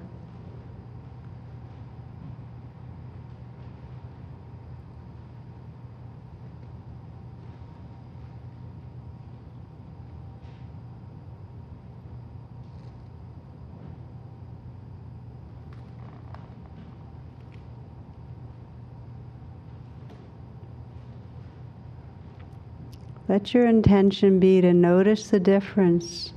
Let 23.33 23.51
your 23.51 23.65
intention 23.65 24.39
be 24.39 24.61
to 24.61 24.73
notice 24.75 25.31
the 25.31 25.39
difference 25.39 26.33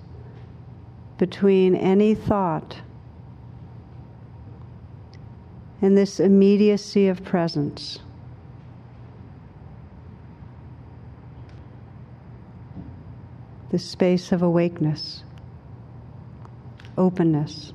between 1.19 1.75
any 1.75 2.15
thought 2.15 2.79
and 5.83 5.95
this 5.95 6.19
immediacy 6.19 7.07
of 7.09 7.23
presence. 7.23 7.99
The 13.69 13.79
space 13.79 14.33
of 14.33 14.41
awakeness, 14.41 15.23
openness. 16.97 17.75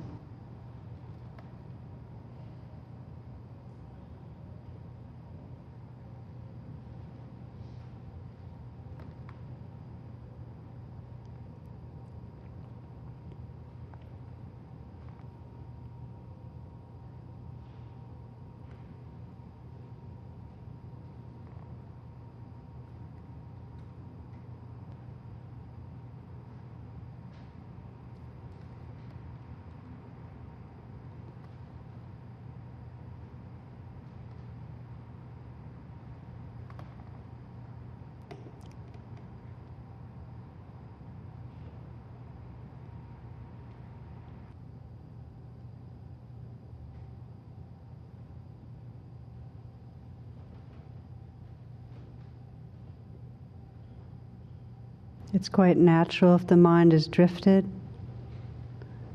It's 55.33 55.47
quite 55.47 55.77
natural 55.77 56.35
if 56.35 56.47
the 56.47 56.57
mind 56.57 56.93
is 56.93 57.07
drifted. 57.07 57.65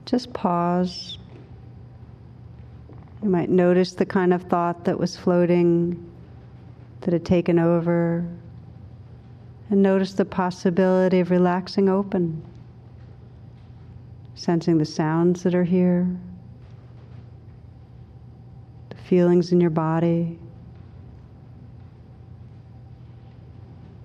Just 0.06 0.32
pause. 0.32 1.18
You 3.22 3.28
might 3.28 3.50
notice 3.50 3.92
the 3.92 4.06
kind 4.06 4.32
of 4.32 4.44
thought 4.44 4.84
that 4.84 4.98
was 4.98 5.16
floating, 5.16 6.10
that 7.02 7.12
had 7.12 7.26
taken 7.26 7.58
over, 7.58 8.26
and 9.68 9.82
notice 9.82 10.14
the 10.14 10.24
possibility 10.24 11.20
of 11.20 11.30
relaxing 11.30 11.88
open, 11.88 12.42
sensing 14.36 14.78
the 14.78 14.84
sounds 14.84 15.42
that 15.42 15.54
are 15.54 15.64
here, 15.64 16.08
the 18.88 18.96
feelings 18.96 19.52
in 19.52 19.60
your 19.60 19.70
body, 19.70 20.38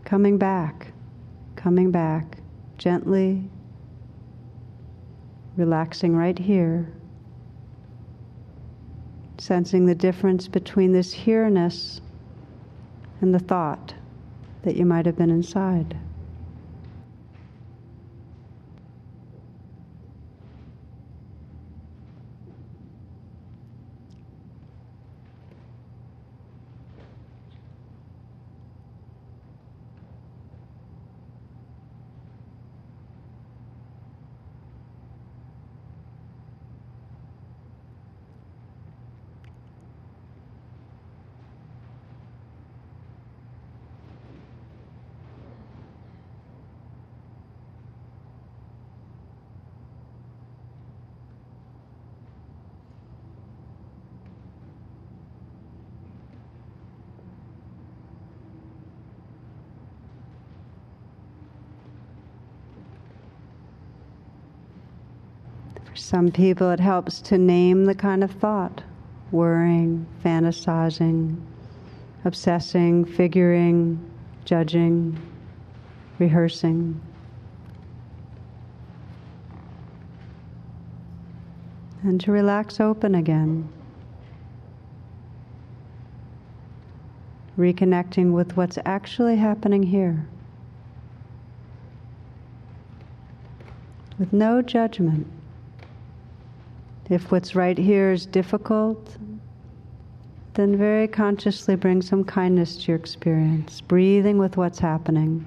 coming 0.04 0.38
back 0.38 0.92
coming 1.62 1.92
back 1.92 2.38
gently, 2.78 3.44
relaxing 5.58 6.16
right 6.16 6.40
here, 6.40 6.92
sensing 9.38 9.86
the 9.86 9.94
difference 9.94 10.48
between 10.48 10.92
this 10.92 11.14
here-ness 11.14 12.02
and 13.22 13.34
the 13.34 13.40
thought 13.40 13.94
that 14.64 14.76
you 14.76 14.86
might 14.86 15.06
have 15.06 15.16
been 15.16 15.30
inside. 15.30 15.96
Some 66.02 66.32
people, 66.32 66.72
it 66.72 66.80
helps 66.80 67.22
to 67.22 67.38
name 67.38 67.86
the 67.86 67.94
kind 67.94 68.24
of 68.24 68.32
thought 68.32 68.84
worrying, 69.32 70.06
fantasizing, 70.26 71.40
obsessing, 72.26 73.06
figuring, 73.06 74.04
judging, 74.44 75.18
rehearsing. 76.20 77.00
And 82.04 82.20
to 82.22 82.32
relax 82.32 82.80
open 82.80 83.14
again. 83.14 83.70
Reconnecting 87.58 88.32
with 88.32 88.58
what's 88.58 88.80
actually 88.86 89.36
happening 89.38 89.84
here. 89.84 90.26
With 94.18 94.34
no 94.34 94.62
judgment. 94.64 95.28
If 97.12 97.30
what's 97.30 97.56
right 97.56 97.78
here 97.78 98.14
is 98.14 98.26
difficult, 98.26 99.18
then 100.54 100.78
very 100.78 101.10
consciously 101.10 101.76
bring 101.76 102.02
some 102.02 102.24
kindness 102.24 102.78
to 102.78 102.88
your 102.94 102.96
experience, 102.96 103.82
breathing 103.82 104.38
with 104.38 104.56
what's 104.56 104.80
happening. 104.80 105.46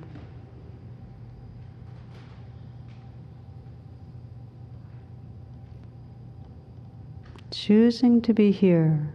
Choosing 7.51 8.21
to 8.21 8.35
be 8.35 8.51
here. 8.51 9.09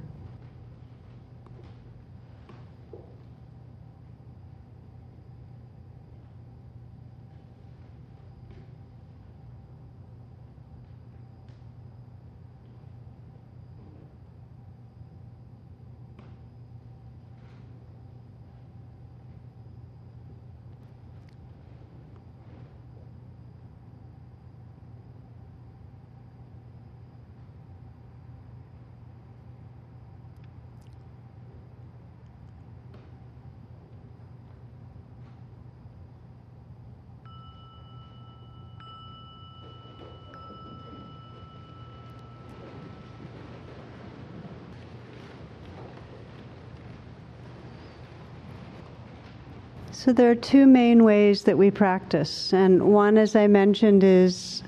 So 49.99 50.13
there 50.13 50.31
are 50.31 50.35
two 50.35 50.65
main 50.65 51.03
ways 51.03 51.43
that 51.43 51.57
we 51.57 51.69
practice. 51.69 52.53
And 52.53 52.93
one, 52.93 53.17
as 53.17 53.35
I 53.35 53.47
mentioned, 53.47 54.01
is 54.01 54.63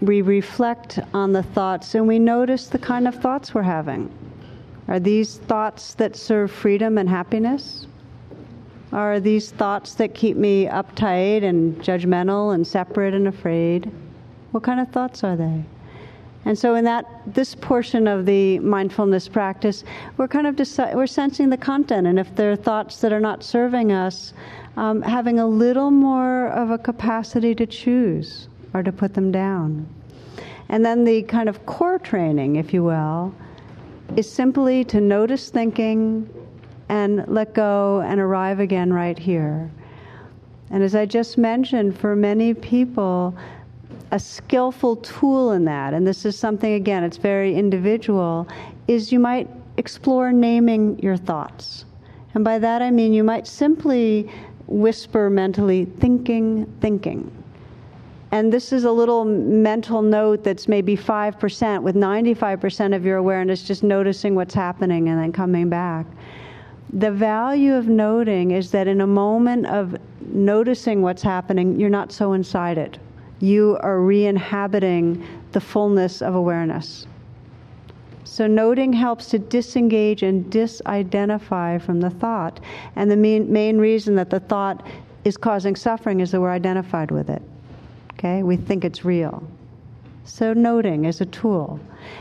we 0.00 0.22
reflect 0.22 0.98
on 1.12 1.34
the 1.34 1.42
thoughts 1.42 1.94
and 1.94 2.08
we 2.08 2.18
notice 2.18 2.68
the 2.68 2.78
kind 2.78 3.06
of 3.06 3.14
thoughts 3.16 3.52
we're 3.52 3.60
having. 3.60 4.10
Are 4.88 4.98
these 4.98 5.36
thoughts 5.36 5.92
that 5.96 6.16
serve 6.16 6.50
freedom 6.50 6.96
and 6.96 7.10
happiness? 7.10 7.88
Are 8.90 9.20
these 9.20 9.50
thoughts 9.50 9.92
that 9.96 10.14
keep 10.14 10.38
me 10.38 10.64
uptight 10.64 11.44
and 11.44 11.76
judgmental 11.82 12.54
and 12.54 12.66
separate 12.66 13.12
and 13.12 13.28
afraid? 13.28 13.92
What 14.52 14.62
kind 14.62 14.80
of 14.80 14.88
thoughts 14.88 15.22
are 15.22 15.36
they? 15.36 15.62
And 16.46 16.58
so, 16.58 16.74
in 16.74 16.84
that 16.84 17.04
this 17.26 17.54
portion 17.54 18.08
of 18.08 18.24
the 18.24 18.58
mindfulness 18.60 19.28
practice, 19.28 19.84
we're 20.16 20.26
kind 20.26 20.46
of 20.46 20.56
deci- 20.56 20.94
we're 20.94 21.06
sensing 21.06 21.50
the 21.50 21.58
content, 21.58 22.06
and 22.06 22.18
if 22.18 22.34
there 22.34 22.50
are 22.50 22.56
thoughts 22.56 23.02
that 23.02 23.12
are 23.12 23.20
not 23.20 23.44
serving 23.44 23.92
us, 23.92 24.32
um, 24.76 25.02
having 25.02 25.38
a 25.38 25.46
little 25.46 25.90
more 25.90 26.48
of 26.48 26.70
a 26.70 26.78
capacity 26.78 27.54
to 27.54 27.66
choose 27.66 28.48
or 28.72 28.82
to 28.82 28.92
put 28.92 29.14
them 29.14 29.32
down. 29.32 29.86
And 30.68 30.84
then 30.84 31.04
the 31.04 31.22
kind 31.24 31.48
of 31.48 31.66
core 31.66 31.98
training, 31.98 32.56
if 32.56 32.72
you 32.72 32.84
will, 32.84 33.34
is 34.16 34.30
simply 34.30 34.84
to 34.84 35.00
notice 35.00 35.50
thinking 35.50 36.28
and 36.88 37.26
let 37.28 37.54
go 37.54 38.00
and 38.00 38.20
arrive 38.20 38.60
again 38.60 38.92
right 38.92 39.18
here. 39.18 39.70
And 40.70 40.82
as 40.82 40.94
I 40.94 41.06
just 41.06 41.38
mentioned, 41.38 41.98
for 41.98 42.14
many 42.14 42.54
people, 42.54 43.36
a 44.12 44.18
skillful 44.18 44.96
tool 44.96 45.52
in 45.52 45.64
that, 45.64 45.94
and 45.94 46.06
this 46.06 46.24
is 46.24 46.38
something, 46.38 46.74
again, 46.74 47.02
it's 47.04 47.16
very 47.16 47.54
individual, 47.54 48.46
is 48.86 49.12
you 49.12 49.18
might 49.18 49.48
explore 49.76 50.32
naming 50.32 50.98
your 51.00 51.16
thoughts. 51.16 51.84
And 52.34 52.44
by 52.44 52.58
that 52.58 52.82
I 52.82 52.90
mean 52.90 53.12
you 53.12 53.24
might 53.24 53.46
simply 53.46 54.30
whisper 54.70 55.28
mentally, 55.28 55.84
thinking, 55.84 56.64
thinking. 56.80 57.30
And 58.32 58.52
this 58.52 58.72
is 58.72 58.84
a 58.84 58.92
little 58.92 59.24
mental 59.24 60.00
note 60.00 60.44
that's 60.44 60.68
maybe 60.68 60.96
5%, 60.96 61.82
with 61.82 61.96
95% 61.96 62.96
of 62.96 63.04
your 63.04 63.18
awareness 63.18 63.64
just 63.64 63.82
noticing 63.82 64.34
what's 64.34 64.54
happening 64.54 65.08
and 65.08 65.20
then 65.20 65.32
coming 65.32 65.68
back. 65.68 66.06
The 66.92 67.10
value 67.10 67.74
of 67.74 67.88
noting 67.88 68.52
is 68.52 68.70
that 68.70 68.88
in 68.88 69.00
a 69.00 69.06
moment 69.06 69.66
of 69.66 69.96
noticing 70.32 71.02
what's 71.02 71.22
happening, 71.22 71.78
you're 71.78 71.90
not 71.90 72.12
so 72.12 72.32
inside 72.32 72.78
it 72.78 72.98
you 73.40 73.78
are 73.80 74.00
re 74.00 74.26
inhabiting 74.26 75.26
the 75.52 75.60
fullness 75.60 76.22
of 76.22 76.34
awareness. 76.34 77.06
So, 78.32 78.46
noting 78.46 78.92
helps 78.92 79.26
to 79.30 79.40
disengage 79.40 80.22
and 80.22 80.44
disidentify 80.52 81.82
from 81.82 82.00
the 82.00 82.10
thought. 82.10 82.60
And 82.94 83.10
the 83.10 83.16
main, 83.16 83.52
main 83.52 83.78
reason 83.78 84.14
that 84.14 84.30
the 84.30 84.38
thought 84.38 84.86
is 85.24 85.36
causing 85.36 85.74
suffering 85.74 86.20
is 86.20 86.30
that 86.30 86.40
we're 86.40 86.52
identified 86.52 87.10
with 87.10 87.28
it. 87.28 87.42
Okay? 88.12 88.44
We 88.44 88.56
think 88.56 88.84
it's 88.84 89.04
real. 89.04 89.42
So, 90.24 90.52
noting 90.52 91.06
is 91.06 91.20
a 91.20 91.26
tool. 91.26 91.80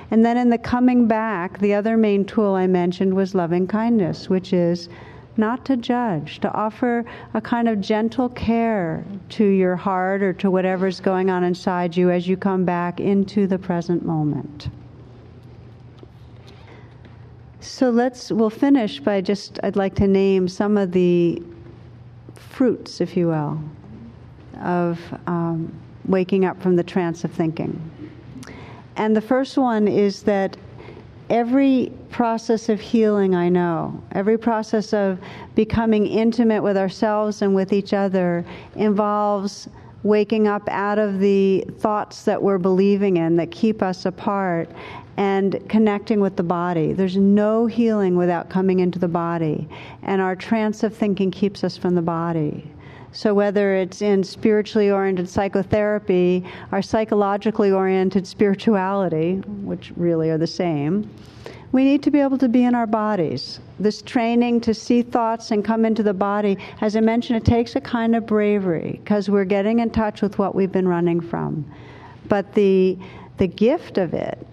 And 0.10 0.26
then 0.26 0.36
in 0.36 0.50
the 0.50 0.58
coming 0.58 1.08
back, 1.08 1.60
the 1.60 1.76
other 1.76 1.96
main 1.96 2.26
tool 2.26 2.56
I 2.56 2.66
mentioned 2.66 3.16
was 3.16 3.36
loving 3.36 3.68
kindness, 3.68 4.32
which 4.32 4.52
is 4.52 4.90
not 5.38 5.64
to 5.66 5.78
judge, 5.78 6.40
to 6.40 6.52
offer 6.54 7.06
a 7.36 7.40
kind 7.40 7.70
of 7.70 7.82
gentle 7.82 8.30
care 8.30 9.06
to 9.38 9.46
your 9.46 9.76
heart 9.76 10.24
or 10.24 10.34
to 10.34 10.50
whatever's 10.50 11.00
going 11.00 11.30
on 11.30 11.44
inside 11.44 11.96
you 11.96 12.10
as 12.10 12.28
you 12.28 12.36
come 12.36 12.66
back 12.66 13.00
into 13.00 13.46
the 13.46 13.60
present 13.60 14.04
moment. 14.04 14.70
So 17.70 17.92
let's, 17.92 18.32
we'll 18.32 18.50
finish 18.50 19.00
by 19.00 19.22
just, 19.22 19.60
I'd 19.62 19.76
like 19.76 19.94
to 19.96 20.08
name 20.08 20.48
some 20.48 20.76
of 20.76 20.92
the 20.92 21.42
fruits, 22.34 23.00
if 23.00 23.16
you 23.16 23.28
will, 23.28 23.62
of 24.62 25.00
um, 25.28 25.72
waking 26.08 26.46
up 26.46 26.60
from 26.62 26.76
the 26.76 26.84
trance 26.84 27.24
of 27.24 27.32
thinking. 27.32 27.80
And 28.96 29.16
the 29.16 29.22
first 29.22 29.56
one 29.56 29.88
is 29.88 30.24
that 30.24 30.58
every 31.30 31.94
process 32.10 32.70
of 32.70 32.82
healing 32.82 33.36
I 33.36 33.50
know, 33.50 34.04
every 34.14 34.38
process 34.38 34.92
of 34.92 35.20
becoming 35.54 36.08
intimate 36.08 36.64
with 36.64 36.76
ourselves 36.76 37.44
and 37.44 37.54
with 37.54 37.72
each 37.72 37.94
other 37.94 38.44
involves 38.76 39.70
waking 40.02 40.48
up 40.48 40.68
out 40.70 40.98
of 40.98 41.20
the 41.20 41.64
thoughts 41.78 42.24
that 42.24 42.42
we're 42.42 42.58
believing 42.58 43.18
in 43.18 43.36
that 43.36 43.52
keep 43.52 43.84
us 43.84 44.06
apart 44.06 44.70
and 45.20 45.60
connecting 45.68 46.22
with 46.22 46.38
the 46.38 46.44
body. 46.44 46.94
There's 46.94 47.18
no 47.18 47.66
healing 47.66 48.16
without 48.16 48.50
coming 48.50 48.80
into 48.80 49.00
the 49.00 49.10
body, 49.10 49.68
and 50.02 50.22
our 50.22 50.34
trance 50.34 50.82
of 50.82 50.96
thinking 50.96 51.30
keeps 51.30 51.62
us 51.66 51.76
from 51.76 51.94
the 51.94 52.02
body. 52.02 52.72
So, 53.12 53.34
whether 53.34 53.76
it's 53.76 54.02
in 54.02 54.24
spiritually 54.24 54.90
oriented 54.90 55.28
psychotherapy 55.28 56.46
or 56.72 56.82
psychologically 56.82 57.70
oriented 57.70 58.26
spirituality, 58.26 59.40
which 59.64 59.92
really 59.98 60.30
are 60.30 60.38
the 60.38 60.48
same, 60.48 61.10
we 61.74 61.84
need 61.84 62.02
to 62.04 62.12
be 62.12 62.22
able 62.22 62.38
to 62.38 62.48
be 62.48 62.64
in 62.64 62.74
our 62.74 62.88
bodies. 62.88 63.60
This 63.78 64.02
training 64.02 64.62
to 64.62 64.74
see 64.74 65.02
thoughts 65.02 65.52
and 65.52 65.66
come 65.66 65.84
into 65.84 66.02
the 66.02 66.14
body, 66.14 66.58
as 66.80 66.96
I 66.96 67.02
mentioned, 67.02 67.36
it 67.36 67.46
takes 67.46 67.76
a 67.76 67.82
kind 67.82 68.16
of 68.16 68.26
bravery 68.26 69.02
because 69.04 69.30
we're 69.30 69.44
getting 69.44 69.80
in 69.80 69.90
touch 69.90 70.22
with 70.22 70.40
what 70.40 70.56
we've 70.56 70.72
been 70.72 70.88
running 70.88 71.20
from. 71.20 71.66
But 72.30 72.54
the, 72.54 72.98
the 73.38 73.48
gift 73.48 73.98
of 73.98 74.14
it, 74.14 74.46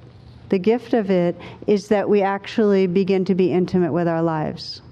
the 0.48 0.58
gift 0.58 0.94
of 0.94 1.10
it 1.10 1.36
is 1.66 1.88
that 1.88 2.08
we 2.08 2.22
actually 2.22 2.86
begin 2.86 3.24
to 3.24 3.34
be 3.34 3.52
intimate 3.52 3.92
with 3.92 4.06
our 4.06 4.22
lives. 4.22 4.82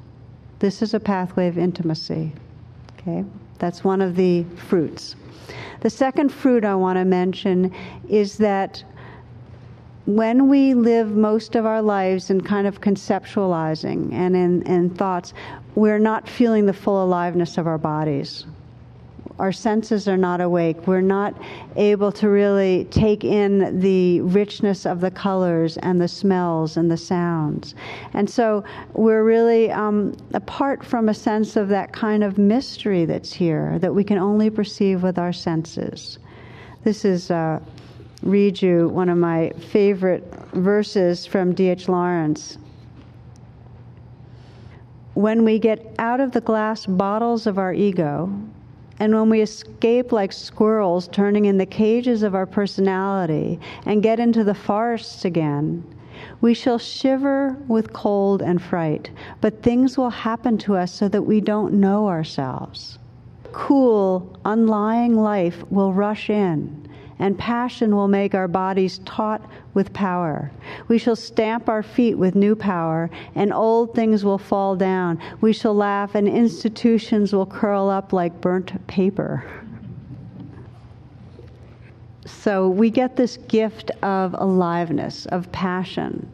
This 0.59 0.83
is 0.83 0.95
a 0.95 1.01
pathway 1.01 1.49
of 1.49 1.59
intimacy. 1.59 2.33
Okay? 2.99 3.25
That's 3.59 3.85
one 3.85 4.01
of 4.01 4.17
the 4.17 4.45
fruits. 4.69 5.17
The 5.81 5.91
second 5.91 6.31
fruit 6.31 6.65
I 6.65 6.75
want 6.75 6.99
to 6.99 7.05
mention 7.05 7.75
is 8.09 8.39
that 8.39 8.83
when 10.07 10.49
we 10.49 10.75
live 10.75 11.13
most 11.13 11.55
of 11.55 11.65
our 11.65 11.81
lives 11.81 12.31
in 12.31 12.41
kind 12.41 12.67
of 12.67 12.81
conceptualizing 12.81 14.13
and 14.13 14.37
in, 14.37 14.63
in 14.63 14.91
thoughts, 14.91 15.33
we're 15.75 15.99
not 15.99 16.29
feeling 16.29 16.67
the 16.67 16.73
full 16.73 17.03
aliveness 17.05 17.57
of 17.59 17.67
our 17.67 17.79
bodies. 17.79 18.47
Our 19.39 19.53
senses 19.53 20.07
are 20.07 20.16
not 20.16 20.41
awake. 20.41 20.87
We're 20.87 21.01
not 21.01 21.35
able 21.76 22.12
to 22.12 22.28
really 22.28 22.85
take 22.91 23.24
in 23.24 23.80
the 23.80 24.20
richness 24.20 24.87
of 24.87 25.01
the 25.01 25.11
colors 25.11 25.76
and 25.78 26.01
the 26.01 26.09
smells 26.09 26.76
and 26.76 26.91
the 26.91 26.97
sounds. 26.97 27.74
And 28.12 28.28
so 28.28 28.62
we're 28.93 29.24
really 29.24 29.70
um, 29.70 30.16
apart 30.35 30.85
from 30.85 31.09
a 31.09 31.14
sense 31.14 31.57
of 31.57 31.68
that 31.68 31.93
kind 31.93 32.22
of 32.22 32.39
mystery 32.39 33.05
that's 33.05 33.32
here 33.32 33.78
that 33.80 33.95
we 33.95 34.05
can 34.05 34.18
only 34.18 34.51
perceive 34.51 35.03
with 35.03 35.18
our 35.18 35.32
senses. 35.32 36.18
This 36.85 37.05
is. 37.05 37.30
Uh, 37.30 37.61
read 38.22 38.62
you 38.62 38.89
one 38.89 39.11
of 39.11 39.18
my 39.18 39.51
favorite 39.68 40.24
verses 40.55 41.26
from 41.26 41.53
D.H. 41.53 41.91
Lawrence 41.91 42.57
when 45.14 45.45
we 45.45 45.59
get 45.59 45.95
out 45.99 46.20
of 46.20 46.32
the 46.32 46.41
glass 46.41 46.87
bottles 46.87 47.47
of 47.47 47.57
our 47.59 47.72
ego, 47.72 48.32
and 48.99 49.15
when 49.15 49.29
we 49.29 49.41
escape 49.41 50.13
like 50.13 50.33
squirrels 50.33 51.09
turning 51.09 51.47
in 51.47 51.59
the 51.59 51.67
cages 51.67 52.23
of 52.23 52.35
our 52.35 52.47
personality 52.47 53.59
and 53.87 54.03
get 54.03 54.21
into 54.21 54.45
the 54.45 54.55
forests 54.55 55.25
again, 55.25 55.85
we 56.41 56.55
shall 56.55 56.79
shiver 56.79 57.57
with 57.67 57.93
cold 57.93 58.43
and 58.43 58.63
fright, 58.63 59.11
but 59.41 59.63
things 59.63 59.99
will 59.99 60.11
happen 60.11 60.57
to 60.59 60.77
us 60.77 60.93
so 60.93 61.09
that 61.09 61.23
we 61.23 61.41
don't 61.41 61.75
know 61.75 62.09
ourselves. 62.09 62.99
Cool, 63.53 64.39
unlying 64.45 65.17
life 65.17 65.65
will 65.71 65.93
rush 65.93 66.31
in 66.31 66.84
and 67.19 67.39
passion 67.39 67.95
will 67.95 68.09
make 68.09 68.35
our 68.35 68.49
bodies 68.49 69.01
taut 69.05 69.41
with 69.75 69.93
power. 69.93 70.51
We 70.89 70.99
shall 70.99 71.17
stamp 71.17 71.69
our 71.69 71.83
feet 71.83 72.17
with 72.17 72.35
new 72.35 72.57
power, 72.57 73.11
and 73.35 73.53
old 73.53 73.95
things 73.95 74.25
will 74.25 74.39
fall 74.39 74.77
down. 74.77 75.21
We 75.41 75.53
shall 75.53 75.75
laugh, 75.75 76.15
and 76.15 76.29
institutions 76.29 77.33
will 77.33 77.47
curl 77.47 77.89
up 77.89 78.12
like 78.12 78.41
burnt 78.41 78.87
paper. 78.87 79.45
So 82.27 82.69
we 82.69 82.91
get 82.91 83.17
this 83.17 83.37
gift 83.37 83.91
of 84.03 84.35
aliveness, 84.39 85.27
of 85.27 85.51
passion, 85.53 86.29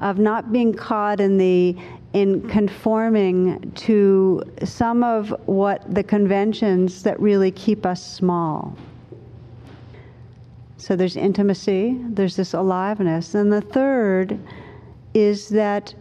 of 0.00 0.18
not 0.18 0.52
being 0.52 0.74
caught 0.74 1.20
in 1.20 1.38
the 1.38 1.76
in 2.12 2.48
conforming 2.48 3.72
to 3.72 4.42
some 4.64 5.04
of 5.04 5.34
what 5.44 5.82
the 5.94 6.02
conventions 6.02 7.02
that 7.02 7.20
really 7.20 7.50
keep 7.50 7.84
us 7.84 8.02
small. 8.02 8.74
So 10.78 10.94
there's 10.94 11.16
intimacy, 11.16 11.98
there's 12.08 12.36
this 12.36 12.52
aliveness. 12.52 13.34
And 13.34 13.52
the 13.52 13.60
third 13.60 14.38
is 15.14 15.48
that 15.48 15.94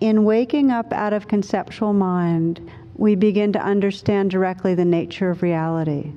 in 0.00 0.24
waking 0.24 0.70
up 0.70 0.92
out 0.92 1.12
of 1.12 1.28
conceptual 1.28 1.92
mind, 1.92 2.70
we 2.96 3.14
begin 3.14 3.52
to 3.52 3.60
understand 3.60 4.30
directly 4.30 4.74
the 4.74 4.84
nature 4.84 5.30
of 5.30 5.42
reality. 5.42 6.12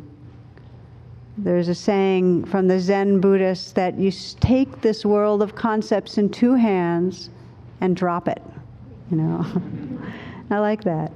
There's 1.38 1.68
a 1.68 1.76
saying 1.76 2.46
from 2.46 2.68
the 2.68 2.80
Zen 2.80 3.20
Buddhists 3.20 3.72
that 3.74 3.98
you 3.98 4.12
take 4.40 4.82
this 4.82 5.06
world 5.06 5.42
of 5.42 5.56
concepts 5.56 6.18
in 6.18 6.30
two 6.30 6.54
hands 6.54 7.30
and 7.82 7.96
drop 7.96 8.28
it. 8.28 8.42
You 9.10 9.18
know, 9.18 9.46
I 10.50 10.60
like 10.60 10.84
that. 10.84 11.12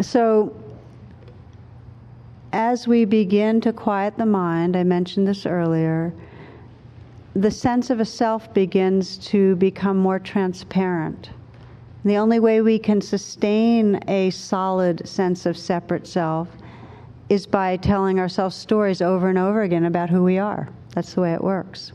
So 0.00 0.54
as 2.52 2.88
we 2.88 3.04
begin 3.04 3.60
to 3.60 3.72
quiet 3.72 4.16
the 4.16 4.26
mind, 4.26 4.76
I 4.76 4.84
mentioned 4.84 5.28
this 5.28 5.44
earlier, 5.44 6.12
the 7.34 7.50
sense 7.50 7.90
of 7.90 8.00
a 8.00 8.04
self 8.04 8.52
begins 8.54 9.18
to 9.28 9.56
become 9.56 9.96
more 9.96 10.18
transparent. 10.18 11.30
The 12.04 12.16
only 12.16 12.40
way 12.40 12.60
we 12.60 12.78
can 12.78 13.00
sustain 13.00 14.00
a 14.08 14.30
solid 14.30 15.06
sense 15.06 15.44
of 15.46 15.56
separate 15.56 16.06
self 16.06 16.48
is 17.28 17.46
by 17.46 17.76
telling 17.76 18.18
ourselves 18.18 18.56
stories 18.56 19.02
over 19.02 19.28
and 19.28 19.38
over 19.38 19.62
again 19.62 19.84
about 19.84 20.08
who 20.08 20.24
we 20.24 20.38
are. 20.38 20.68
That's 20.94 21.14
the 21.14 21.20
way 21.20 21.34
it 21.34 21.44
works. 21.44 21.92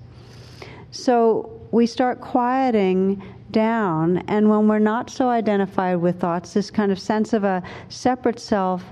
So 0.91 1.49
we 1.71 1.87
start 1.87 2.21
quieting 2.21 3.23
down, 3.49 4.19
and 4.27 4.49
when 4.49 4.67
we're 4.67 4.79
not 4.79 5.09
so 5.09 5.29
identified 5.29 5.97
with 5.97 6.19
thoughts, 6.19 6.53
this 6.53 6.69
kind 6.69 6.91
of 6.91 6.99
sense 6.99 7.33
of 7.33 7.43
a 7.43 7.63
separate 7.89 8.39
self 8.39 8.83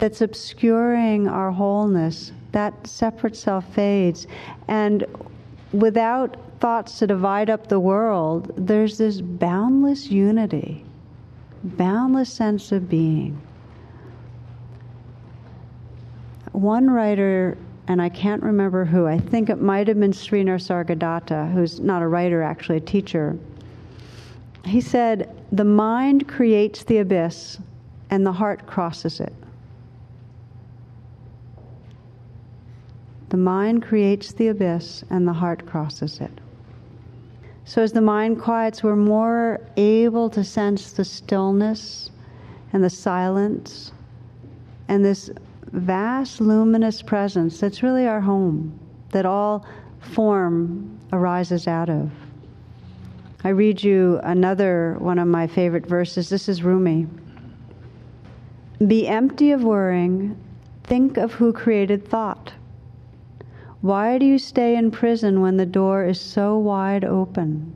that's 0.00 0.22
obscuring 0.22 1.28
our 1.28 1.52
wholeness, 1.52 2.32
that 2.52 2.86
separate 2.86 3.36
self 3.36 3.72
fades. 3.74 4.26
And 4.66 5.04
without 5.72 6.36
thoughts 6.58 6.98
to 6.98 7.06
divide 7.06 7.50
up 7.50 7.68
the 7.68 7.78
world, 7.78 8.52
there's 8.56 8.98
this 8.98 9.20
boundless 9.20 10.10
unity, 10.10 10.84
boundless 11.62 12.32
sense 12.32 12.72
of 12.72 12.88
being. 12.88 13.40
One 16.52 16.90
writer, 16.90 17.56
and 17.86 18.00
I 18.00 18.08
can't 18.08 18.42
remember 18.42 18.84
who, 18.84 19.06
I 19.06 19.18
think 19.18 19.50
it 19.50 19.60
might 19.60 19.86
have 19.86 20.00
been 20.00 20.12
Sri 20.12 20.42
Nisargadatta, 20.42 21.52
who's 21.52 21.78
not 21.78 22.02
a 22.02 22.08
writer, 22.08 22.42
actually, 22.42 22.78
a 22.78 22.80
teacher. 22.80 23.38
He 24.64 24.80
said, 24.80 25.34
The 25.52 25.64
mind 25.64 26.26
creates 26.26 26.84
the 26.84 26.98
abyss 26.98 27.58
and 28.10 28.26
the 28.26 28.32
heart 28.32 28.66
crosses 28.66 29.20
it. 29.20 29.32
The 33.30 33.36
mind 33.36 33.84
creates 33.84 34.32
the 34.32 34.48
abyss 34.48 35.04
and 35.08 35.26
the 35.26 35.32
heart 35.32 35.64
crosses 35.64 36.20
it. 36.20 36.32
So, 37.64 37.80
as 37.80 37.92
the 37.92 38.00
mind 38.00 38.40
quiets, 38.40 38.82
we're 38.82 38.96
more 38.96 39.60
able 39.76 40.28
to 40.30 40.42
sense 40.42 40.90
the 40.90 41.04
stillness 41.04 42.10
and 42.72 42.82
the 42.82 42.90
silence 42.90 43.92
and 44.88 45.04
this 45.04 45.30
vast 45.70 46.40
luminous 46.40 47.00
presence 47.02 47.60
that's 47.60 47.84
really 47.84 48.08
our 48.08 48.20
home, 48.20 48.76
that 49.10 49.24
all 49.24 49.64
form 50.00 50.98
arises 51.12 51.68
out 51.68 51.88
of. 51.88 52.10
I 53.44 53.50
read 53.50 53.80
you 53.80 54.18
another 54.24 54.96
one 54.98 55.20
of 55.20 55.28
my 55.28 55.46
favorite 55.46 55.86
verses. 55.86 56.28
This 56.28 56.48
is 56.48 56.64
Rumi. 56.64 57.06
Be 58.84 59.06
empty 59.06 59.52
of 59.52 59.62
worrying, 59.62 60.36
think 60.82 61.16
of 61.16 61.32
who 61.34 61.52
created 61.52 62.08
thought. 62.08 62.52
Why 63.82 64.18
do 64.18 64.26
you 64.26 64.38
stay 64.38 64.76
in 64.76 64.90
prison 64.90 65.40
when 65.40 65.56
the 65.56 65.64
door 65.64 66.04
is 66.04 66.20
so 66.20 66.58
wide 66.58 67.02
open? 67.02 67.72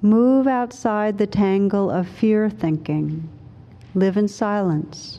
Move 0.00 0.46
outside 0.46 1.18
the 1.18 1.26
tangle 1.26 1.90
of 1.90 2.06
fear 2.06 2.48
thinking. 2.48 3.28
Live 3.94 4.16
in 4.16 4.28
silence. 4.28 5.18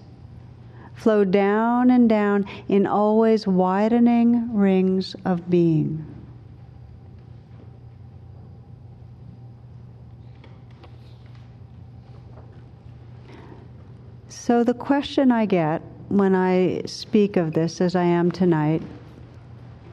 Flow 0.94 1.26
down 1.26 1.92
and 1.92 2.08
down 2.08 2.46
in 2.70 2.88
always 2.88 3.48
widening 3.48 4.56
rings 4.56 5.14
of 5.26 5.50
being. 5.50 6.06
So, 14.30 14.64
the 14.64 14.74
question 14.74 15.32
I 15.32 15.46
get 15.46 15.82
when 16.08 16.34
I 16.34 16.84
speak 16.86 17.36
of 17.36 17.54
this, 17.54 17.82
as 17.82 17.96
I 17.96 18.04
am 18.04 18.32
tonight, 18.32 18.84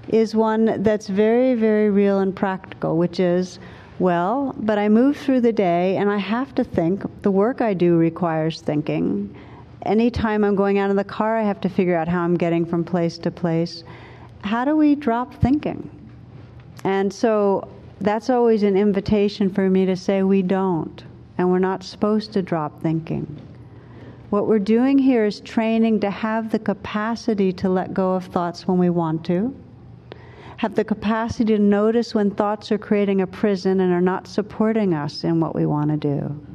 is 0.08 0.34
one 0.34 0.82
that's 0.82 1.06
very, 1.06 1.54
very 1.54 1.90
real 1.90 2.20
and 2.20 2.34
practical, 2.34 2.96
which 2.96 3.20
is, 3.20 3.58
well, 3.98 4.54
but 4.58 4.78
I 4.78 4.88
move 4.88 5.16
through 5.16 5.42
the 5.42 5.52
day 5.52 5.96
and 5.96 6.10
I 6.10 6.18
have 6.18 6.54
to 6.56 6.64
think. 6.64 7.04
The 7.22 7.30
work 7.30 7.60
I 7.60 7.74
do 7.74 7.96
requires 7.96 8.60
thinking. 8.60 9.34
Anytime 9.84 10.44
I'm 10.44 10.54
going 10.54 10.78
out 10.78 10.90
in 10.90 10.96
the 10.96 11.04
car, 11.04 11.38
I 11.38 11.42
have 11.42 11.60
to 11.60 11.68
figure 11.68 11.96
out 11.96 12.08
how 12.08 12.22
I'm 12.22 12.36
getting 12.36 12.66
from 12.66 12.84
place 12.84 13.18
to 13.18 13.30
place. 13.30 13.84
How 14.42 14.64
do 14.64 14.76
we 14.76 14.94
drop 14.94 15.34
thinking? 15.34 15.88
And 16.84 17.12
so 17.12 17.68
that's 18.00 18.28
always 18.28 18.64
an 18.64 18.76
invitation 18.76 19.50
for 19.50 19.70
me 19.70 19.86
to 19.86 19.96
say 19.96 20.22
we 20.24 20.42
don't, 20.42 21.04
and 21.38 21.48
we're 21.48 21.60
not 21.60 21.84
supposed 21.84 22.32
to 22.32 22.42
drop 22.42 22.82
thinking. 22.82 23.40
What 24.30 24.48
we're 24.48 24.58
doing 24.58 24.98
here 24.98 25.26
is 25.26 25.40
training 25.40 26.00
to 26.00 26.10
have 26.10 26.50
the 26.50 26.58
capacity 26.58 27.52
to 27.52 27.68
let 27.68 27.94
go 27.94 28.14
of 28.14 28.24
thoughts 28.26 28.66
when 28.66 28.78
we 28.78 28.90
want 28.90 29.24
to 29.26 29.54
have 30.58 30.74
the 30.74 30.84
capacity 30.84 31.56
to 31.56 31.58
notice 31.58 32.14
when 32.14 32.30
thoughts 32.30 32.70
are 32.70 32.78
creating 32.78 33.20
a 33.20 33.26
prison 33.26 33.80
and 33.80 33.92
are 33.92 34.00
not 34.00 34.26
supporting 34.26 34.94
us 34.94 35.24
in 35.24 35.40
what 35.40 35.54
we 35.54 35.66
want 35.66 35.90
to 35.90 35.96
do. 35.96 36.46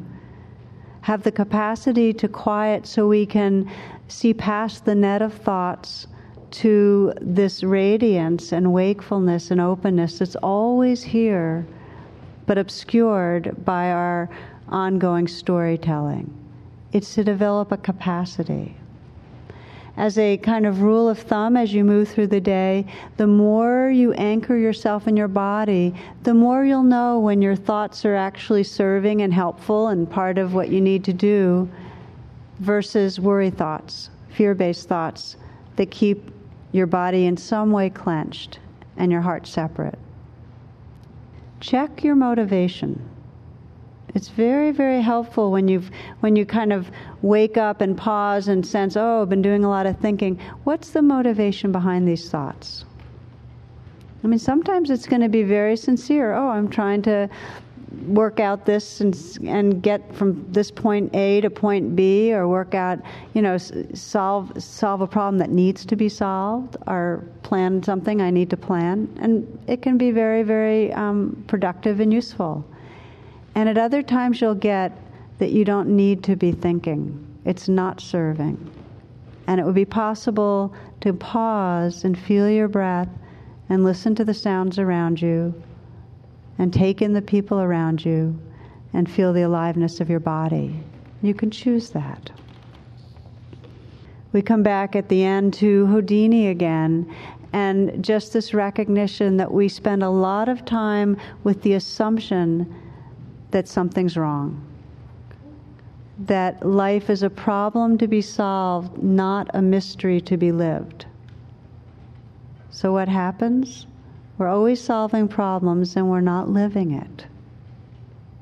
Have 1.01 1.23
the 1.23 1.31
capacity 1.31 2.13
to 2.13 2.27
quiet 2.27 2.85
so 2.85 3.07
we 3.07 3.25
can 3.25 3.69
see 4.07 4.33
past 4.33 4.85
the 4.85 4.95
net 4.95 5.21
of 5.21 5.33
thoughts 5.33 6.07
to 6.49 7.13
this 7.21 7.63
radiance 7.63 8.51
and 8.51 8.71
wakefulness 8.71 9.51
and 9.51 9.59
openness 9.59 10.19
that's 10.19 10.35
always 10.37 11.03
here, 11.03 11.65
but 12.45 12.57
obscured 12.57 13.65
by 13.65 13.91
our 13.91 14.29
ongoing 14.69 15.27
storytelling. 15.27 16.33
It's 16.93 17.15
to 17.15 17.23
develop 17.23 17.71
a 17.71 17.77
capacity 17.77 18.76
as 19.97 20.19
a 20.19 20.37
kind 20.37 20.67
of 20.67 20.83
rule 20.83 21.09
of 21.09 21.17
thumb 21.17 21.57
as 21.57 21.73
you 21.73 21.83
move 21.83 22.07
through 22.07 22.27
the 22.27 22.39
day, 22.39 22.85
the 23.17 23.25
more 23.25 23.89
you 23.89 24.13
anchor 24.13 24.55
yourself 24.55 25.07
in 25.07 25.17
your 25.17 25.27
body, 25.27 25.93
the 26.21 26.33
more 26.33 26.63
you'll 26.63 26.83
know 26.83 27.19
when 27.19 27.41
your 27.41 27.55
thoughts 27.55 28.05
are 28.05 28.15
actually 28.15 28.63
serving 28.63 29.23
and 29.23 29.33
helpful 29.33 29.87
and 29.87 30.09
part 30.09 30.37
of 30.37 30.53
what 30.53 30.69
you 30.69 30.79
need 30.79 31.03
to 31.03 31.13
do 31.13 31.67
versus 32.59 33.19
worry 33.19 33.49
thoughts, 33.49 34.11
fear 34.29 34.53
based 34.53 34.87
thoughts 34.87 35.35
that 35.77 35.89
keep 35.89 36.31
your 36.71 36.87
body 36.87 37.25
in 37.25 37.35
some 37.35 37.71
way 37.71 37.89
clenched 37.89 38.59
and 38.97 39.11
your 39.11 39.21
heart 39.21 39.47
separate. 39.47 39.97
Check 41.59 42.03
your 42.03 42.15
motivation. 42.15 43.01
It's 44.17 44.29
very, 44.29 44.71
very 44.71 44.99
helpful 44.99 45.51
when 45.51 45.67
you've 45.67 45.91
when 46.21 46.35
you 46.35 46.43
kind 46.43 46.73
of 46.73 46.89
wake 47.21 47.55
up 47.55 47.81
and 47.81 47.95
pause 47.95 48.47
and 48.47 48.65
sense, 48.65 48.97
oh, 48.97 49.21
I've 49.21 49.29
been 49.29 49.43
doing 49.43 49.63
a 49.63 49.69
lot 49.69 49.85
of 49.85 49.95
thinking. 49.99 50.39
What's 50.63 50.89
the 50.89 51.03
motivation 51.03 51.71
behind 51.71 52.07
these 52.07 52.27
thoughts? 52.27 52.83
I 54.23 54.27
mean, 54.27 54.39
sometimes 54.39 54.89
it's 54.89 55.05
going 55.05 55.21
to 55.21 55.29
be 55.29 55.43
very 55.43 55.77
sincere. 55.77 56.33
Oh, 56.33 56.49
I'm 56.49 56.67
trying 56.67 57.03
to 57.03 57.29
work 58.07 58.39
out 58.39 58.65
this 58.65 59.01
and 59.01 59.15
and 59.45 59.83
get 59.83 60.01
from 60.15 60.51
this 60.51 60.71
point 60.71 61.15
A 61.15 61.41
to 61.41 61.51
point 61.51 61.95
B, 61.95 62.33
or 62.33 62.47
work 62.47 62.73
out, 62.73 62.97
you 63.35 63.43
know, 63.43 63.59
solve 63.59 64.51
solve 64.57 65.01
a 65.01 65.07
problem 65.07 65.37
that 65.37 65.51
needs 65.51 65.85
to 65.85 65.95
be 65.95 66.09
solved, 66.09 66.75
or 66.87 67.23
plan 67.43 67.83
something 67.83 68.19
I 68.19 68.31
need 68.31 68.49
to 68.49 68.57
plan, 68.57 69.15
and 69.21 69.45
it 69.67 69.83
can 69.83 69.95
be 69.95 70.09
very 70.09 70.41
very 70.41 70.91
um, 70.93 71.43
productive 71.45 71.99
and 71.99 72.11
useful. 72.11 72.65
And 73.57 73.67
at 73.67 73.77
other 73.79 74.03
times, 74.03 74.39
you'll 74.39 74.53
get 74.53 74.95
that 75.39 75.49
you 75.49 75.65
don't 75.65 75.89
need 75.89 76.21
to 76.25 76.35
be 76.35 76.51
thinking; 76.51 77.25
it's 77.43 77.67
not 77.67 77.99
serving, 77.99 78.69
and 79.47 79.59
it 79.59 79.65
would 79.65 79.73
be 79.73 79.83
possible 79.83 80.75
to 81.01 81.11
pause 81.11 82.03
and 82.03 82.15
feel 82.15 82.47
your 82.47 82.67
breath 82.67 83.09
and 83.67 83.83
listen 83.83 84.13
to 84.13 84.23
the 84.23 84.33
sounds 84.35 84.77
around 84.77 85.19
you 85.23 85.55
and 86.59 86.71
take 86.71 87.01
in 87.01 87.13
the 87.13 87.21
people 87.23 87.59
around 87.59 88.05
you 88.05 88.39
and 88.93 89.09
feel 89.09 89.33
the 89.33 89.41
aliveness 89.41 89.99
of 89.99 90.07
your 90.07 90.19
body. 90.19 90.79
You 91.23 91.33
can 91.33 91.49
choose 91.49 91.89
that. 91.89 92.29
We 94.33 94.43
come 94.43 94.61
back 94.61 94.95
at 94.95 95.09
the 95.09 95.23
end 95.23 95.55
to 95.55 95.87
Houdini 95.87 96.49
again, 96.49 97.11
and 97.53 98.05
just 98.05 98.33
this 98.33 98.53
recognition 98.53 99.37
that 99.37 99.51
we 99.51 99.67
spend 99.67 100.03
a 100.03 100.11
lot 100.11 100.47
of 100.47 100.63
time 100.63 101.17
with 101.43 101.63
the 101.63 101.73
assumption 101.73 102.71
that 103.51 103.67
something's 103.67 104.17
wrong. 104.17 104.65
That 106.19 106.65
life 106.65 107.09
is 107.09 107.23
a 107.23 107.29
problem 107.29 107.97
to 107.99 108.07
be 108.07 108.21
solved, 108.21 109.01
not 109.01 109.49
a 109.53 109.61
mystery 109.61 110.19
to 110.21 110.37
be 110.37 110.51
lived. 110.51 111.05
So, 112.71 112.91
what 112.91 113.07
happens? 113.07 113.87
We're 114.37 114.47
always 114.47 114.79
solving 114.81 115.27
problems 115.27 115.95
and 115.95 116.09
we're 116.09 116.21
not 116.21 116.49
living 116.49 116.91
it. 116.91 117.25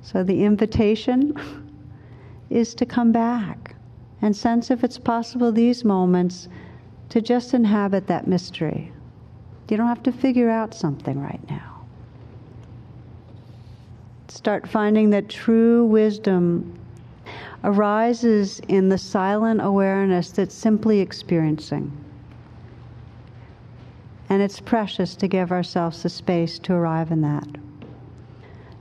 So 0.01 0.24
the 0.24 0.43
invitation 0.43 1.34
is 2.49 2.76
to 2.76 2.86
come 2.86 3.12
back 3.12 3.76
and 4.22 4.36
sense 4.36 4.70
if 4.70 4.84
it's 4.84 4.97
possible 4.97 5.51
these 5.51 5.84
moments 5.84 6.47
to 7.10 7.22
just 7.22 7.53
inhabit 7.53 8.08
that 8.08 8.28
mystery. 8.28 8.91
You 9.70 9.78
don't 9.78 9.88
have 9.88 10.03
to 10.03 10.12
figure 10.12 10.49
out 10.49 10.74
something 10.74 11.20
right 11.20 11.41
now. 11.49 11.74
Start 14.36 14.67
finding 14.67 15.11
that 15.11 15.29
true 15.29 15.86
wisdom 15.86 16.77
arises 17.63 18.59
in 18.67 18.89
the 18.89 18.97
silent 18.97 19.61
awareness 19.63 20.29
that's 20.29 20.53
simply 20.53 20.99
experiencing. 20.99 21.89
And 24.27 24.41
it's 24.41 24.59
precious 24.59 25.15
to 25.15 25.29
give 25.29 25.53
ourselves 25.53 26.03
the 26.03 26.09
space 26.09 26.59
to 26.59 26.73
arrive 26.73 27.11
in 27.11 27.21
that. 27.21 27.47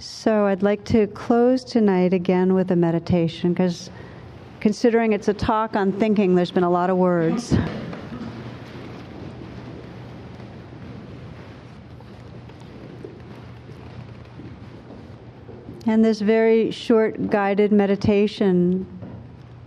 So 0.01 0.47
I'd 0.47 0.65
like 0.65 0.85
to 0.87 1.07
close 1.07 1.63
tonight 1.63 2.13
again 2.13 2.55
with 2.55 2.73
a 2.73 2.77
meditation 2.77 3.53
because 3.53 3.91
considering 4.59 5.13
it's 5.13 5.29
a 5.29 5.35
talk 5.35 5.77
on 5.77 5.93
thinking, 5.93 6.35
there's 6.35 6.51
been 6.51 6.65
a 6.65 6.71
lot 6.71 6.91
of 6.91 6.97
words. 6.97 7.55
And 15.87 16.05
this 16.05 16.21
very 16.21 16.71
short 16.71 17.31
guided 17.31 17.71
meditation 17.71 18.87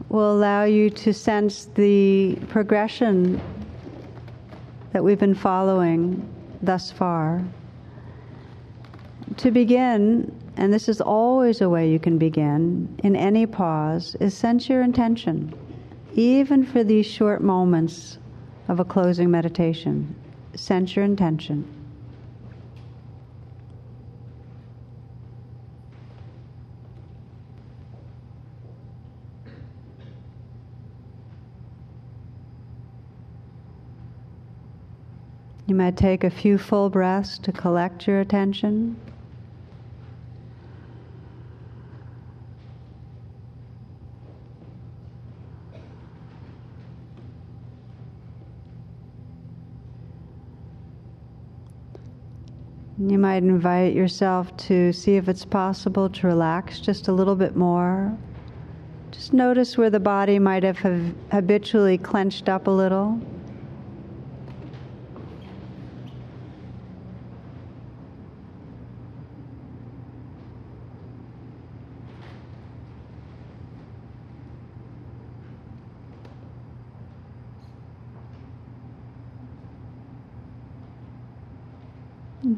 will 0.10 0.32
allow 0.32 0.64
you 0.64 0.90
to 0.90 1.14
sense 1.14 1.66
the 1.76 2.36
progression 2.50 3.40
that 4.94 5.04
we've 5.04 5.20
been 5.20 5.36
following 5.36 6.28
thus 6.62 6.92
far. 6.92 7.44
To 9.38 9.52
begin, 9.52 10.34
and 10.56 10.74
this 10.74 10.90
is 10.90 11.02
always 11.02 11.62
a 11.62 11.70
way 11.70 11.92
you 11.92 12.00
can 12.00 12.18
begin 12.18 12.98
in 13.04 13.16
any 13.16 13.46
pause, 13.46 14.16
is 14.20 14.36
sense 14.36 14.68
your 14.68 14.82
intention, 14.82 15.54
even 16.16 16.66
for 16.66 16.84
these 16.84 17.06
short 17.06 17.44
moments 17.44 18.18
of 18.70 18.80
a 18.80 18.86
closing 18.86 19.30
meditation. 19.30 20.16
Sense 20.56 20.96
your 20.96 21.06
intention. 21.06 21.77
You 35.68 35.76
might 35.76 35.98
take 35.98 36.24
a 36.24 36.30
few 36.30 36.58
full 36.58 36.90
breaths 36.90 37.38
to 37.40 37.52
collect 37.52 38.08
your 38.08 38.22
attention. 38.22 38.96
You 52.98 53.18
might 53.18 53.44
invite 53.44 53.94
yourself 53.94 54.56
to 54.58 54.94
see 54.94 55.18
if 55.18 55.28
it's 55.28 55.44
possible 55.44 56.10
to 56.10 56.28
relax 56.28 56.80
just 56.80 57.10
a 57.10 57.12
little 57.12 57.36
bit 57.36 57.58
more. 57.58 58.18
Just 59.12 59.34
notice 59.34 59.78
where 59.78 59.90
the 59.90 60.00
body 60.00 60.40
might 60.40 60.64
have 60.64 60.80
habitually 61.30 61.98
clenched 61.98 62.48
up 62.48 62.68
a 62.68 62.72
little. 62.72 63.20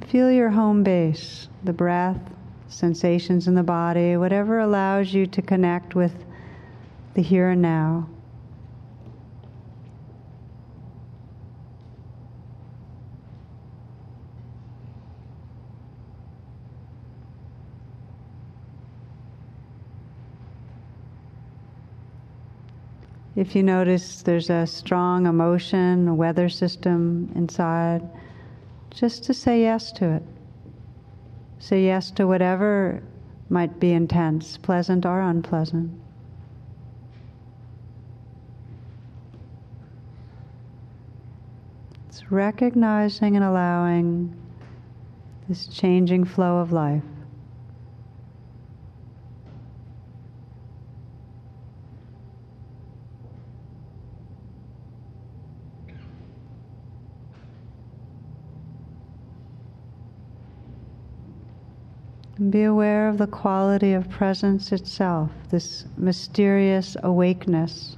Feel 0.09 0.31
your 0.31 0.49
home 0.49 0.81
base, 0.81 1.49
the 1.63 1.71
breath, 1.71 2.19
sensations 2.67 3.47
in 3.47 3.53
the 3.53 3.61
body, 3.61 4.17
whatever 4.17 4.57
allows 4.57 5.13
you 5.13 5.27
to 5.27 5.39
connect 5.39 5.93
with 5.93 6.25
the 7.13 7.21
here 7.21 7.51
and 7.51 7.61
now. 7.61 8.09
If 23.35 23.55
you 23.55 23.61
notice 23.61 24.23
there's 24.23 24.49
a 24.49 24.65
strong 24.65 25.27
emotion, 25.27 26.07
a 26.07 26.15
weather 26.15 26.49
system 26.49 27.31
inside, 27.35 28.01
just 28.99 29.23
to 29.23 29.33
say 29.33 29.61
yes 29.61 29.93
to 29.93 30.09
it. 30.09 30.23
Say 31.57 31.85
yes 31.85 32.11
to 32.11 32.27
whatever 32.27 33.01
might 33.47 33.79
be 33.79 33.93
intense, 33.93 34.57
pleasant 34.57 35.05
or 35.05 35.21
unpleasant. 35.21 35.97
It's 42.09 42.29
recognizing 42.29 43.37
and 43.37 43.45
allowing 43.45 44.35
this 45.47 45.65
changing 45.67 46.25
flow 46.25 46.57
of 46.57 46.73
life. 46.73 47.03
And 62.49 62.53
be 62.55 62.63
aware 62.63 63.07
of 63.07 63.19
the 63.19 63.27
quality 63.27 63.93
of 63.93 64.09
presence 64.09 64.71
itself, 64.71 65.29
this 65.51 65.85
mysterious 65.95 66.97
awakeness, 67.03 67.95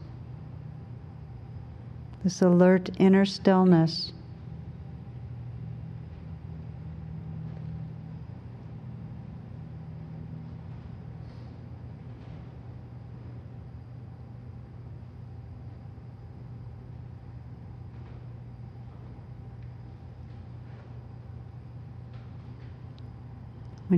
this 2.22 2.42
alert 2.42 2.90
inner 3.00 3.24
stillness. 3.24 4.12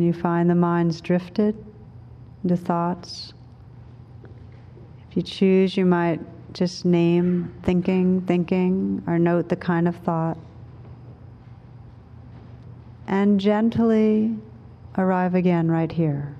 You 0.04 0.14
find 0.14 0.50
the 0.50 0.56
mind's 0.56 1.02
drifted 1.02 1.56
into 2.44 2.58
thoughts, 2.58 3.34
if 5.10 5.18
you 5.18 5.24
choose, 5.24 5.78
you 5.78 5.86
might 5.86 6.20
just 6.54 6.86
name 6.86 7.54
thinking, 7.64 8.22
thinking, 8.22 9.04
or 9.08 9.20
note 9.20 9.50
the 9.50 9.56
kind 9.56 9.88
of 9.88 9.96
thought. 9.98 10.38
And 13.08 13.40
gently 13.40 14.36
arrive 14.98 15.36
again 15.36 15.70
right 15.70 15.92
here. 15.92 16.36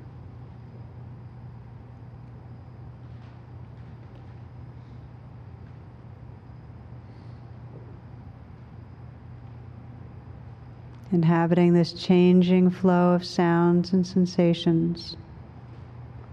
Inhabiting 11.14 11.74
this 11.74 11.94
changing 11.94 12.70
flow 12.70 13.14
of 13.14 13.24
sounds 13.24 13.94
and 13.94 14.06
sensations, 14.06 15.16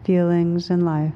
feelings 0.04 0.70
and 0.70 0.84
life. 0.84 1.12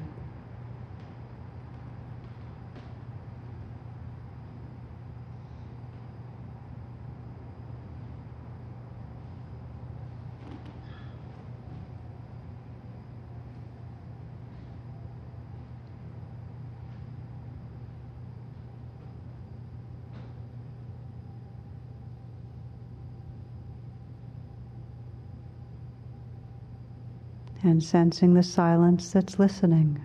And 27.65 27.83
sensing 27.83 28.33
the 28.33 28.43
silence 28.43 29.11
that's 29.11 29.39
listening. 29.39 30.01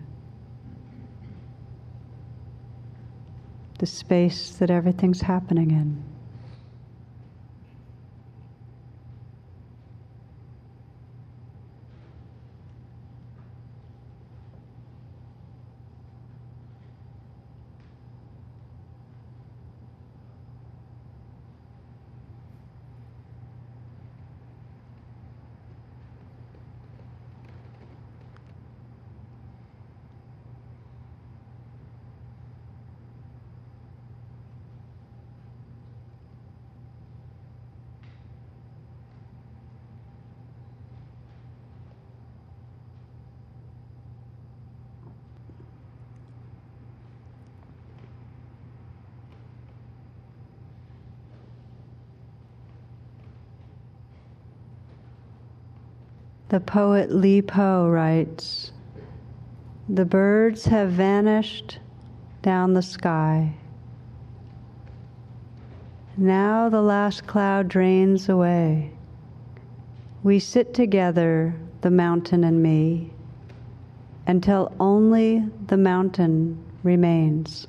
The 3.78 3.87
space 3.87 4.51
that 4.59 4.70
everything's 4.70 5.23
happening 5.23 5.70
in. 5.70 6.10
The 56.51 56.59
poet 56.59 57.12
Li 57.12 57.43
Po 57.43 57.89
writes 57.89 58.72
The 59.89 60.05
birds 60.05 60.64
have 60.64 60.90
vanished 60.90 61.78
down 62.43 62.74
the 62.74 62.82
sky. 62.82 63.52
Now 66.16 66.68
the 66.68 66.82
last 66.82 67.28
cloud 67.28 67.68
drains 67.68 68.28
away. 68.28 68.90
We 70.24 70.40
sit 70.40 70.74
together, 70.74 71.55
the 71.82 71.90
mountain 71.93 72.43
and 72.43 72.60
me, 72.60 73.12
until 74.27 74.72
only 74.81 75.44
the 75.68 75.77
mountain 75.77 76.59
remains. 76.82 77.68